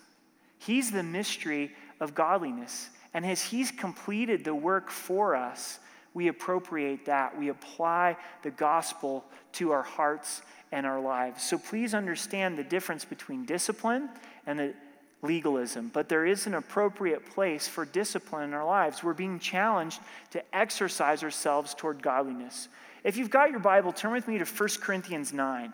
He's 0.57 0.91
the 0.91 1.03
mystery 1.03 1.71
of 1.99 2.15
godliness. 2.15 2.89
And 3.13 3.25
as 3.25 3.41
He's 3.41 3.71
completed 3.71 4.43
the 4.43 4.55
work 4.55 4.89
for 4.89 5.35
us, 5.35 5.79
we 6.13 6.27
appropriate 6.27 7.05
that. 7.05 7.37
We 7.37 7.49
apply 7.49 8.17
the 8.41 8.51
gospel 8.51 9.25
to 9.53 9.71
our 9.71 9.83
hearts 9.83 10.41
and 10.73 10.87
our 10.87 10.99
lives. 10.99 11.43
So 11.43 11.57
please 11.59 11.93
understand 11.93 12.57
the 12.57 12.63
difference 12.63 13.05
between 13.05 13.45
discipline 13.45 14.09
and 14.47 14.59
the 14.59 14.73
legalism, 15.21 15.91
but 15.93 16.09
there 16.09 16.25
is 16.25 16.47
an 16.47 16.55
appropriate 16.55 17.25
place 17.27 17.67
for 17.67 17.85
discipline 17.85 18.45
in 18.45 18.53
our 18.53 18.65
lives. 18.65 19.03
We're 19.03 19.13
being 19.13 19.39
challenged 19.39 20.01
to 20.31 20.43
exercise 20.53 21.23
ourselves 21.23 21.75
toward 21.75 22.01
godliness. 22.01 22.67
If 23.03 23.17
you've 23.17 23.29
got 23.29 23.51
your 23.51 23.59
Bible, 23.59 23.93
turn 23.93 24.11
with 24.11 24.27
me 24.27 24.39
to 24.39 24.45
1 24.45 24.69
Corinthians 24.81 25.31
9. 25.31 25.71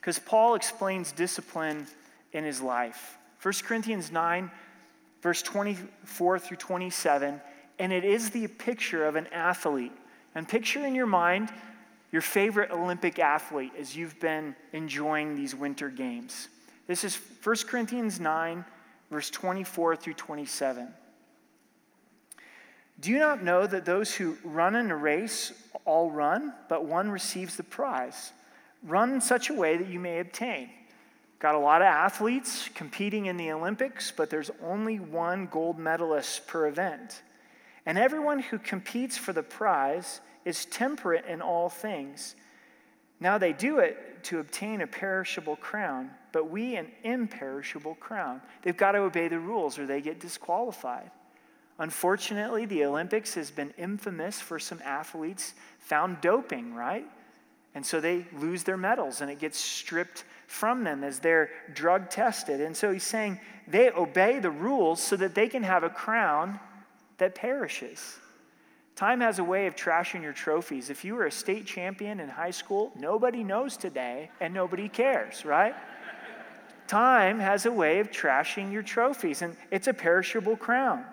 Because 0.00 0.18
Paul 0.18 0.54
explains 0.54 1.12
discipline 1.12 1.86
in 2.32 2.42
his 2.42 2.62
life. 2.62 3.18
1 3.42 3.54
Corinthians 3.64 4.10
9, 4.10 4.50
verse 5.20 5.42
24 5.42 6.38
through 6.38 6.56
27, 6.56 7.40
and 7.78 7.92
it 7.92 8.04
is 8.04 8.30
the 8.30 8.46
picture 8.46 9.06
of 9.06 9.14
an 9.16 9.26
athlete. 9.28 9.92
And 10.34 10.48
picture 10.48 10.84
in 10.84 10.94
your 10.94 11.06
mind 11.06 11.50
your 12.16 12.22
favorite 12.22 12.70
Olympic 12.70 13.18
athlete 13.18 13.72
as 13.78 13.94
you've 13.94 14.18
been 14.20 14.56
enjoying 14.72 15.36
these 15.36 15.54
winter 15.54 15.90
games. 15.90 16.48
This 16.86 17.04
is 17.04 17.14
1 17.44 17.56
Corinthians 17.66 18.18
9, 18.18 18.64
verse 19.10 19.28
24 19.28 19.96
through 19.96 20.14
27. 20.14 20.88
Do 23.00 23.10
you 23.10 23.18
not 23.18 23.44
know 23.44 23.66
that 23.66 23.84
those 23.84 24.14
who 24.14 24.38
run 24.44 24.76
in 24.76 24.90
a 24.90 24.96
race 24.96 25.52
all 25.84 26.10
run, 26.10 26.54
but 26.70 26.86
one 26.86 27.10
receives 27.10 27.58
the 27.58 27.64
prize? 27.64 28.32
Run 28.82 29.12
in 29.12 29.20
such 29.20 29.50
a 29.50 29.54
way 29.54 29.76
that 29.76 29.88
you 29.88 30.00
may 30.00 30.20
obtain. 30.20 30.70
Got 31.38 31.54
a 31.54 31.58
lot 31.58 31.82
of 31.82 31.86
athletes 31.86 32.70
competing 32.74 33.26
in 33.26 33.36
the 33.36 33.52
Olympics, 33.52 34.10
but 34.10 34.30
there's 34.30 34.50
only 34.64 34.98
one 34.98 35.48
gold 35.52 35.78
medalist 35.78 36.46
per 36.46 36.66
event. 36.66 37.20
And 37.84 37.98
everyone 37.98 38.38
who 38.38 38.58
competes 38.58 39.18
for 39.18 39.34
the 39.34 39.42
prize 39.42 40.22
is 40.46 40.64
temperate 40.64 41.26
in 41.26 41.42
all 41.42 41.68
things. 41.68 42.36
Now 43.20 43.36
they 43.36 43.52
do 43.52 43.80
it 43.80 44.22
to 44.24 44.38
obtain 44.38 44.80
a 44.80 44.86
perishable 44.86 45.56
crown, 45.56 46.10
but 46.32 46.48
we 46.48 46.76
an 46.76 46.86
imperishable 47.02 47.96
crown. 47.96 48.40
They've 48.62 48.76
got 48.76 48.92
to 48.92 48.98
obey 48.98 49.28
the 49.28 49.40
rules 49.40 49.78
or 49.78 49.86
they 49.86 50.00
get 50.00 50.20
disqualified. 50.20 51.10
Unfortunately, 51.78 52.64
the 52.64 52.84
Olympics 52.84 53.34
has 53.34 53.50
been 53.50 53.74
infamous 53.76 54.40
for 54.40 54.58
some 54.58 54.80
athletes 54.84 55.54
found 55.80 56.20
doping, 56.20 56.74
right? 56.74 57.06
And 57.74 57.84
so 57.84 58.00
they 58.00 58.24
lose 58.38 58.62
their 58.62 58.76
medals 58.78 59.20
and 59.20 59.30
it 59.30 59.40
gets 59.40 59.58
stripped 59.58 60.24
from 60.46 60.84
them 60.84 61.02
as 61.02 61.18
they're 61.18 61.50
drug 61.74 62.08
tested. 62.08 62.60
And 62.60 62.74
so 62.74 62.92
he's 62.92 63.02
saying, 63.02 63.40
they 63.66 63.90
obey 63.90 64.38
the 64.38 64.50
rules 64.50 65.02
so 65.02 65.16
that 65.16 65.34
they 65.34 65.48
can 65.48 65.64
have 65.64 65.82
a 65.82 65.90
crown 65.90 66.60
that 67.18 67.34
perishes. 67.34 68.18
Time 68.96 69.20
has 69.20 69.38
a 69.38 69.44
way 69.44 69.66
of 69.66 69.76
trashing 69.76 70.22
your 70.22 70.32
trophies. 70.32 70.88
If 70.88 71.04
you 71.04 71.14
were 71.16 71.26
a 71.26 71.30
state 71.30 71.66
champion 71.66 72.18
in 72.18 72.30
high 72.30 72.50
school, 72.50 72.92
nobody 72.96 73.44
knows 73.44 73.76
today 73.76 74.30
and 74.40 74.54
nobody 74.54 74.88
cares, 74.88 75.44
right? 75.44 75.74
Time 76.86 77.38
has 77.38 77.66
a 77.66 77.72
way 77.72 78.00
of 78.00 78.10
trashing 78.10 78.72
your 78.72 78.82
trophies, 78.82 79.42
and 79.42 79.54
it's 79.70 79.86
a 79.86 79.92
perishable 79.92 80.56
crown. 80.56 81.04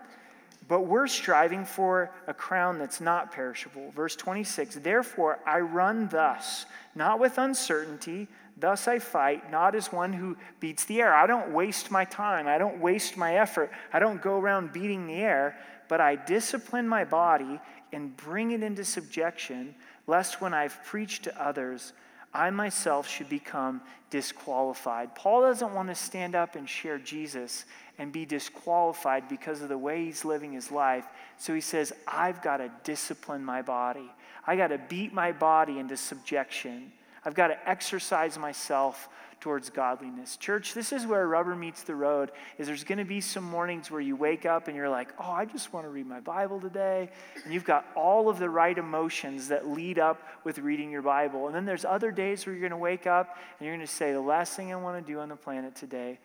But 0.70 0.82
we're 0.82 1.08
striving 1.08 1.66
for 1.66 2.12
a 2.26 2.34
crown 2.34 2.80
that's 2.80 3.02
not 3.02 3.34
perishable. 3.34 3.92
Verse 3.92 4.16
26 4.16 4.76
Therefore, 4.76 5.40
I 5.46 5.60
run 5.60 6.08
thus, 6.08 6.66
not 6.96 7.20
with 7.20 7.38
uncertainty. 7.38 8.30
Thus 8.56 8.88
I 8.88 9.00
fight, 9.00 9.52
not 9.52 9.74
as 9.74 9.92
one 9.92 10.14
who 10.14 10.38
beats 10.60 10.86
the 10.86 11.02
air. 11.02 11.14
I 11.14 11.26
don't 11.26 11.52
waste 11.52 11.90
my 11.90 12.06
time. 12.06 12.48
I 12.48 12.60
don't 12.60 12.80
waste 12.80 13.18
my 13.18 13.38
effort. 13.38 13.72
I 13.92 13.98
don't 13.98 14.22
go 14.22 14.40
around 14.40 14.72
beating 14.72 15.08
the 15.08 15.16
air, 15.16 15.58
but 15.94 16.02
I 16.02 16.16
discipline 16.16 16.88
my 16.88 17.06
body 17.06 17.60
and 17.92 18.18
bring 18.18 18.50
it 18.50 18.64
into 18.64 18.84
subjection, 18.84 19.76
lest 20.08 20.42
when 20.42 20.52
I've 20.52 20.84
preached 20.84 21.26
to 21.26 21.40
others, 21.40 21.94
I 22.34 22.50
myself 22.50 23.08
should 23.08 23.30
become 23.30 23.80
disqualified. 24.10 25.14
Paul 25.14 25.42
doesn't 25.44 25.72
want 25.72 25.90
to 25.90 25.94
stand 25.94 26.34
up 26.34 26.56
and 26.56 26.68
share 26.68 26.98
Jesus 26.98 27.66
and 28.00 28.12
be 28.12 28.26
disqualified 28.26 29.30
because 29.30 29.62
of 29.62 29.70
the 29.70 29.78
way 29.78 30.06
he's 30.06 30.26
living 30.26 30.54
his 30.54 30.72
life. 30.72 31.06
So 31.38 31.54
he 31.54 31.62
says, 31.62 31.94
I've 32.08 32.42
got 32.42 32.58
to 32.58 32.72
discipline 32.84 33.46
my 33.46 33.62
body. 33.62 34.10
I 34.48 34.56
got 34.56 34.70
to 34.70 34.80
beat 34.80 35.14
my 35.14 35.32
body 35.32 35.78
into 35.78 35.96
subjection. 35.96 36.92
I've 37.24 37.36
got 37.36 37.50
to 37.50 37.70
exercise 37.70 38.40
myself 38.40 39.10
towards 39.44 39.70
godliness. 39.70 40.38
Church, 40.38 40.74
this 40.74 40.94
is 40.94 41.06
where 41.06 41.28
rubber 41.28 41.54
meets 41.54 41.84
the 41.84 41.94
road. 41.94 42.32
Is 42.58 42.68
there's 42.68 42.86
going 42.86 43.00
to 43.00 43.04
be 43.04 43.20
some 43.20 43.44
mornings 43.44 43.92
where 43.92 44.00
you 44.00 44.16
wake 44.16 44.46
up 44.46 44.70
and 44.70 44.78
you're 44.78 44.88
like, 44.88 45.10
"Oh, 45.20 45.30
I 45.30 45.44
just 45.44 45.74
want 45.74 45.86
to 45.86 45.90
read 45.90 46.08
my 46.08 46.22
Bible 46.22 46.62
today." 46.62 47.10
And 47.44 47.54
you've 47.54 47.66
got 47.66 47.86
all 47.94 48.30
of 48.30 48.40
the 48.40 48.50
right 48.50 48.78
emotions 48.78 49.50
that 49.50 49.68
lead 49.68 50.00
up 50.00 50.22
with 50.46 50.60
reading 50.60 50.90
your 50.90 51.02
Bible. 51.02 51.48
And 51.48 51.54
then 51.54 51.66
there's 51.66 51.84
other 51.84 52.10
days 52.10 52.46
where 52.46 52.56
you're 52.56 52.62
going 52.62 52.72
to 52.72 52.78
wake 52.78 53.06
up 53.06 53.38
and 53.60 53.66
you're 53.68 53.76
going 53.76 53.86
to 53.86 53.94
say, 53.94 54.14
"The 54.14 54.22
last 54.22 54.56
thing 54.56 54.72
I 54.72 54.78
want 54.78 55.06
to 55.06 55.14
do 55.14 55.20
on 55.20 55.28
the 55.28 55.36
planet 55.36 55.76
today 55.76 56.20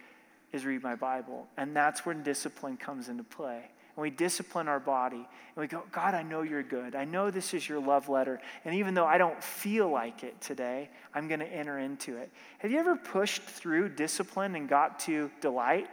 is 0.52 0.64
read 0.64 0.84
my 0.84 0.94
Bible." 0.94 1.48
And 1.56 1.74
that's 1.74 2.06
when 2.06 2.22
discipline 2.22 2.76
comes 2.76 3.08
into 3.08 3.24
play 3.24 3.64
and 3.98 4.02
we 4.04 4.10
discipline 4.10 4.68
our 4.68 4.78
body 4.78 5.16
and 5.16 5.56
we 5.56 5.66
go, 5.66 5.82
God, 5.90 6.14
I 6.14 6.22
know 6.22 6.42
you're 6.42 6.62
good. 6.62 6.94
I 6.94 7.04
know 7.04 7.32
this 7.32 7.52
is 7.52 7.68
your 7.68 7.80
love 7.80 8.08
letter. 8.08 8.40
And 8.64 8.76
even 8.76 8.94
though 8.94 9.04
I 9.04 9.18
don't 9.18 9.42
feel 9.42 9.90
like 9.90 10.22
it 10.22 10.40
today, 10.40 10.88
I'm 11.12 11.26
going 11.26 11.40
to 11.40 11.52
enter 11.52 11.80
into 11.80 12.16
it. 12.16 12.30
Have 12.58 12.70
you 12.70 12.78
ever 12.78 12.94
pushed 12.94 13.42
through 13.42 13.88
discipline 13.88 14.54
and 14.54 14.68
got 14.68 15.00
to 15.00 15.32
delight? 15.40 15.88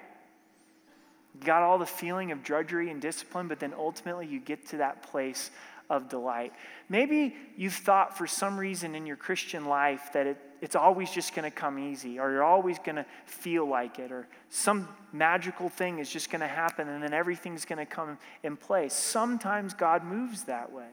Got 1.44 1.64
all 1.64 1.80
the 1.80 1.88
feeling 1.88 2.32
of 2.32 2.44
drudgery 2.44 2.92
and 2.92 3.02
discipline, 3.02 3.48
but 3.48 3.60
then 3.60 3.74
ultimately 3.76 4.28
you 4.28 4.40
get 4.40 4.68
to 4.68 4.78
that 4.78 5.02
place 5.02 5.50
of 5.90 6.10
delight. 6.10 6.54
Maybe 6.90 7.36
you've 7.58 7.74
thought 7.74 8.18
for 8.18 8.28
some 8.28 8.58
reason 8.58 8.96
in 8.96 9.06
your 9.06 9.16
Christian 9.16 9.66
life 9.66 10.10
that 10.14 10.28
it, 10.28 10.38
it's 10.62 10.76
always 10.76 11.12
just 11.12 11.36
going 11.36 11.50
to 11.50 11.56
come 11.56 11.78
easy, 11.78 12.20
or 12.20 12.32
you're 12.32 12.44
always 12.44 12.80
going 12.80 12.96
to 12.96 13.06
feel 13.26 13.68
like 13.68 14.00
it, 14.00 14.12
or 14.12 14.28
some 14.50 14.88
magical 15.14 15.70
thing 15.70 16.00
is 16.00 16.10
just 16.10 16.30
going 16.30 16.42
to 16.42 16.48
happen 16.48 16.90
and 16.90 17.04
then 17.04 17.14
everything's 17.14 17.66
going 17.66 17.78
to 17.78 17.86
come 17.86 18.18
in 18.44 18.58
place. 18.58 18.94
Sometimes 18.94 19.74
God 19.74 20.04
moves 20.04 20.44
that 20.44 20.72
way. 20.72 20.90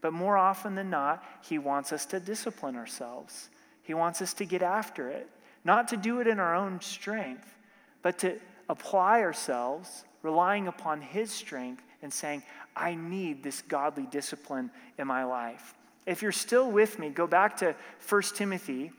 But 0.00 0.12
more 0.12 0.36
often 0.36 0.74
than 0.74 0.90
not, 0.90 1.24
He 1.42 1.58
wants 1.58 1.92
us 1.92 2.06
to 2.06 2.20
discipline 2.20 2.76
ourselves. 2.76 3.50
He 3.82 3.94
wants 3.94 4.22
us 4.22 4.34
to 4.34 4.44
get 4.44 4.62
after 4.62 5.08
it, 5.08 5.28
not 5.64 5.88
to 5.88 5.96
do 5.96 6.20
it 6.20 6.26
in 6.26 6.38
our 6.38 6.54
own 6.54 6.80
strength, 6.80 7.56
but 8.02 8.18
to 8.20 8.38
apply 8.68 9.22
ourselves, 9.22 10.04
relying 10.22 10.68
upon 10.68 11.00
His 11.00 11.32
strength 11.32 11.82
and 12.02 12.12
saying, 12.12 12.42
I 12.78 12.94
need 12.94 13.42
this 13.42 13.62
godly 13.62 14.06
discipline 14.10 14.70
in 14.98 15.06
my 15.06 15.24
life. 15.24 15.74
If 16.06 16.22
you're 16.22 16.32
still 16.32 16.70
with 16.70 16.98
me, 16.98 17.10
go 17.10 17.26
back 17.26 17.58
to 17.58 17.74
1 18.08 18.22
Timothy 18.34 18.92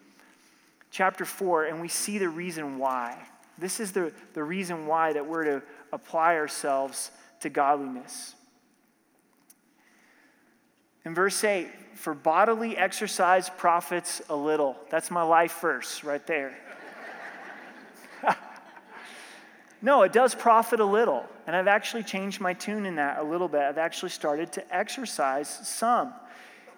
chapter 0.92 1.26
4, 1.26 1.66
and 1.66 1.82
we 1.82 1.88
see 1.88 2.18
the 2.18 2.30
reason 2.30 2.78
why. 2.78 3.18
This 3.58 3.80
is 3.80 3.92
the, 3.92 4.12
the 4.34 4.44
reason 4.44 4.88
why 4.88 5.14
that 5.14 5.26
we're 5.26 5.44
to 5.46 5.64
apply 5.92 6.36
ourselves 6.36 7.12
to 7.42 7.50
godliness. 7.50 8.36
In 11.06 11.16
verse 11.16 11.44
8, 11.44 11.68
for 11.96 12.14
bodily 12.14 12.78
exercise 12.78 13.50
profits 13.50 14.22
a 14.30 14.36
little. 14.36 14.78
That's 14.90 15.12
my 15.12 15.24
life 15.24 15.60
verse 15.62 16.04
right 16.04 16.26
there. 16.28 16.58
No, 19.82 20.04
it 20.04 20.12
does 20.12 20.36
profit 20.36 20.80
a 20.80 20.86
little. 20.86 21.26
And 21.48 21.56
I've 21.56 21.68
actually 21.68 22.04
changed 22.04 22.42
my 22.42 22.54
tune 22.54 22.86
in 22.86 22.96
that 22.96 23.20
a 23.20 23.24
little 23.24 23.48
bit. 23.48 23.62
I've 23.62 23.78
actually 23.78 24.10
started 24.10 24.52
to 24.54 24.76
exercise 24.76 25.50
some. 25.68 26.14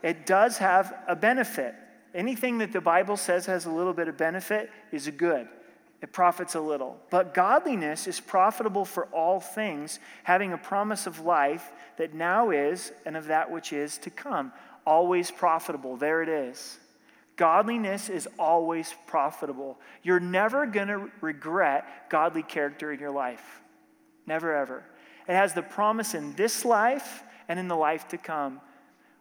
It 0.04 0.26
does 0.26 0.58
have 0.58 0.94
a 1.08 1.16
benefit. 1.16 1.76
Anything 2.14 2.58
that 2.60 2.72
the 2.72 2.82
Bible 2.82 3.18
says 3.18 3.46
has 3.46 3.66
a 3.66 3.72
little 3.72 3.94
bit 3.94 4.08
of 4.08 4.18
benefit 4.18 4.70
is 4.92 5.08
good. 5.10 5.48
It 6.02 6.12
profits 6.12 6.56
a 6.56 6.62
little. 6.62 7.00
But 7.10 7.34
godliness 7.34 8.08
is 8.08 8.20
profitable 8.20 8.86
for 8.86 9.06
all 9.08 9.40
things, 9.40 10.00
having 10.24 10.52
a 10.52 10.58
promise 10.58 11.06
of 11.06 11.20
life 11.20 11.72
that 11.98 12.14
now 12.14 12.50
is 12.50 12.92
and 13.06 13.16
of 13.16 13.28
that 13.28 13.52
which 13.52 13.72
is 13.72 13.98
to 14.00 14.10
come. 14.10 14.52
Always 14.86 15.30
profitable. 15.30 15.96
There 15.98 16.24
it 16.24 16.30
is. 16.30 16.80
Godliness 17.36 18.10
is 18.10 18.28
always 18.38 18.94
profitable. 19.08 19.80
You're 20.04 20.20
never 20.20 20.66
going 20.66 20.90
to 20.90 21.10
regret 21.22 22.10
godly 22.10 22.44
character 22.44 22.92
in 22.92 23.00
your 23.00 23.12
life. 23.12 23.62
Never, 24.28 24.56
ever. 24.56 24.84
It 25.28 25.34
has 25.34 25.54
the 25.54 25.62
promise 25.62 26.14
in 26.14 26.34
this 26.34 26.66
life 26.66 27.24
and 27.48 27.60
in 27.60 27.68
the 27.68 27.76
life 27.76 28.08
to 28.10 28.18
come. 28.18 28.62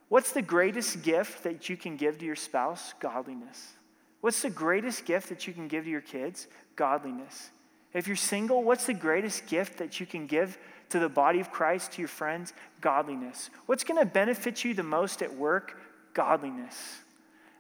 What's 0.09 0.33
the 0.33 0.43
greatest 0.43 1.03
gift 1.03 1.45
that 1.45 1.69
you 1.69 1.77
can 1.77 1.97
give 1.97 2.19
to 2.19 2.25
your 2.25 2.37
spouse? 2.37 2.95
Godliness. 2.99 3.75
What's 4.21 4.43
the 4.43 4.51
greatest 4.51 5.05
gift 5.05 5.29
that 5.29 5.47
you 5.47 5.53
can 5.53 5.69
give 5.69 5.85
to 5.85 5.91
your 5.91 6.01
kids? 6.01 6.49
Godliness. 6.77 7.51
If 7.95 8.07
you're 8.07 8.17
single, 8.17 8.63
what's 8.63 8.87
the 8.87 8.95
greatest 8.95 9.47
gift 9.47 9.79
that 9.79 10.01
you 10.01 10.07
can 10.07 10.27
give 10.27 10.59
to 10.91 10.99
the 10.99 11.09
body 11.09 11.41
of 11.41 11.51
Christ, 11.51 11.93
to 11.93 12.03
your 12.03 12.09
friends? 12.09 12.53
Godliness. 12.81 13.51
What's 13.67 13.85
going 13.85 14.01
to 14.01 14.07
benefit 14.07 14.65
you 14.65 14.75
the 14.75 14.83
most 14.83 15.23
at 15.23 15.35
work? 15.35 15.81
Godliness. 16.13 17.01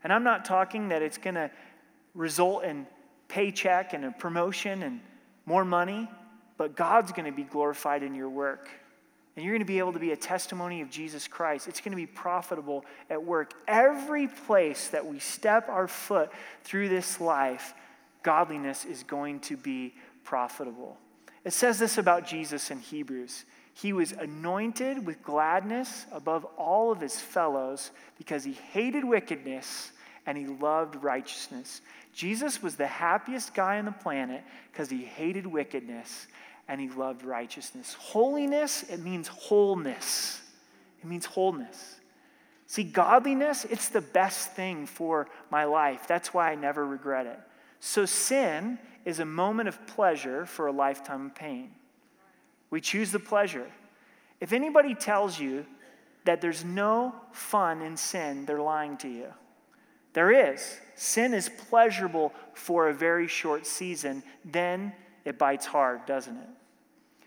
And 0.02 0.12
I'm 0.12 0.24
not 0.24 0.44
talking 0.44 0.88
that 0.88 1.02
it's 1.02 1.18
going 1.18 1.34
to 1.34 1.50
result 2.14 2.64
in 2.64 2.86
paycheck 3.28 3.92
and 3.92 4.04
a 4.04 4.10
promotion 4.10 4.82
and 4.82 5.00
more 5.46 5.64
money, 5.64 6.08
but 6.56 6.76
God's 6.76 7.12
going 7.12 7.26
to 7.26 7.32
be 7.32 7.44
glorified 7.44 8.02
in 8.02 8.14
your 8.14 8.28
work. 8.28 8.68
And 9.36 9.44
you're 9.44 9.54
going 9.54 9.60
to 9.60 9.66
be 9.66 9.78
able 9.78 9.92
to 9.92 9.98
be 9.98 10.10
a 10.10 10.16
testimony 10.16 10.80
of 10.80 10.90
Jesus 10.90 11.28
Christ. 11.28 11.68
It's 11.68 11.80
going 11.80 11.92
to 11.92 11.96
be 11.96 12.06
profitable 12.06 12.84
at 13.08 13.22
work. 13.22 13.54
Every 13.68 14.26
place 14.26 14.88
that 14.88 15.06
we 15.06 15.18
step 15.18 15.68
our 15.68 15.86
foot 15.86 16.30
through 16.64 16.88
this 16.88 17.20
life, 17.20 17.74
godliness 18.22 18.84
is 18.84 19.02
going 19.04 19.40
to 19.40 19.56
be 19.56 19.94
profitable. 20.24 20.98
It 21.44 21.52
says 21.52 21.78
this 21.78 21.96
about 21.96 22.26
Jesus 22.26 22.70
in 22.70 22.80
Hebrews. 22.80 23.44
He 23.80 23.94
was 23.94 24.12
anointed 24.12 25.06
with 25.06 25.22
gladness 25.22 26.04
above 26.12 26.44
all 26.58 26.92
of 26.92 27.00
his 27.00 27.18
fellows 27.18 27.92
because 28.18 28.44
he 28.44 28.52
hated 28.52 29.04
wickedness 29.04 29.92
and 30.26 30.36
he 30.36 30.46
loved 30.46 31.02
righteousness. 31.02 31.80
Jesus 32.12 32.62
was 32.62 32.76
the 32.76 32.86
happiest 32.86 33.54
guy 33.54 33.78
on 33.78 33.86
the 33.86 33.92
planet 33.92 34.42
because 34.70 34.90
he 34.90 35.02
hated 35.02 35.46
wickedness 35.46 36.26
and 36.68 36.78
he 36.78 36.90
loved 36.90 37.24
righteousness. 37.24 37.94
Holiness, 37.94 38.82
it 38.90 39.00
means 39.00 39.28
wholeness. 39.28 40.42
It 41.02 41.06
means 41.06 41.24
wholeness. 41.24 42.00
See, 42.66 42.84
godliness, 42.84 43.64
it's 43.64 43.88
the 43.88 44.02
best 44.02 44.52
thing 44.52 44.84
for 44.84 45.26
my 45.50 45.64
life. 45.64 46.06
That's 46.06 46.34
why 46.34 46.52
I 46.52 46.54
never 46.54 46.86
regret 46.86 47.26
it. 47.26 47.40
So, 47.80 48.04
sin 48.04 48.78
is 49.06 49.20
a 49.20 49.24
moment 49.24 49.70
of 49.70 49.86
pleasure 49.86 50.44
for 50.44 50.66
a 50.66 50.72
lifetime 50.72 51.26
of 51.26 51.34
pain. 51.34 51.70
We 52.70 52.80
choose 52.80 53.12
the 53.12 53.18
pleasure. 53.18 53.66
If 54.40 54.52
anybody 54.52 54.94
tells 54.94 55.38
you 55.38 55.66
that 56.24 56.40
there's 56.40 56.64
no 56.64 57.14
fun 57.32 57.82
in 57.82 57.96
sin, 57.96 58.46
they're 58.46 58.60
lying 58.60 58.96
to 58.98 59.08
you. 59.08 59.26
There 60.12 60.52
is. 60.52 60.78
Sin 60.94 61.34
is 61.34 61.48
pleasurable 61.68 62.32
for 62.54 62.88
a 62.88 62.94
very 62.94 63.28
short 63.28 63.66
season, 63.66 64.22
then 64.44 64.92
it 65.24 65.38
bites 65.38 65.66
hard, 65.66 66.04
doesn't 66.06 66.36
it? 66.36 66.48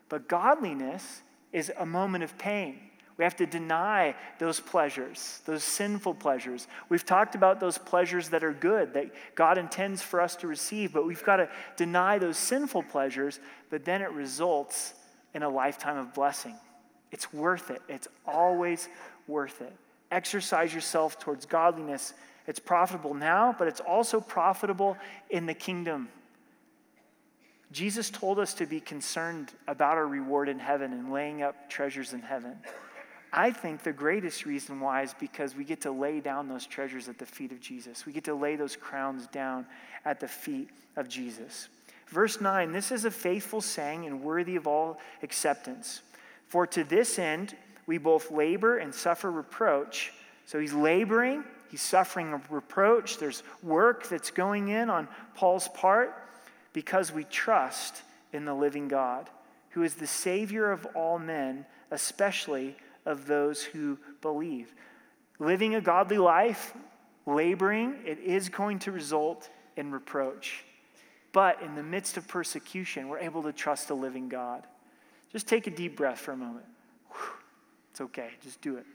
But 0.09 0.27
godliness 0.27 1.21
is 1.51 1.71
a 1.77 1.85
moment 1.85 2.23
of 2.23 2.37
pain. 2.37 2.79
We 3.17 3.23
have 3.23 3.35
to 3.37 3.45
deny 3.45 4.15
those 4.39 4.59
pleasures, 4.59 5.41
those 5.45 5.63
sinful 5.63 6.15
pleasures. 6.15 6.67
We've 6.89 7.05
talked 7.05 7.35
about 7.35 7.59
those 7.59 7.77
pleasures 7.77 8.29
that 8.29 8.43
are 8.43 8.53
good, 8.53 8.93
that 8.95 9.11
God 9.35 9.59
intends 9.59 10.01
for 10.01 10.19
us 10.19 10.35
to 10.37 10.47
receive, 10.47 10.91
but 10.91 11.05
we've 11.05 11.23
got 11.23 11.37
to 11.37 11.49
deny 11.77 12.17
those 12.17 12.37
sinful 12.37 12.83
pleasures, 12.83 13.39
but 13.69 13.85
then 13.85 14.01
it 14.01 14.11
results 14.11 14.95
in 15.33 15.43
a 15.43 15.49
lifetime 15.49 15.97
of 15.97 16.13
blessing. 16.13 16.55
It's 17.11 17.31
worth 17.33 17.69
it. 17.69 17.81
It's 17.87 18.07
always 18.25 18.89
worth 19.27 19.61
it. 19.61 19.73
Exercise 20.11 20.73
yourself 20.73 21.19
towards 21.19 21.45
godliness. 21.45 22.13
It's 22.47 22.59
profitable 22.59 23.13
now, 23.13 23.55
but 23.57 23.67
it's 23.67 23.79
also 23.79 24.19
profitable 24.19 24.97
in 25.29 25.45
the 25.45 25.53
kingdom. 25.53 26.09
Jesus 27.71 28.09
told 28.09 28.37
us 28.37 28.53
to 28.55 28.67
be 28.67 28.79
concerned 28.79 29.51
about 29.67 29.97
our 29.97 30.05
reward 30.05 30.47
in 30.49 30.59
heaven 30.59 30.93
and 30.93 31.11
laying 31.11 31.41
up 31.41 31.69
treasures 31.69 32.13
in 32.13 32.21
heaven. 32.21 32.57
I 33.31 33.49
think 33.49 33.81
the 33.81 33.91
greatest 33.91 34.45
reason 34.45 34.79
why 34.79 35.01
is 35.01 35.15
because 35.19 35.55
we 35.55 35.63
get 35.63 35.81
to 35.81 35.91
lay 35.91 36.19
down 36.19 36.47
those 36.47 36.67
treasures 36.67 37.09
at 37.09 37.17
the 37.17 37.25
feet 37.25 37.51
of 37.51 37.59
Jesus. 37.59 38.05
We 38.05 38.13
get 38.13 38.25
to 38.25 38.35
lay 38.35 38.55
those 38.55 38.75
crowns 38.75 39.25
down 39.25 39.65
at 40.05 40.19
the 40.19 40.27
feet 40.27 40.69
of 40.95 41.09
Jesus. 41.09 41.67
Verse 42.13 42.39
9 42.39 42.71
this 42.71 42.91
is 42.91 43.05
a 43.05 43.11
faithful 43.11 43.59
saying 43.59 44.05
and 44.05 44.21
worthy 44.21 44.55
of 44.55 44.67
all 44.67 44.99
acceptance. 45.23 46.03
For 46.47 46.67
to 46.67 46.83
this 46.83 47.17
end 47.17 47.55
we 47.87 47.97
both 47.97 48.29
labor 48.29 48.77
and 48.77 48.93
suffer 48.93 49.31
reproach. 49.31 50.13
So 50.45 50.59
he's 50.59 50.73
laboring, 50.73 51.43
he's 51.71 51.81
suffering 51.81 52.39
reproach. 52.51 53.17
There's 53.17 53.41
work 53.63 54.07
that's 54.07 54.29
going 54.29 54.67
in 54.67 54.91
on 54.91 55.07
Paul's 55.33 55.67
part 55.69 56.13
because 56.71 57.11
we 57.11 57.23
trust 57.23 58.03
in 58.31 58.45
the 58.45 58.53
living 58.53 58.87
God, 58.87 59.27
who 59.71 59.81
is 59.81 59.95
the 59.95 60.05
Savior 60.05 60.71
of 60.71 60.85
all 60.93 61.17
men, 61.17 61.65
especially 61.89 62.75
of 63.07 63.25
those 63.25 63.63
who 63.63 63.97
believe. 64.21 64.71
Living 65.39 65.73
a 65.73 65.81
godly 65.81 66.19
life, 66.19 66.75
laboring, 67.25 67.95
it 68.05 68.19
is 68.19 68.49
going 68.49 68.77
to 68.79 68.91
result 68.91 69.49
in 69.75 69.91
reproach. 69.91 70.63
But 71.33 71.61
in 71.61 71.75
the 71.75 71.83
midst 71.83 72.15
of 72.15 72.27
persecution, 72.27 73.09
we're 73.09 73.19
able 73.19 73.43
to 73.43 73.51
trust 73.51 73.89
the 73.89 73.95
living 73.95 74.29
God. 74.29 74.65
Just 75.31 75.47
take 75.47 75.67
a 75.67 75.71
deep 75.71 75.97
breath 75.97 76.19
for 76.19 76.31
a 76.31 76.37
moment. 76.37 76.65
It's 77.91 78.01
okay, 78.01 78.29
just 78.41 78.61
do 78.61 78.77
it. 78.77 78.85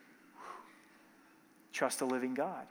Trust 1.72 1.98
the 1.98 2.06
living 2.06 2.34
God. 2.34 2.66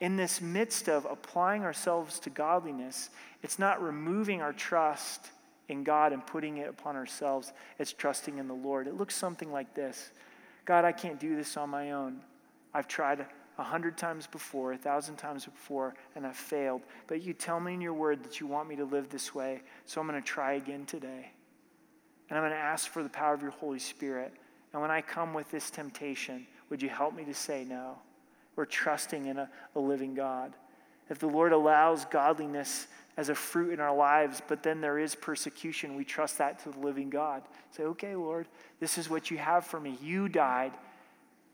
In 0.00 0.16
this 0.16 0.40
midst 0.40 0.88
of 0.88 1.04
applying 1.04 1.62
ourselves 1.62 2.18
to 2.20 2.30
godliness, 2.30 3.10
it's 3.42 3.58
not 3.58 3.82
removing 3.82 4.42
our 4.42 4.52
trust 4.52 5.30
in 5.68 5.82
God 5.84 6.12
and 6.12 6.26
putting 6.26 6.58
it 6.58 6.68
upon 6.68 6.96
ourselves, 6.96 7.52
it's 7.78 7.92
trusting 7.92 8.38
in 8.38 8.48
the 8.48 8.54
Lord. 8.54 8.86
It 8.86 8.96
looks 8.96 9.14
something 9.14 9.50
like 9.50 9.74
this 9.74 10.10
God, 10.64 10.84
I 10.84 10.92
can't 10.92 11.20
do 11.20 11.36
this 11.36 11.56
on 11.56 11.70
my 11.70 11.92
own. 11.92 12.20
I've 12.72 12.88
tried 12.88 13.24
a 13.58 13.62
hundred 13.62 13.96
times 13.96 14.26
before, 14.26 14.72
a 14.72 14.76
thousand 14.76 15.16
times 15.16 15.44
before, 15.44 15.94
and 16.16 16.26
I've 16.26 16.36
failed. 16.36 16.82
But 17.06 17.22
you 17.22 17.32
tell 17.32 17.60
me 17.60 17.74
in 17.74 17.80
your 17.80 17.94
word 17.94 18.24
that 18.24 18.40
you 18.40 18.46
want 18.46 18.68
me 18.68 18.76
to 18.76 18.84
live 18.84 19.08
this 19.08 19.34
way, 19.34 19.62
so 19.86 20.00
I'm 20.00 20.08
going 20.08 20.20
to 20.20 20.26
try 20.26 20.54
again 20.54 20.86
today. 20.86 21.30
And 22.28 22.38
I'm 22.38 22.42
going 22.42 22.52
to 22.52 22.58
ask 22.58 22.90
for 22.90 23.02
the 23.02 23.08
power 23.08 23.34
of 23.34 23.42
your 23.42 23.52
Holy 23.52 23.78
Spirit. 23.78 24.32
And 24.72 24.82
when 24.82 24.90
I 24.90 25.00
come 25.02 25.34
with 25.34 25.50
this 25.50 25.70
temptation, 25.70 26.46
would 26.68 26.82
you 26.82 26.88
help 26.88 27.14
me 27.14 27.24
to 27.24 27.34
say 27.34 27.64
no? 27.64 27.96
We're 28.56 28.64
trusting 28.64 29.26
in 29.26 29.38
a, 29.38 29.48
a 29.76 29.80
living 29.80 30.14
God. 30.14 30.52
If 31.10 31.18
the 31.18 31.26
Lord 31.26 31.52
allows 31.52 32.04
godliness 32.06 32.86
as 33.16 33.28
a 33.28 33.34
fruit 33.34 33.72
in 33.72 33.80
our 33.80 33.94
lives, 33.94 34.42
but 34.48 34.62
then 34.62 34.80
there 34.80 34.98
is 34.98 35.14
persecution, 35.14 35.94
we 35.94 36.04
trust 36.04 36.38
that 36.38 36.58
to 36.64 36.70
the 36.70 36.78
living 36.80 37.10
God. 37.10 37.42
Say, 37.70 37.84
okay, 37.84 38.16
Lord, 38.16 38.48
this 38.80 38.98
is 38.98 39.08
what 39.08 39.30
you 39.30 39.38
have 39.38 39.64
for 39.64 39.78
me. 39.78 39.96
You 40.02 40.28
died, 40.28 40.72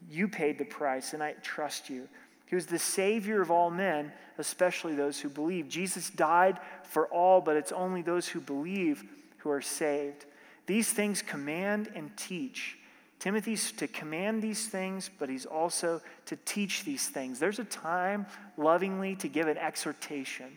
you 0.08 0.28
paid 0.28 0.58
the 0.58 0.64
price, 0.64 1.12
and 1.12 1.22
I 1.22 1.32
trust 1.42 1.90
you. 1.90 2.08
He 2.46 2.54
was 2.54 2.66
the 2.66 2.78
Savior 2.78 3.40
of 3.40 3.50
all 3.50 3.70
men, 3.70 4.12
especially 4.38 4.94
those 4.94 5.20
who 5.20 5.28
believe. 5.28 5.68
Jesus 5.68 6.10
died 6.10 6.58
for 6.84 7.06
all, 7.06 7.40
but 7.40 7.56
it's 7.56 7.72
only 7.72 8.02
those 8.02 8.26
who 8.26 8.40
believe 8.40 9.04
who 9.38 9.50
are 9.50 9.60
saved. 9.60 10.26
These 10.66 10.92
things 10.92 11.22
command 11.22 11.90
and 11.94 12.16
teach. 12.16 12.76
Timothy's 13.18 13.70
to 13.72 13.86
command 13.86 14.42
these 14.42 14.66
things, 14.66 15.10
but 15.18 15.28
he's 15.28 15.46
also 15.46 16.00
to 16.26 16.36
teach 16.44 16.84
these 16.84 17.08
things. 17.08 17.38
There's 17.38 17.58
a 17.58 17.64
time 17.64 18.26
lovingly 18.56 19.14
to 19.16 19.28
give 19.28 19.46
an 19.46 19.58
exhortation 19.58 20.50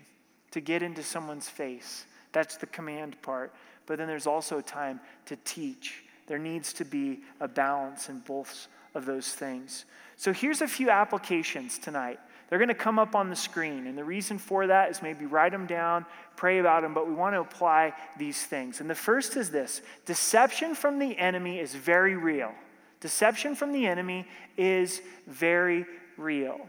to 0.54 0.62
get 0.62 0.84
into 0.84 1.02
someone's 1.02 1.50
face. 1.50 2.06
That's 2.32 2.58
the 2.58 2.68
command 2.68 3.20
part. 3.24 3.54
But 3.88 3.98
then 3.98 4.08
there's 4.08 4.28
also 4.28 4.60
a 4.60 4.64
time 4.64 5.00
to 5.26 5.36
teach. 5.38 6.04
There 6.28 6.38
needs 6.38 6.74
to 6.74 6.86
be 6.86 7.22
a 7.40 7.48
balance 7.48 8.08
in 8.08 8.20
both 8.20 8.68
of 8.94 9.06
those 9.06 9.28
things. 9.28 9.86
So 10.16 10.32
here's 10.32 10.62
a 10.62 10.68
few 10.68 10.90
applications 10.90 11.78
tonight. 11.78 12.20
They're 12.50 12.60
going 12.60 12.70
to 12.70 12.76
come 12.76 13.00
up 13.00 13.16
on 13.16 13.30
the 13.30 13.36
screen. 13.36 13.88
And 13.88 13.98
the 13.98 14.04
reason 14.04 14.38
for 14.38 14.68
that 14.68 14.92
is 14.92 15.02
maybe 15.02 15.26
write 15.26 15.52
them 15.52 15.66
down, 15.66 16.06
pray 16.36 16.60
about 16.60 16.84
them, 16.84 16.94
but 16.94 17.08
we 17.08 17.14
want 17.14 17.34
to 17.34 17.40
apply 17.40 17.94
these 18.18 18.44
things. 18.44 18.80
And 18.80 18.90
the 18.90 18.96
first 18.96 19.36
is 19.38 19.50
this 19.50 19.82
deception 20.06 20.76
from 20.76 21.00
the 21.00 21.18
enemy 21.18 21.60
is 21.60 21.74
very 21.74 22.16
real. 22.16 22.54
Deception 23.00 23.56
from 23.56 23.72
the 23.72 23.88
enemy 23.88 24.28
is 24.56 25.02
very 25.28 25.86
real. 26.16 26.60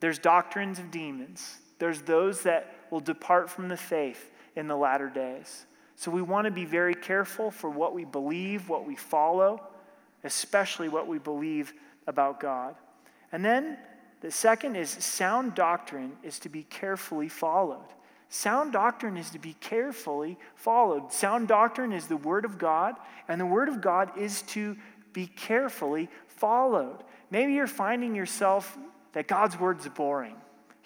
There's 0.00 0.18
doctrines 0.18 0.78
of 0.78 0.90
demons, 0.90 1.56
there's 1.78 2.02
those 2.02 2.42
that 2.42 2.74
will 2.90 3.00
depart 3.00 3.50
from 3.50 3.68
the 3.68 3.76
faith 3.76 4.30
in 4.54 4.68
the 4.68 4.76
latter 4.76 5.08
days. 5.08 5.66
So 5.96 6.10
we 6.10 6.22
want 6.22 6.44
to 6.44 6.50
be 6.50 6.64
very 6.64 6.94
careful 6.94 7.50
for 7.50 7.70
what 7.70 7.94
we 7.94 8.04
believe, 8.04 8.68
what 8.68 8.86
we 8.86 8.94
follow, 8.94 9.62
especially 10.24 10.88
what 10.88 11.06
we 11.06 11.18
believe 11.18 11.72
about 12.06 12.40
God. 12.40 12.74
And 13.32 13.44
then 13.44 13.76
the 14.20 14.30
second 14.30 14.76
is 14.76 14.90
sound 14.90 15.54
doctrine 15.54 16.12
is 16.22 16.38
to 16.40 16.48
be 16.48 16.62
carefully 16.64 17.28
followed. 17.28 17.86
Sound 18.28 18.72
doctrine 18.72 19.16
is 19.16 19.30
to 19.30 19.38
be 19.38 19.54
carefully 19.60 20.36
followed. 20.54 21.12
Sound 21.12 21.48
doctrine 21.48 21.92
is 21.92 22.06
the 22.06 22.16
Word 22.16 22.44
of 22.44 22.58
God, 22.58 22.96
and 23.28 23.40
the 23.40 23.46
Word 23.46 23.68
of 23.68 23.80
God 23.80 24.18
is 24.18 24.42
to 24.42 24.76
be 25.12 25.26
carefully 25.26 26.08
followed. 26.26 27.04
Maybe 27.30 27.54
you're 27.54 27.66
finding 27.66 28.14
yourself 28.14 28.76
that 29.12 29.28
God's 29.28 29.58
Word 29.58 29.80
is 29.80 29.88
boring. 29.88 30.36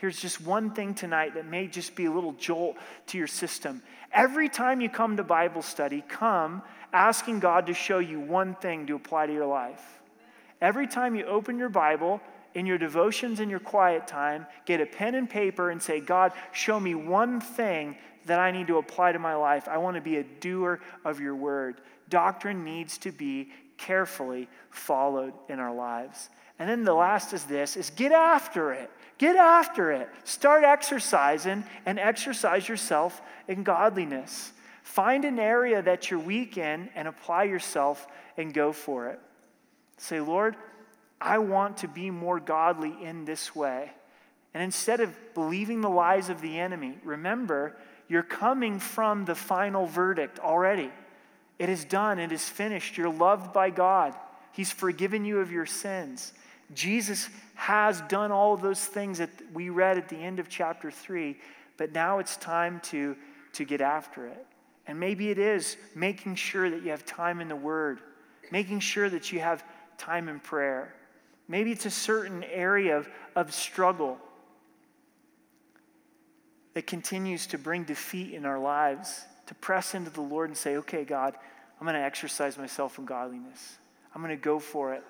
Here's 0.01 0.19
just 0.19 0.41
one 0.41 0.71
thing 0.71 0.95
tonight 0.95 1.35
that 1.35 1.45
may 1.45 1.67
just 1.67 1.95
be 1.95 2.07
a 2.07 2.11
little 2.11 2.33
jolt 2.33 2.77
to 3.09 3.19
your 3.19 3.27
system. 3.27 3.83
Every 4.13 4.49
time 4.49 4.81
you 4.81 4.89
come 4.89 5.19
to 5.19 5.23
Bible 5.23 5.61
study, 5.61 6.03
come 6.09 6.63
asking 6.91 7.41
God 7.41 7.67
to 7.67 7.75
show 7.75 7.99
you 7.99 8.19
one 8.19 8.55
thing 8.55 8.87
to 8.87 8.97
apply 8.97 9.27
to 9.27 9.33
your 9.33 9.47
life. 9.47 10.01
Every 10.63 10.87
time 10.87 11.15
you 11.15 11.27
open 11.27 11.59
your 11.59 11.69
Bible, 11.69 12.23
in 12.55 12.65
your 12.67 12.79
devotions 12.79 13.41
in 13.41 13.51
your 13.51 13.61
quiet 13.61 14.07
time, 14.07 14.47
get 14.65 14.81
a 14.81 14.87
pen 14.87 15.15
and 15.15 15.29
paper 15.29 15.71
and 15.71 15.83
say, 15.83 16.01
God, 16.01 16.33
show 16.53 16.81
me 16.81 16.95
one 16.95 17.41
thing 17.41 17.97
that 18.25 18.41
I 18.41 18.51
need 18.51 18.69
to 18.69 18.79
apply 18.79 19.13
to 19.13 19.19
my 19.19 19.35
life. 19.35 19.69
I 19.69 19.79
want 19.79 19.97
to 19.97 20.01
be 20.01 20.17
a 20.17 20.25
doer 20.25 20.81
of 21.05 21.21
your 21.21 21.37
word. 21.37 21.83
Doctrine 22.09 22.65
needs 22.65 22.99
to 22.99 23.13
be 23.13 23.51
carefully 23.77 24.49
followed 24.71 25.35
in 25.49 25.61
our 25.61 25.75
lives. 25.75 26.31
And 26.59 26.69
then 26.69 26.85
the 26.85 26.95
last 26.95 27.33
is 27.33 27.45
this 27.45 27.77
is 27.77 27.91
get 27.91 28.13
after 28.13 28.73
it. 28.73 28.91
Get 29.21 29.37
after 29.37 29.93
it. 29.93 30.09
Start 30.25 30.64
exercising 30.64 31.64
and 31.85 31.99
exercise 31.99 32.66
yourself 32.66 33.21
in 33.49 33.64
godliness. 33.64 34.51
Find 34.83 35.27
an 35.27 35.39
area 35.39 35.83
that 35.83 36.11
you're 36.11 36.18
weak 36.18 36.57
in 36.57 36.89
and 36.95 37.07
apply 37.07 37.45
yourself 37.45 38.07
and 38.39 38.55
go 38.55 38.73
for 38.73 39.09
it. 39.09 39.21
Say, 39.99 40.21
Lord, 40.21 40.57
I 41.21 41.37
want 41.37 41.77
to 41.79 41.87
be 41.87 42.11
more 42.11 42.41
godly 42.41 42.97
in 43.03 43.27
this 43.27 43.55
way. 43.55 43.93
And 44.55 44.62
instead 44.62 45.01
of 45.01 45.14
believing 45.35 45.83
the 45.83 45.91
lies 45.91 46.31
of 46.31 46.41
the 46.41 46.59
enemy, 46.59 46.97
remember, 47.05 47.77
you're 48.09 48.23
coming 48.23 48.79
from 48.79 49.27
the 49.27 49.35
final 49.35 49.85
verdict 49.85 50.39
already. 50.39 50.91
It 51.59 51.68
is 51.68 51.85
done, 51.85 52.18
it 52.18 52.33
is 52.33 52.49
finished. 52.49 52.97
You're 52.97 53.12
loved 53.12 53.53
by 53.53 53.68
God, 53.68 54.14
He's 54.53 54.73
forgiven 54.73 55.27
you 55.27 55.41
of 55.41 55.53
your 55.53 55.66
sins. 55.66 56.33
Jesus 56.75 57.29
has 57.55 58.01
done 58.03 58.31
all 58.31 58.57
those 58.57 58.85
things 58.85 59.18
that 59.18 59.31
we 59.53 59.71
read 59.71 59.99
at 59.99 60.09
the 60.09 60.16
end 60.16 60.39
of 60.39 60.49
chapter 60.49 60.91
3, 60.91 61.37
but 61.77 61.93
now 61.93 62.18
it's 62.18 62.37
time 62.37 62.81
to, 62.85 63.16
to 63.55 63.64
get 63.64 63.81
after 63.81 64.27
it. 64.27 64.47
And 64.87 64.99
maybe 64.99 65.31
it 65.31 65.39
is 65.39 65.77
making 65.95 66.37
sure 66.37 66.71
that 66.71 66.83
you 66.83 66.91
have 66.91 67.05
time 67.05 67.41
in 67.41 67.49
the 67.49 67.57
Word, 67.57 68.01
making 68.51 68.81
sure 68.81 69.09
that 69.11 69.33
you 69.33 69.41
have 69.41 69.64
time 69.99 70.29
in 70.29 70.41
prayer. 70.41 70.95
Maybe 71.49 71.73
it's 71.73 71.87
a 71.87 71.91
certain 71.91 72.45
area 72.45 72.97
of, 72.97 73.09
of 73.35 73.53
struggle 73.53 74.18
that 76.75 76.87
continues 76.87 77.47
to 77.49 77.59
bring 77.59 77.83
defeat 77.85 78.33
in 78.33 78.47
our 78.47 78.59
lives, 78.59 79.25
to 79.47 79.55
press 79.57 79.95
into 79.95 80.11
the 80.11 80.21
Lord 80.21 80.49
and 80.51 80.57
say, 80.57 80.77
okay, 80.77 81.05
God, 81.05 81.35
I'm 81.81 81.87
going 81.87 81.95
to 81.95 82.03
exercise 82.03 82.57
myself 82.57 82.99
in 82.99 83.05
godliness. 83.05 83.79
I'm 84.14 84.23
going 84.23 84.37
to 84.37 84.43
go 84.43 84.61
for 84.61 84.95
it 84.95 85.03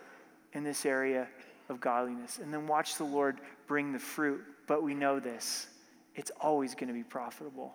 in 0.52 0.64
this 0.64 0.86
area 0.86 1.28
of 1.70 1.80
godliness. 1.80 2.38
And 2.42 2.52
then 2.52 2.66
watch 2.66 2.96
the 2.96 3.04
Lord 3.04 3.40
bring 3.66 3.92
the 3.92 3.98
fruit. 3.98 4.42
But 4.66 4.82
we 4.82 4.94
know 4.94 5.20
this 5.20 5.68
it's 6.14 6.32
always 6.40 6.74
going 6.74 6.88
to 6.88 6.94
be 6.94 7.04
profitable, 7.04 7.72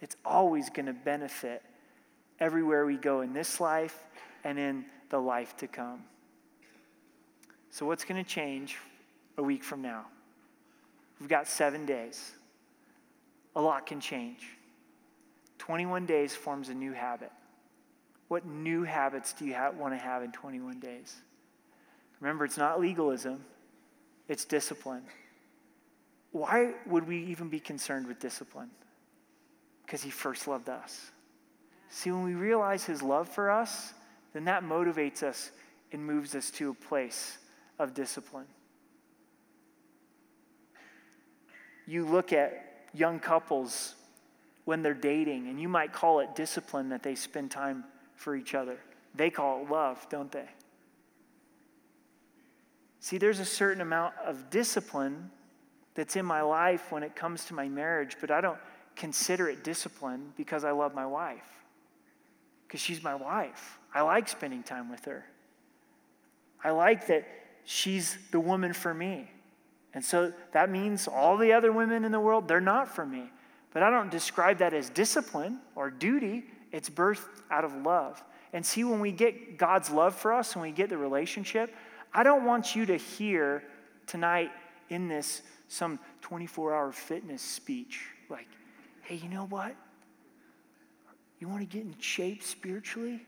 it's 0.00 0.16
always 0.24 0.70
going 0.70 0.86
to 0.86 0.94
benefit 0.94 1.62
everywhere 2.40 2.86
we 2.86 2.96
go 2.96 3.20
in 3.20 3.32
this 3.32 3.60
life 3.60 4.02
and 4.44 4.58
in 4.58 4.84
the 5.10 5.18
life 5.18 5.56
to 5.58 5.66
come. 5.66 6.02
So, 7.70 7.86
what's 7.86 8.04
going 8.04 8.22
to 8.22 8.28
change 8.28 8.78
a 9.36 9.42
week 9.42 9.64
from 9.64 9.82
now? 9.82 10.06
We've 11.20 11.28
got 11.28 11.46
seven 11.46 11.86
days. 11.86 12.32
A 13.54 13.60
lot 13.60 13.86
can 13.86 14.00
change. 14.00 14.46
21 15.58 16.06
days 16.06 16.34
forms 16.34 16.68
a 16.70 16.74
new 16.74 16.92
habit. 16.92 17.30
What 18.28 18.46
new 18.46 18.82
habits 18.82 19.32
do 19.34 19.44
you 19.44 19.54
want 19.78 19.94
to 19.94 19.98
have 19.98 20.22
in 20.22 20.32
21 20.32 20.80
days? 20.80 21.14
Remember, 22.22 22.44
it's 22.44 22.56
not 22.56 22.80
legalism, 22.80 23.44
it's 24.28 24.44
discipline. 24.44 25.02
Why 26.30 26.72
would 26.86 27.08
we 27.08 27.24
even 27.24 27.48
be 27.48 27.58
concerned 27.58 28.06
with 28.06 28.20
discipline? 28.20 28.70
Because 29.84 30.04
he 30.04 30.10
first 30.10 30.46
loved 30.46 30.68
us. 30.68 31.10
See, 31.90 32.12
when 32.12 32.22
we 32.22 32.34
realize 32.34 32.84
his 32.84 33.02
love 33.02 33.28
for 33.28 33.50
us, 33.50 33.92
then 34.34 34.44
that 34.44 34.62
motivates 34.62 35.24
us 35.24 35.50
and 35.90 36.06
moves 36.06 36.36
us 36.36 36.52
to 36.52 36.70
a 36.70 36.74
place 36.74 37.38
of 37.80 37.92
discipline. 37.92 38.46
You 41.88 42.06
look 42.06 42.32
at 42.32 42.86
young 42.94 43.18
couples 43.18 43.96
when 44.64 44.82
they're 44.82 44.94
dating, 44.94 45.48
and 45.48 45.60
you 45.60 45.68
might 45.68 45.92
call 45.92 46.20
it 46.20 46.36
discipline 46.36 46.90
that 46.90 47.02
they 47.02 47.16
spend 47.16 47.50
time 47.50 47.82
for 48.14 48.36
each 48.36 48.54
other. 48.54 48.78
They 49.12 49.28
call 49.28 49.62
it 49.62 49.70
love, 49.70 50.06
don't 50.08 50.30
they? 50.30 50.46
See, 53.02 53.18
there's 53.18 53.40
a 53.40 53.44
certain 53.44 53.80
amount 53.80 54.14
of 54.24 54.48
discipline 54.48 55.28
that's 55.94 56.14
in 56.14 56.24
my 56.24 56.40
life 56.40 56.92
when 56.92 57.02
it 57.02 57.16
comes 57.16 57.44
to 57.46 57.54
my 57.54 57.68
marriage, 57.68 58.16
but 58.20 58.30
I 58.30 58.40
don't 58.40 58.60
consider 58.94 59.48
it 59.48 59.64
discipline 59.64 60.32
because 60.36 60.62
I 60.62 60.70
love 60.70 60.94
my 60.94 61.04
wife. 61.04 61.64
Because 62.64 62.80
she's 62.80 63.02
my 63.02 63.16
wife. 63.16 63.80
I 63.92 64.02
like 64.02 64.28
spending 64.28 64.62
time 64.62 64.88
with 64.88 65.04
her. 65.06 65.26
I 66.62 66.70
like 66.70 67.08
that 67.08 67.26
she's 67.64 68.16
the 68.30 68.38
woman 68.38 68.72
for 68.72 68.94
me. 68.94 69.28
And 69.94 70.04
so 70.04 70.32
that 70.52 70.70
means 70.70 71.08
all 71.08 71.36
the 71.36 71.52
other 71.54 71.72
women 71.72 72.04
in 72.04 72.12
the 72.12 72.20
world, 72.20 72.46
they're 72.46 72.60
not 72.60 72.94
for 72.94 73.04
me. 73.04 73.24
But 73.72 73.82
I 73.82 73.90
don't 73.90 74.12
describe 74.12 74.58
that 74.58 74.74
as 74.74 74.88
discipline 74.88 75.58
or 75.74 75.90
duty, 75.90 76.44
it's 76.70 76.88
birthed 76.88 77.26
out 77.50 77.64
of 77.64 77.74
love. 77.74 78.22
And 78.52 78.64
see, 78.64 78.84
when 78.84 79.00
we 79.00 79.10
get 79.10 79.58
God's 79.58 79.90
love 79.90 80.14
for 80.14 80.32
us 80.32 80.52
and 80.52 80.62
we 80.62 80.70
get 80.70 80.88
the 80.88 80.98
relationship, 80.98 81.74
I 82.14 82.22
don't 82.22 82.44
want 82.44 82.76
you 82.76 82.86
to 82.86 82.96
hear 82.96 83.62
tonight 84.06 84.50
in 84.88 85.08
this 85.08 85.42
some 85.68 85.98
24 86.20 86.74
hour 86.74 86.92
fitness 86.92 87.40
speech 87.40 88.02
like, 88.28 88.48
hey, 89.02 89.16
you 89.16 89.28
know 89.28 89.46
what? 89.46 89.74
You 91.38 91.48
want 91.48 91.60
to 91.60 91.66
get 91.66 91.84
in 91.84 91.94
shape 91.98 92.42
spiritually? 92.42 93.24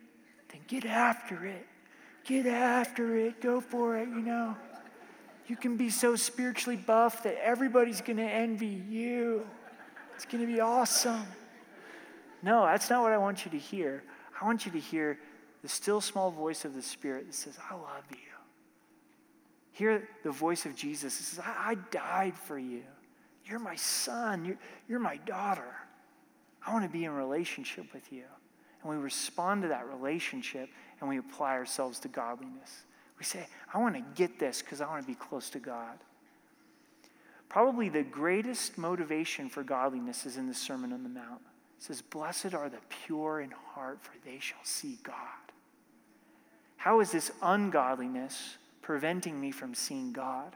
Then 0.53 0.61
get 0.69 0.85
after 0.85 1.47
it. 1.47 1.67
Get 2.25 2.47
after 2.47 3.17
it. 3.17 3.41
Go 3.41 3.61
for 3.61 3.97
it, 3.97 4.09
you 4.09 4.21
know. 4.21 4.57
You 5.47 5.57
can 5.57 5.77
be 5.77 5.91
so 5.91 6.17
spiritually 6.17 6.77
buff 6.77 7.23
that 7.25 7.37
everybody's 7.43 8.01
going 8.01 8.17
to 8.19 8.23
envy 8.23 8.83
you. 8.89 9.47
It's 10.15 10.25
going 10.25 10.47
to 10.47 10.53
be 10.53 10.61
awesome. 10.61 11.25
No, 12.43 12.65
that's 12.65 12.89
not 12.89 13.03
what 13.03 13.13
I 13.13 13.19
want 13.19 13.45
you 13.45 13.51
to 13.51 13.59
hear. 13.59 14.05
I 14.41 14.45
want 14.45 14.65
you 14.65 14.73
to 14.73 14.81
hear 14.81 15.19
the 15.63 15.69
still 15.69 16.01
small 16.01 16.31
voice 16.31 16.65
of 16.65 16.75
the 16.75 16.83
Spirit 16.83 17.27
that 17.27 17.35
says, 17.35 17.59
I 17.71 17.75
love 17.75 18.05
you. 18.11 18.34
Hear 19.75 20.09
the 20.23 20.31
voice 20.31 20.67
of 20.67 20.77
Jesus 20.77 21.19
that 21.19 21.25
says, 21.25 21.41
I, 21.45 21.71
I 21.71 21.75
died 21.91 22.39
for 22.39 22.57
you. 22.57 22.83
You're 23.45 23.59
my 23.59 23.75
son. 23.75 24.45
You're, 24.45 24.59
you're 24.89 25.01
my 25.01 25.17
daughter. 25.27 25.75
I 26.65 26.73
want 26.73 26.85
to 26.85 26.91
be 26.91 27.05
in 27.05 27.11
relationship 27.11 27.93
with 27.93 28.13
you. 28.13 28.23
And 28.83 28.91
we 28.91 28.97
respond 28.97 29.63
to 29.63 29.69
that 29.69 29.89
relationship 29.89 30.69
and 31.01 31.09
we 31.09 31.19
apply 31.19 31.55
ourselves 31.55 31.99
to 32.01 32.09
godliness. 32.09 32.85
We 33.19 33.25
say, 33.25 33.47
I 33.73 33.79
want 33.79 33.97
to 33.97 34.05
get 34.15 34.39
this 34.39 34.63
because 34.63 34.81
I 34.81 34.87
want 34.87 35.03
to 35.03 35.09
be 35.09 35.17
close 35.17 35.51
to 35.51 35.59
God. 35.59 35.99
Probably 37.49 37.89
the 37.89 38.05
greatest 38.05 38.79
motivation 38.79 39.49
for 39.49 39.65
godliness 39.65 40.25
is 40.25 40.37
in 40.37 40.47
the 40.47 40.55
Sermon 40.55 40.93
on 40.93 41.03
the 41.03 41.09
Mount. 41.09 41.41
It 41.79 41.83
says, 41.83 42.01
Blessed 42.01 42.55
are 42.55 42.69
the 42.69 42.79
pure 43.07 43.41
in 43.41 43.51
heart, 43.51 43.99
for 44.03 44.13
they 44.25 44.39
shall 44.39 44.63
see 44.63 44.99
God. 45.03 45.17
How 46.77 47.01
is 47.01 47.11
this 47.11 47.33
ungodliness 47.43 48.57
preventing 48.85 49.41
me 49.41 49.51
from 49.51 49.75
seeing 49.75 50.13
God? 50.13 50.55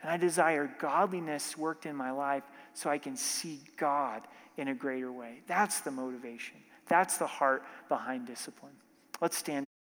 And 0.00 0.10
I 0.10 0.16
desire 0.16 0.72
godliness 0.78 1.58
worked 1.58 1.86
in 1.86 1.96
my 1.96 2.12
life 2.12 2.44
so 2.72 2.88
I 2.88 2.98
can 2.98 3.16
see 3.16 3.60
God 3.76 4.22
in 4.56 4.68
a 4.68 4.74
greater 4.74 5.10
way. 5.10 5.40
That's 5.48 5.80
the 5.80 5.90
motivation. 5.90 6.56
That's 6.86 7.18
the 7.18 7.26
heart 7.26 7.64
behind 7.88 8.26
discipline. 8.26 8.74
Let's 9.20 9.36
stand. 9.36 9.67